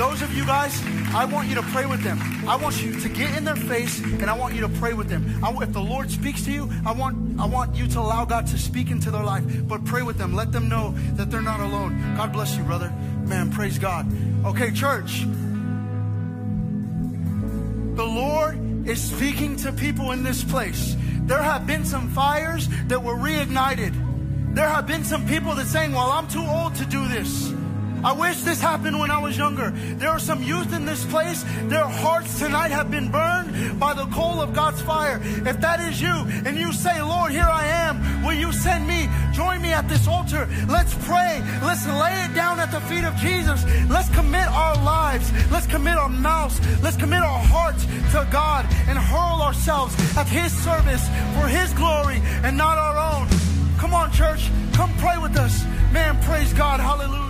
those 0.00 0.22
of 0.22 0.34
you 0.34 0.46
guys, 0.46 0.82
I 1.14 1.26
want 1.26 1.50
you 1.50 1.54
to 1.56 1.62
pray 1.62 1.84
with 1.84 2.02
them. 2.02 2.18
I 2.48 2.56
want 2.56 2.82
you 2.82 2.98
to 3.00 3.08
get 3.10 3.36
in 3.36 3.44
their 3.44 3.54
face 3.54 4.00
and 4.00 4.30
I 4.30 4.32
want 4.32 4.54
you 4.54 4.62
to 4.62 4.68
pray 4.70 4.94
with 4.94 5.10
them. 5.10 5.44
I, 5.44 5.52
if 5.62 5.74
the 5.74 5.82
Lord 5.82 6.10
speaks 6.10 6.42
to 6.46 6.50
you, 6.50 6.70
I 6.86 6.92
want, 6.92 7.38
I 7.38 7.44
want 7.44 7.76
you 7.76 7.86
to 7.86 8.00
allow 8.00 8.24
God 8.24 8.46
to 8.46 8.56
speak 8.56 8.90
into 8.90 9.10
their 9.10 9.22
life, 9.22 9.44
but 9.68 9.84
pray 9.84 10.00
with 10.00 10.16
them. 10.16 10.34
Let 10.34 10.52
them 10.52 10.70
know 10.70 10.94
that 11.16 11.30
they're 11.30 11.42
not 11.42 11.60
alone. 11.60 12.16
God 12.16 12.32
bless 12.32 12.56
you, 12.56 12.64
brother. 12.64 12.88
Man, 13.26 13.52
praise 13.52 13.78
God. 13.78 14.10
Okay, 14.46 14.70
church. 14.70 15.26
The 17.94 18.06
Lord 18.06 18.88
is 18.88 19.02
speaking 19.02 19.56
to 19.56 19.70
people 19.70 20.12
in 20.12 20.22
this 20.22 20.42
place. 20.42 20.96
There 21.24 21.42
have 21.42 21.66
been 21.66 21.84
some 21.84 22.08
fires 22.08 22.68
that 22.86 23.02
were 23.02 23.16
reignited. 23.16 24.54
There 24.54 24.66
have 24.66 24.86
been 24.86 25.04
some 25.04 25.28
people 25.28 25.54
that 25.56 25.66
saying, 25.66 25.92
well, 25.92 26.10
I'm 26.10 26.26
too 26.26 26.42
old 26.42 26.74
to 26.76 26.86
do 26.86 27.06
this. 27.06 27.52
I 28.02 28.12
wish 28.12 28.40
this 28.40 28.60
happened 28.60 28.98
when 28.98 29.10
I 29.10 29.18
was 29.18 29.36
younger. 29.36 29.70
There 29.70 30.08
are 30.08 30.18
some 30.18 30.42
youth 30.42 30.72
in 30.72 30.86
this 30.86 31.04
place. 31.04 31.44
Their 31.64 31.86
hearts 31.86 32.38
tonight 32.38 32.70
have 32.70 32.90
been 32.90 33.10
burned 33.10 33.78
by 33.78 33.92
the 33.92 34.06
coal 34.06 34.40
of 34.40 34.54
God's 34.54 34.80
fire. 34.80 35.20
If 35.22 35.60
that 35.60 35.80
is 35.80 36.00
you 36.00 36.14
and 36.46 36.56
you 36.56 36.72
say, 36.72 37.00
Lord, 37.02 37.32
here 37.32 37.50
I 37.50 37.66
am, 37.66 38.24
will 38.24 38.34
you 38.34 38.52
send 38.52 38.86
me? 38.86 39.08
Join 39.32 39.60
me 39.60 39.72
at 39.72 39.88
this 39.88 40.08
altar. 40.08 40.48
Let's 40.68 40.94
pray. 41.06 41.42
Let's 41.62 41.86
lay 41.86 42.24
it 42.24 42.34
down 42.34 42.58
at 42.58 42.72
the 42.72 42.80
feet 42.82 43.04
of 43.04 43.14
Jesus. 43.16 43.64
Let's 43.88 44.08
commit 44.10 44.48
our 44.48 44.76
lives. 44.76 45.30
Let's 45.50 45.66
commit 45.66 45.98
our 45.98 46.08
mouths. 46.08 46.58
Let's 46.82 46.96
commit 46.96 47.20
our 47.20 47.38
hearts 47.38 47.84
to 47.84 48.26
God 48.32 48.66
and 48.88 48.98
hurl 48.98 49.42
ourselves 49.42 49.94
at 50.16 50.26
His 50.26 50.52
service 50.64 51.06
for 51.34 51.46
His 51.48 51.72
glory 51.74 52.22
and 52.44 52.56
not 52.56 52.78
our 52.78 52.96
own. 53.14 53.28
Come 53.78 53.92
on, 53.92 54.10
church. 54.12 54.50
Come 54.72 54.92
pray 54.98 55.18
with 55.18 55.36
us. 55.36 55.64
Man, 55.92 56.20
praise 56.22 56.52
God. 56.54 56.80
Hallelujah. 56.80 57.29